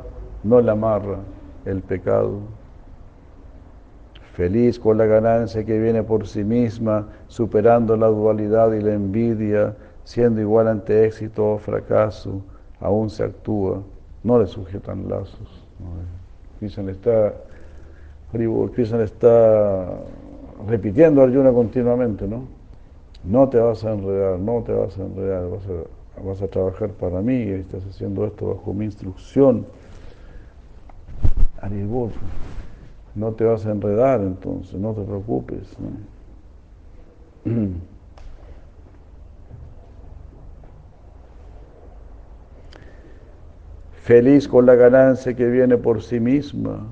no 0.43 0.61
le 0.61 0.71
amarra 0.71 1.17
el 1.65 1.81
pecado 1.81 2.56
feliz 4.37 4.79
con 4.79 4.99
la 4.99 5.07
ganancia 5.07 5.65
que 5.65 5.79
viene 5.79 6.03
por 6.03 6.27
sí 6.27 6.43
misma, 6.43 7.07
superando 7.27 7.97
la 7.97 8.05
dualidad 8.05 8.71
y 8.73 8.81
la 8.81 8.93
envidia, 8.93 9.75
siendo 10.03 10.39
igual 10.39 10.67
ante 10.67 11.07
éxito 11.07 11.53
o 11.53 11.57
fracaso, 11.57 12.43
aún 12.79 13.09
se 13.09 13.23
actúa, 13.23 13.81
no 14.23 14.37
le 14.37 14.45
sujetan 14.45 15.09
lazos. 15.09 15.65
Krishna 16.59 16.91
está, 16.91 17.33
Krishna 18.75 19.01
está 19.01 19.87
repitiendo 20.67 21.21
a 21.21 21.23
Arjuna 21.23 21.51
continuamente, 21.51 22.27
¿no? 22.27 22.43
No 23.23 23.49
te 23.49 23.57
vas 23.57 23.83
a 23.85 23.93
enredar, 23.93 24.37
no 24.37 24.61
te 24.61 24.71
vas 24.71 24.99
a 24.99 25.01
enredar, 25.03 25.45
vas 26.23 26.41
a, 26.43 26.47
trabajar 26.47 26.89
para 26.91 27.21
mí, 27.21 27.41
estás 27.41 27.83
haciendo 27.87 28.27
esto 28.27 28.53
bajo 28.53 28.71
mi 28.71 28.85
instrucción. 28.85 29.65
Aribur 31.59 32.11
no 33.17 33.33
te 33.33 33.43
vas 33.43 33.65
a 33.65 33.71
enredar 33.71 34.21
entonces, 34.21 34.79
no 34.79 34.93
te 34.93 35.01
preocupes. 35.01 35.75
Feliz 44.03 44.47
con 44.47 44.67
la 44.67 44.75
ganancia 44.75 45.35
que 45.35 45.47
viene 45.47 45.77
por 45.77 46.03
sí 46.03 46.19
misma, 46.19 46.85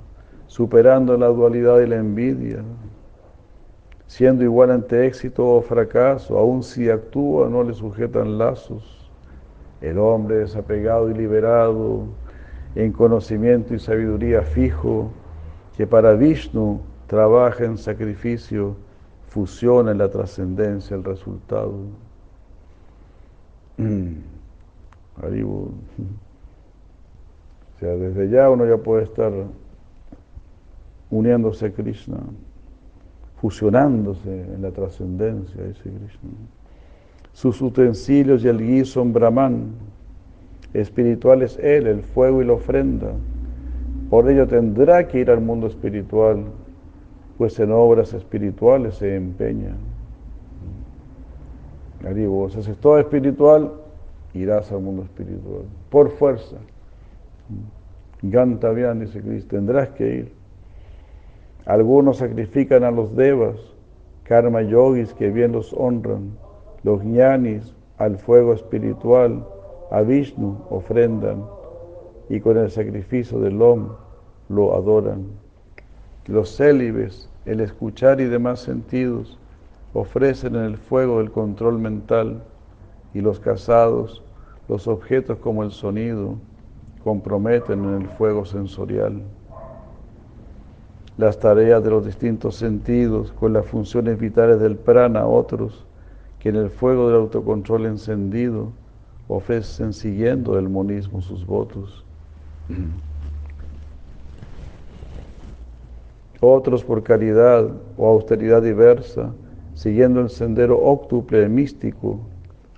superando 0.47 1.15
la 1.15 1.27
dualidad 1.27 1.79
y 1.79 1.85
la 1.87 1.97
envidia, 1.97 2.63
siendo 4.07 4.43
igual 4.43 4.71
ante 4.71 5.05
éxito 5.05 5.47
o 5.47 5.61
fracaso, 5.61 6.39
aun 6.39 6.63
si 6.63 6.89
actúa 6.89 7.47
no 7.49 7.63
le 7.63 7.73
sujetan 7.73 8.39
lazos. 8.39 9.11
El 9.79 9.99
hombre 9.99 10.37
desapegado 10.37 11.11
y 11.11 11.13
liberado, 11.13 12.07
en 12.73 12.91
conocimiento 12.91 13.75
y 13.75 13.79
sabiduría 13.79 14.41
fijo, 14.41 15.11
que 15.75 15.85
para 15.85 16.13
Vishnu 16.13 16.79
trabaja 17.07 17.65
en 17.65 17.77
sacrificio, 17.77 18.75
fusiona 19.27 19.91
en 19.91 19.97
la 19.97 20.09
trascendencia 20.09 20.95
el 20.95 21.03
resultado. 21.03 21.73
O 27.75 27.79
sea, 27.79 27.89
desde 27.89 28.29
ya 28.29 28.49
uno 28.49 28.65
ya 28.65 28.77
puede 28.77 29.03
estar 29.03 29.31
uniéndose 31.09 31.65
a 31.65 31.71
Krishna, 31.71 32.17
fusionándose 33.41 34.29
en 34.29 34.61
la 34.61 34.71
trascendencia 34.71 35.61
de 35.61 35.71
ese 35.71 35.83
Krishna. 35.83 36.29
Sus 37.33 37.61
utensilios 37.61 38.43
y 38.43 38.47
el 38.47 38.59
guiso 38.59 38.93
son 38.93 39.11
Brahman, 39.11 39.71
espiritual 40.73 41.41
es 41.41 41.57
Él, 41.59 41.87
el 41.87 42.01
fuego 42.01 42.41
y 42.41 42.45
la 42.45 42.53
ofrenda. 42.53 43.11
Por 44.09 44.29
ello 44.29 44.47
tendrá 44.47 45.07
que 45.07 45.19
ir 45.19 45.31
al 45.31 45.41
mundo 45.41 45.67
espiritual, 45.67 46.45
pues 47.37 47.59
en 47.59 47.71
obras 47.71 48.13
espirituales 48.13 48.95
se 48.95 49.15
empeña. 49.15 49.75
Digo, 52.13 52.49
si 52.49 52.59
haces 52.59 52.77
todo 52.77 52.99
espiritual, 52.99 53.71
irás 54.33 54.71
al 54.71 54.81
mundo 54.81 55.03
espiritual, 55.03 55.63
por 55.89 56.11
fuerza. 56.11 56.57
Ganta 58.21 58.73
dice 58.73 59.21
Cristo, 59.21 59.55
tendrás 59.55 59.89
que 59.89 60.15
ir. 60.15 60.31
Algunos 61.65 62.17
sacrifican 62.17 62.83
a 62.83 62.91
los 62.91 63.15
devas, 63.15 63.57
karma 64.23 64.61
yogis 64.61 65.13
que 65.13 65.31
bien 65.31 65.51
los 65.51 65.73
honran, 65.73 66.37
los 66.83 67.03
ñanis 67.03 67.73
al 67.97 68.17
fuego 68.17 68.53
espiritual, 68.53 69.43
a 69.89 70.01
Vishnu 70.01 70.57
ofrendan 70.69 71.43
y 72.29 72.39
con 72.39 72.57
el 72.57 72.71
sacrificio 72.71 73.39
del 73.39 73.61
Om 73.61 73.89
lo 74.49 74.75
adoran. 74.75 75.25
Los 76.27 76.55
célibes, 76.55 77.29
el 77.45 77.59
escuchar 77.59 78.19
y 78.19 78.25
demás 78.25 78.59
sentidos, 78.59 79.37
ofrecen 79.93 80.55
en 80.55 80.63
el 80.63 80.77
fuego 80.77 81.19
del 81.19 81.31
control 81.31 81.77
mental 81.77 82.43
y 83.13 83.21
los 83.21 83.39
casados, 83.39 84.23
los 84.67 84.87
objetos 84.87 85.37
como 85.37 85.63
el 85.63 85.71
sonido, 85.71 86.35
comprometen 87.03 87.85
en 87.85 88.01
el 88.01 88.07
fuego 88.09 88.45
sensorial. 88.45 89.21
Las 91.17 91.39
tareas 91.39 91.83
de 91.83 91.91
los 91.91 92.05
distintos 92.05 92.55
sentidos 92.55 93.31
con 93.31 93.53
las 93.53 93.65
funciones 93.65 94.19
vitales 94.19 94.59
del 94.59 94.75
prana, 94.75 95.25
otros 95.27 95.85
que 96.39 96.49
en 96.49 96.57
el 96.57 96.69
fuego 96.69 97.07
del 97.07 97.21
autocontrol 97.21 97.85
encendido 97.85 98.71
ofrecen 99.27 99.93
siguiendo 99.93 100.59
el 100.59 100.67
monismo 100.69 101.21
sus 101.21 101.45
votos. 101.45 102.04
Otros 106.41 106.83
por 106.83 107.03
caridad 107.03 107.69
o 107.97 108.07
austeridad 108.07 108.61
diversa, 108.61 109.31
siguiendo 109.73 110.21
el 110.21 110.29
sendero 110.29 110.77
óctuple 110.79 111.47
místico 111.49 112.19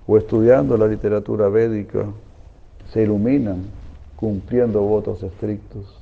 o 0.06 0.16
estudiando 0.16 0.76
la 0.76 0.86
literatura 0.86 1.48
védica, 1.48 2.06
se 2.92 3.02
iluminan 3.02 3.64
cumpliendo 4.16 4.82
votos 4.82 5.22
estrictos. 5.22 5.98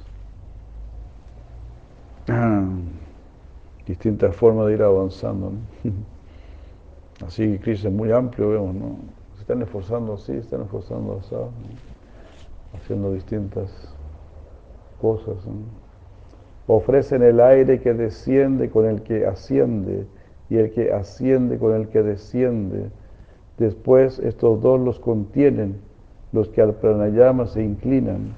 Distintas 3.87 4.35
formas 4.35 4.67
de 4.67 4.75
ir 4.75 4.83
avanzando. 4.83 5.53
Así 7.27 7.53
que 7.53 7.61
Cristo 7.61 7.89
es 7.89 7.95
muy 7.95 8.13
amplio, 8.13 8.51
vemos, 8.51 8.75
¿no? 8.75 8.97
Se 9.35 9.43
están 9.43 9.63
esforzando 9.63 10.15
así, 10.15 10.33
están 10.33 10.63
esforzando 10.63 11.21
así, 11.21 11.35
haciendo 12.75 13.13
distintas 13.13 13.71
cosas. 15.01 15.37
Ofrecen 16.67 17.23
el 17.23 17.41
aire 17.41 17.81
que 17.81 17.95
desciende 17.95 18.71
con 18.71 18.87
el 18.87 19.03
que 19.03 19.27
asciende 19.27 20.07
y 20.49 20.57
el 20.57 20.71
que 20.73 20.93
asciende 20.93 21.59
con 21.59 21.75
el 21.75 21.89
que 21.89 22.03
desciende. 22.03 22.91
Después 23.59 24.19
estos 24.19 24.61
dos 24.61 24.81
los 24.81 24.99
contienen, 24.99 25.81
los 26.33 26.49
que 26.49 26.63
al 26.63 26.75
pranayama 26.75 27.47
se 27.47 27.63
inclinan, 27.63 28.35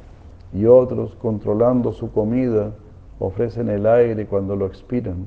y 0.52 0.64
otros, 0.64 1.14
controlando 1.16 1.92
su 1.92 2.10
comida, 2.10 2.72
ofrecen 3.18 3.68
el 3.68 3.86
aire 3.86 4.26
cuando 4.26 4.56
lo 4.56 4.66
expiran. 4.66 5.26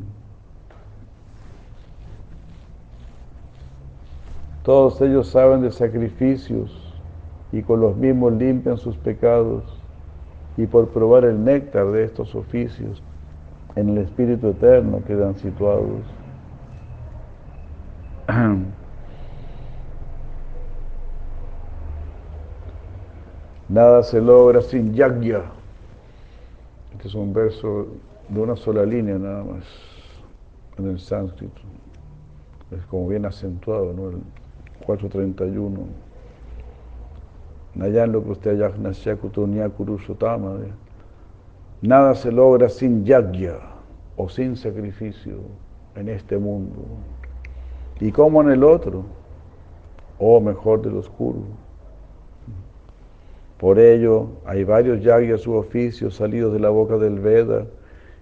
Todos 4.64 5.02
ellos 5.02 5.28
saben 5.28 5.62
de 5.62 5.72
sacrificios 5.72 6.81
y 7.52 7.62
con 7.64 7.82
los 7.82 7.98
mismos 7.98 8.34
limpian 8.34 8.78
sus 8.78 8.96
pecados 8.98 9.64
y 10.58 10.68
por 10.68 10.90
probar 10.90 11.26
el 11.26 11.44
néctar 11.44 11.88
de 11.88 12.04
estos 12.06 12.36
oficios 12.36 13.02
en 13.76 13.90
el 13.90 13.98
Espíritu 14.00 14.50
Eterno 14.50 15.04
quedan 15.06 15.36
situados. 15.38 16.02
Nada 23.70 24.04
se 24.04 24.22
logra 24.22 24.62
sin 24.62 24.94
yagya. 24.94 25.44
Este 26.92 27.08
es 27.08 27.16
un 27.16 27.34
verso 27.34 27.88
de 28.28 28.40
una 28.42 28.56
sola 28.58 28.86
línea 28.86 29.18
nada 29.18 29.44
más 29.44 29.64
en 30.78 30.90
el 30.90 31.00
sánscrito. 31.00 31.62
Es 32.72 32.86
como 32.88 33.08
bien 33.08 33.26
acentuado, 33.26 33.94
¿no? 33.94 34.10
El 34.10 34.18
431. 34.86 35.80
Nayan 35.80 35.88
lo 35.88 37.61
que 37.61 37.61
usted 37.61 37.61
Nada 41.82 42.16
se 42.16 42.32
logra 42.32 42.70
sin 42.70 43.06
yagya 43.06 43.60
o 44.18 44.28
sin 44.30 44.56
sacrificio 44.58 45.38
en 45.96 46.10
este 46.10 46.38
mundo. 46.38 46.84
¿Y 48.00 48.12
como 48.12 48.42
en 48.42 48.50
el 48.52 48.64
otro? 48.64 49.06
O 50.20 50.40
mejor 50.42 50.82
del 50.82 50.98
oscuro. 50.98 51.40
Por 53.58 53.80
ello, 53.80 54.28
hay 54.46 54.64
varios 54.64 55.02
yagyas 55.02 55.48
u 55.48 55.54
oficios 55.54 56.16
salidos 56.16 56.52
de 56.52 56.60
la 56.60 56.70
boca 56.70 56.98
del 56.98 57.20
Veda. 57.20 57.68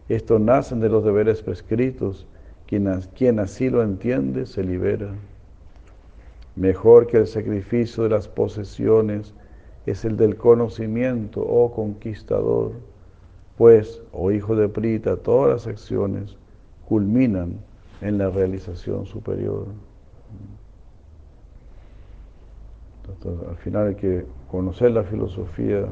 Estos 0.10 0.40
nacen 0.40 0.80
de 0.80 0.90
los 0.90 1.04
deberes 1.04 1.42
prescritos. 1.42 2.28
Quien 2.68 3.40
así 3.40 3.70
lo 3.70 3.82
entiende, 3.82 4.46
se 4.46 4.64
libera. 4.64 5.10
Mejor 6.56 7.08
que 7.08 7.18
el 7.18 7.28
sacrificio 7.28 8.04
de 8.04 8.10
las 8.10 8.28
posesiones 8.28 9.34
es 9.90 10.06
el 10.06 10.18
del 10.18 10.38
conocimiento, 10.38 11.42
oh 11.42 11.72
conquistador, 11.74 12.74
pues, 13.58 14.02
oh 14.12 14.32
hijo 14.32 14.56
de 14.56 14.70
Prita, 14.70 15.18
todas 15.18 15.52
las 15.52 15.68
acciones 15.68 16.38
culminan 16.88 17.60
en 18.02 18.18
la 18.18 18.30
realización 18.30 19.06
superior. 19.06 19.68
Entonces, 23.08 23.48
al 23.48 23.58
final 23.58 23.88
hay 23.88 23.96
que 23.96 24.26
conocer 24.50 24.92
la 24.92 25.04
filosofía, 25.04 25.86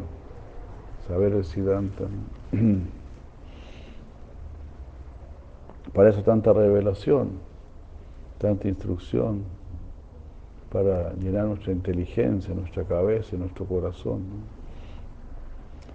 saber 1.07 1.33
el 1.33 1.43
Siddhanta. 1.43 2.05
Para 5.93 6.09
eso 6.09 6.21
tanta 6.21 6.53
revelación, 6.53 7.31
tanta 8.37 8.67
instrucción, 8.67 9.43
para 10.77 11.11
llenar 11.15 11.45
nuestra 11.47 11.71
inteligencia, 11.71 12.53
nuestra 12.53 12.83
cabeza 12.83 13.35
y 13.35 13.39
nuestro 13.39 13.65
corazón. 13.65 14.21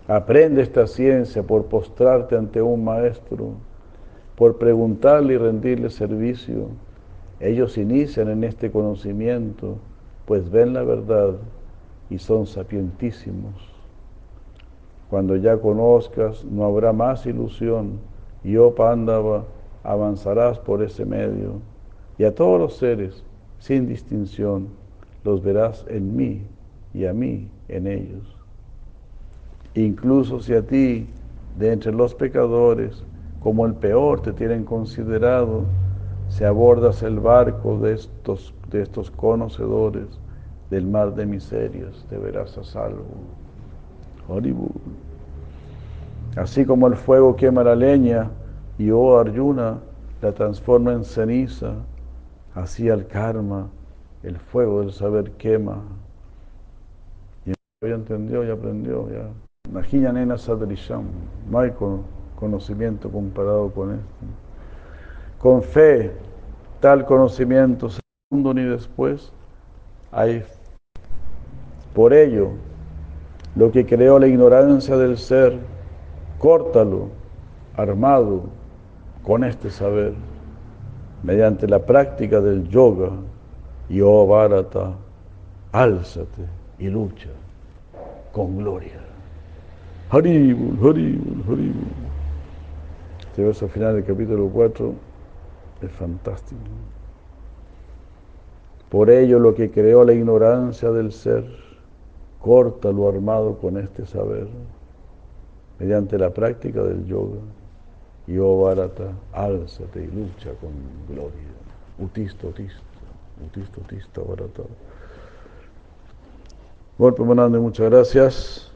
Aprende 0.08 0.60
esta 0.60 0.88
ciencia 0.88 1.44
por 1.44 1.66
postrarte 1.66 2.36
ante 2.36 2.60
un 2.60 2.82
maestro, 2.82 3.52
por 4.34 4.58
preguntarle 4.58 5.34
y 5.34 5.36
rendirle 5.36 5.88
servicio. 5.88 6.66
Ellos 7.38 7.78
inician 7.78 8.28
en 8.28 8.42
este 8.42 8.72
conocimiento, 8.72 9.76
pues 10.26 10.50
ven 10.50 10.72
la 10.72 10.82
verdad 10.82 11.34
y 12.10 12.18
son 12.18 12.48
sapientísimos. 12.48 13.54
Cuando 15.08 15.36
ya 15.36 15.58
conozcas, 15.58 16.44
no 16.44 16.64
habrá 16.64 16.92
más 16.92 17.24
ilusión, 17.24 18.00
y 18.42 18.56
oh 18.56 18.74
Pándava, 18.74 19.44
avanzarás 19.84 20.58
por 20.58 20.82
ese 20.82 21.04
medio, 21.04 21.60
y 22.18 22.24
a 22.24 22.34
todos 22.34 22.58
los 22.58 22.76
seres, 22.78 23.22
sin 23.62 23.86
distinción, 23.86 24.66
los 25.22 25.40
verás 25.40 25.86
en 25.88 26.16
mí 26.16 26.42
y 26.92 27.06
a 27.06 27.12
mí 27.12 27.48
en 27.68 27.86
ellos. 27.86 28.36
Incluso 29.76 30.40
si 30.40 30.52
a 30.52 30.62
ti, 30.66 31.06
de 31.56 31.72
entre 31.72 31.92
los 31.92 32.12
pecadores, 32.12 33.04
como 33.40 33.64
el 33.64 33.74
peor 33.74 34.20
te 34.20 34.32
tienen 34.32 34.64
considerado, 34.64 35.62
si 36.28 36.42
abordas 36.42 37.04
el 37.04 37.20
barco 37.20 37.78
de 37.78 37.92
estos, 37.94 38.52
de 38.68 38.82
estos 38.82 39.12
conocedores 39.12 40.08
del 40.68 40.84
mar 40.88 41.14
de 41.14 41.24
miserias, 41.24 42.04
te 42.10 42.18
verás 42.18 42.58
a 42.58 42.64
salvo. 42.64 43.04
Así 46.34 46.64
como 46.64 46.88
el 46.88 46.96
fuego 46.96 47.36
quema 47.36 47.62
la 47.62 47.76
leña 47.76 48.28
y 48.76 48.90
oh 48.90 49.18
Arjuna 49.18 49.78
la 50.20 50.32
transforma 50.32 50.94
en 50.94 51.04
ceniza, 51.04 51.74
así 52.54 52.90
al 52.90 53.06
karma 53.06 53.68
el 54.22 54.38
fuego 54.38 54.80
del 54.80 54.92
saber 54.92 55.32
quema. 55.32 55.82
Y 57.44 57.52
ya 57.86 57.94
entendió, 57.94 58.44
ya 58.44 58.54
aprendió, 58.54 59.08
ya. 59.10 59.28
Nena 60.12 60.36
sadrisham, 60.36 61.04
no 61.50 61.58
hay 61.60 61.72
conocimiento 62.36 63.10
comparado 63.10 63.70
con 63.70 63.92
esto. 63.94 64.06
Con 65.38 65.62
fe, 65.62 66.12
tal 66.80 67.04
conocimiento, 67.04 67.88
segundo 68.30 68.54
ni 68.54 68.64
después, 68.64 69.32
hay. 70.10 70.44
Por 71.94 72.12
ello, 72.12 72.50
lo 73.54 73.70
que 73.70 73.84
creó 73.84 74.18
la 74.18 74.26
ignorancia 74.26 74.96
del 74.96 75.18
ser, 75.18 75.58
córtalo, 76.38 77.08
armado 77.76 78.44
con 79.22 79.44
este 79.44 79.70
saber, 79.70 80.14
mediante 81.22 81.68
la 81.68 81.78
práctica 81.78 82.40
del 82.40 82.68
yoga, 82.68 83.10
y 83.88 84.00
oh 84.00 84.26
Bharata, 84.26 84.92
álzate 85.72 86.42
y 86.78 86.88
lucha 86.88 87.28
con 88.32 88.58
gloria. 88.58 89.00
Haribul, 90.10 90.76
Haribul, 90.78 91.42
Haribul. 91.46 91.86
Este 93.28 93.44
verso 93.44 93.68
final 93.68 93.94
del 93.94 94.04
capítulo 94.04 94.48
4 94.48 94.94
es 95.82 95.90
fantástico. 95.92 96.60
Por 98.88 99.10
ello 99.10 99.38
lo 99.38 99.54
que 99.54 99.70
creó 99.70 100.04
la 100.04 100.12
ignorancia 100.12 100.90
del 100.90 101.12
ser, 101.12 101.44
corta 102.40 102.90
lo 102.92 103.08
armado 103.08 103.56
con 103.56 103.78
este 103.78 104.04
saber, 104.04 104.48
mediante 105.78 106.18
la 106.18 106.30
práctica 106.30 106.82
del 106.82 107.06
yoga. 107.06 107.38
Y 108.32 108.38
oh 108.38 108.66
álzate 108.66 110.04
y 110.04 110.06
lucha 110.06 110.54
con 110.58 110.72
gloria. 111.06 111.52
Utista, 111.98 112.46
utista, 112.46 112.80
utista, 113.46 113.80
utista, 113.82 114.20
Bharata. 114.22 114.62
Golpe 116.96 117.22
Manande, 117.24 117.58
muchas 117.58 117.90
gracias. 117.90 118.72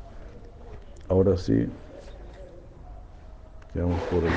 Ahora 1.09 1.39
sí, 1.39 1.71
quedamos 3.73 3.99
por 4.03 4.25
aquí. 4.25 4.35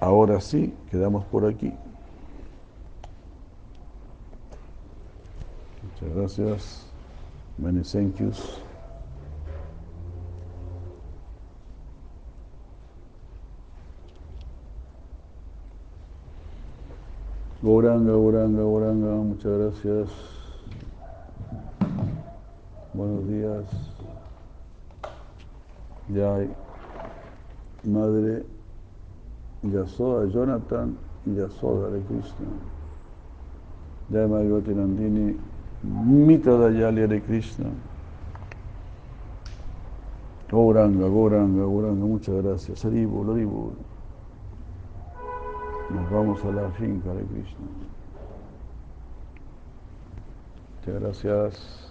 Ahora 0.00 0.40
sí, 0.40 0.74
quedamos 0.90 1.24
por 1.26 1.46
aquí. 1.46 1.72
Muchas 5.84 6.16
gracias. 6.16 6.86
Many 7.58 7.82
thank 7.82 8.18
yous. 8.18 8.67
Goranga, 17.60 18.12
Goranga, 18.12 18.62
Goranga, 18.62 19.14
muchas 19.16 19.58
gracias. 19.58 20.08
Buenos 22.94 23.26
días. 23.26 23.64
Ya 26.14 26.36
hay 26.36 26.50
Madre 27.82 28.44
Yasoda, 29.64 30.30
Jonathan 30.30 30.96
Yasoda 31.26 31.90
de 31.90 32.00
Krishna. 32.02 32.46
Ya 34.10 34.20
hay 34.20 34.28
Margoti 34.28 34.70
Nandini, 34.70 35.36
Mitra 35.82 36.52
Dayali 36.52 37.02
Hare 37.02 37.20
Krishna. 37.22 37.70
Goranga, 40.48 41.08
Goranga, 41.08 41.64
Goranga, 41.64 42.06
muchas 42.06 42.40
gracias. 42.40 42.84
Haribol, 42.84 43.30
Haribol. 43.30 43.87
Nos 45.90 46.10
vamos 46.10 46.44
a 46.44 46.52
la 46.52 46.70
finca 46.72 47.14
de 47.14 47.24
Krishna. 47.24 47.66
Muchas 50.86 51.02
gracias. 51.02 51.87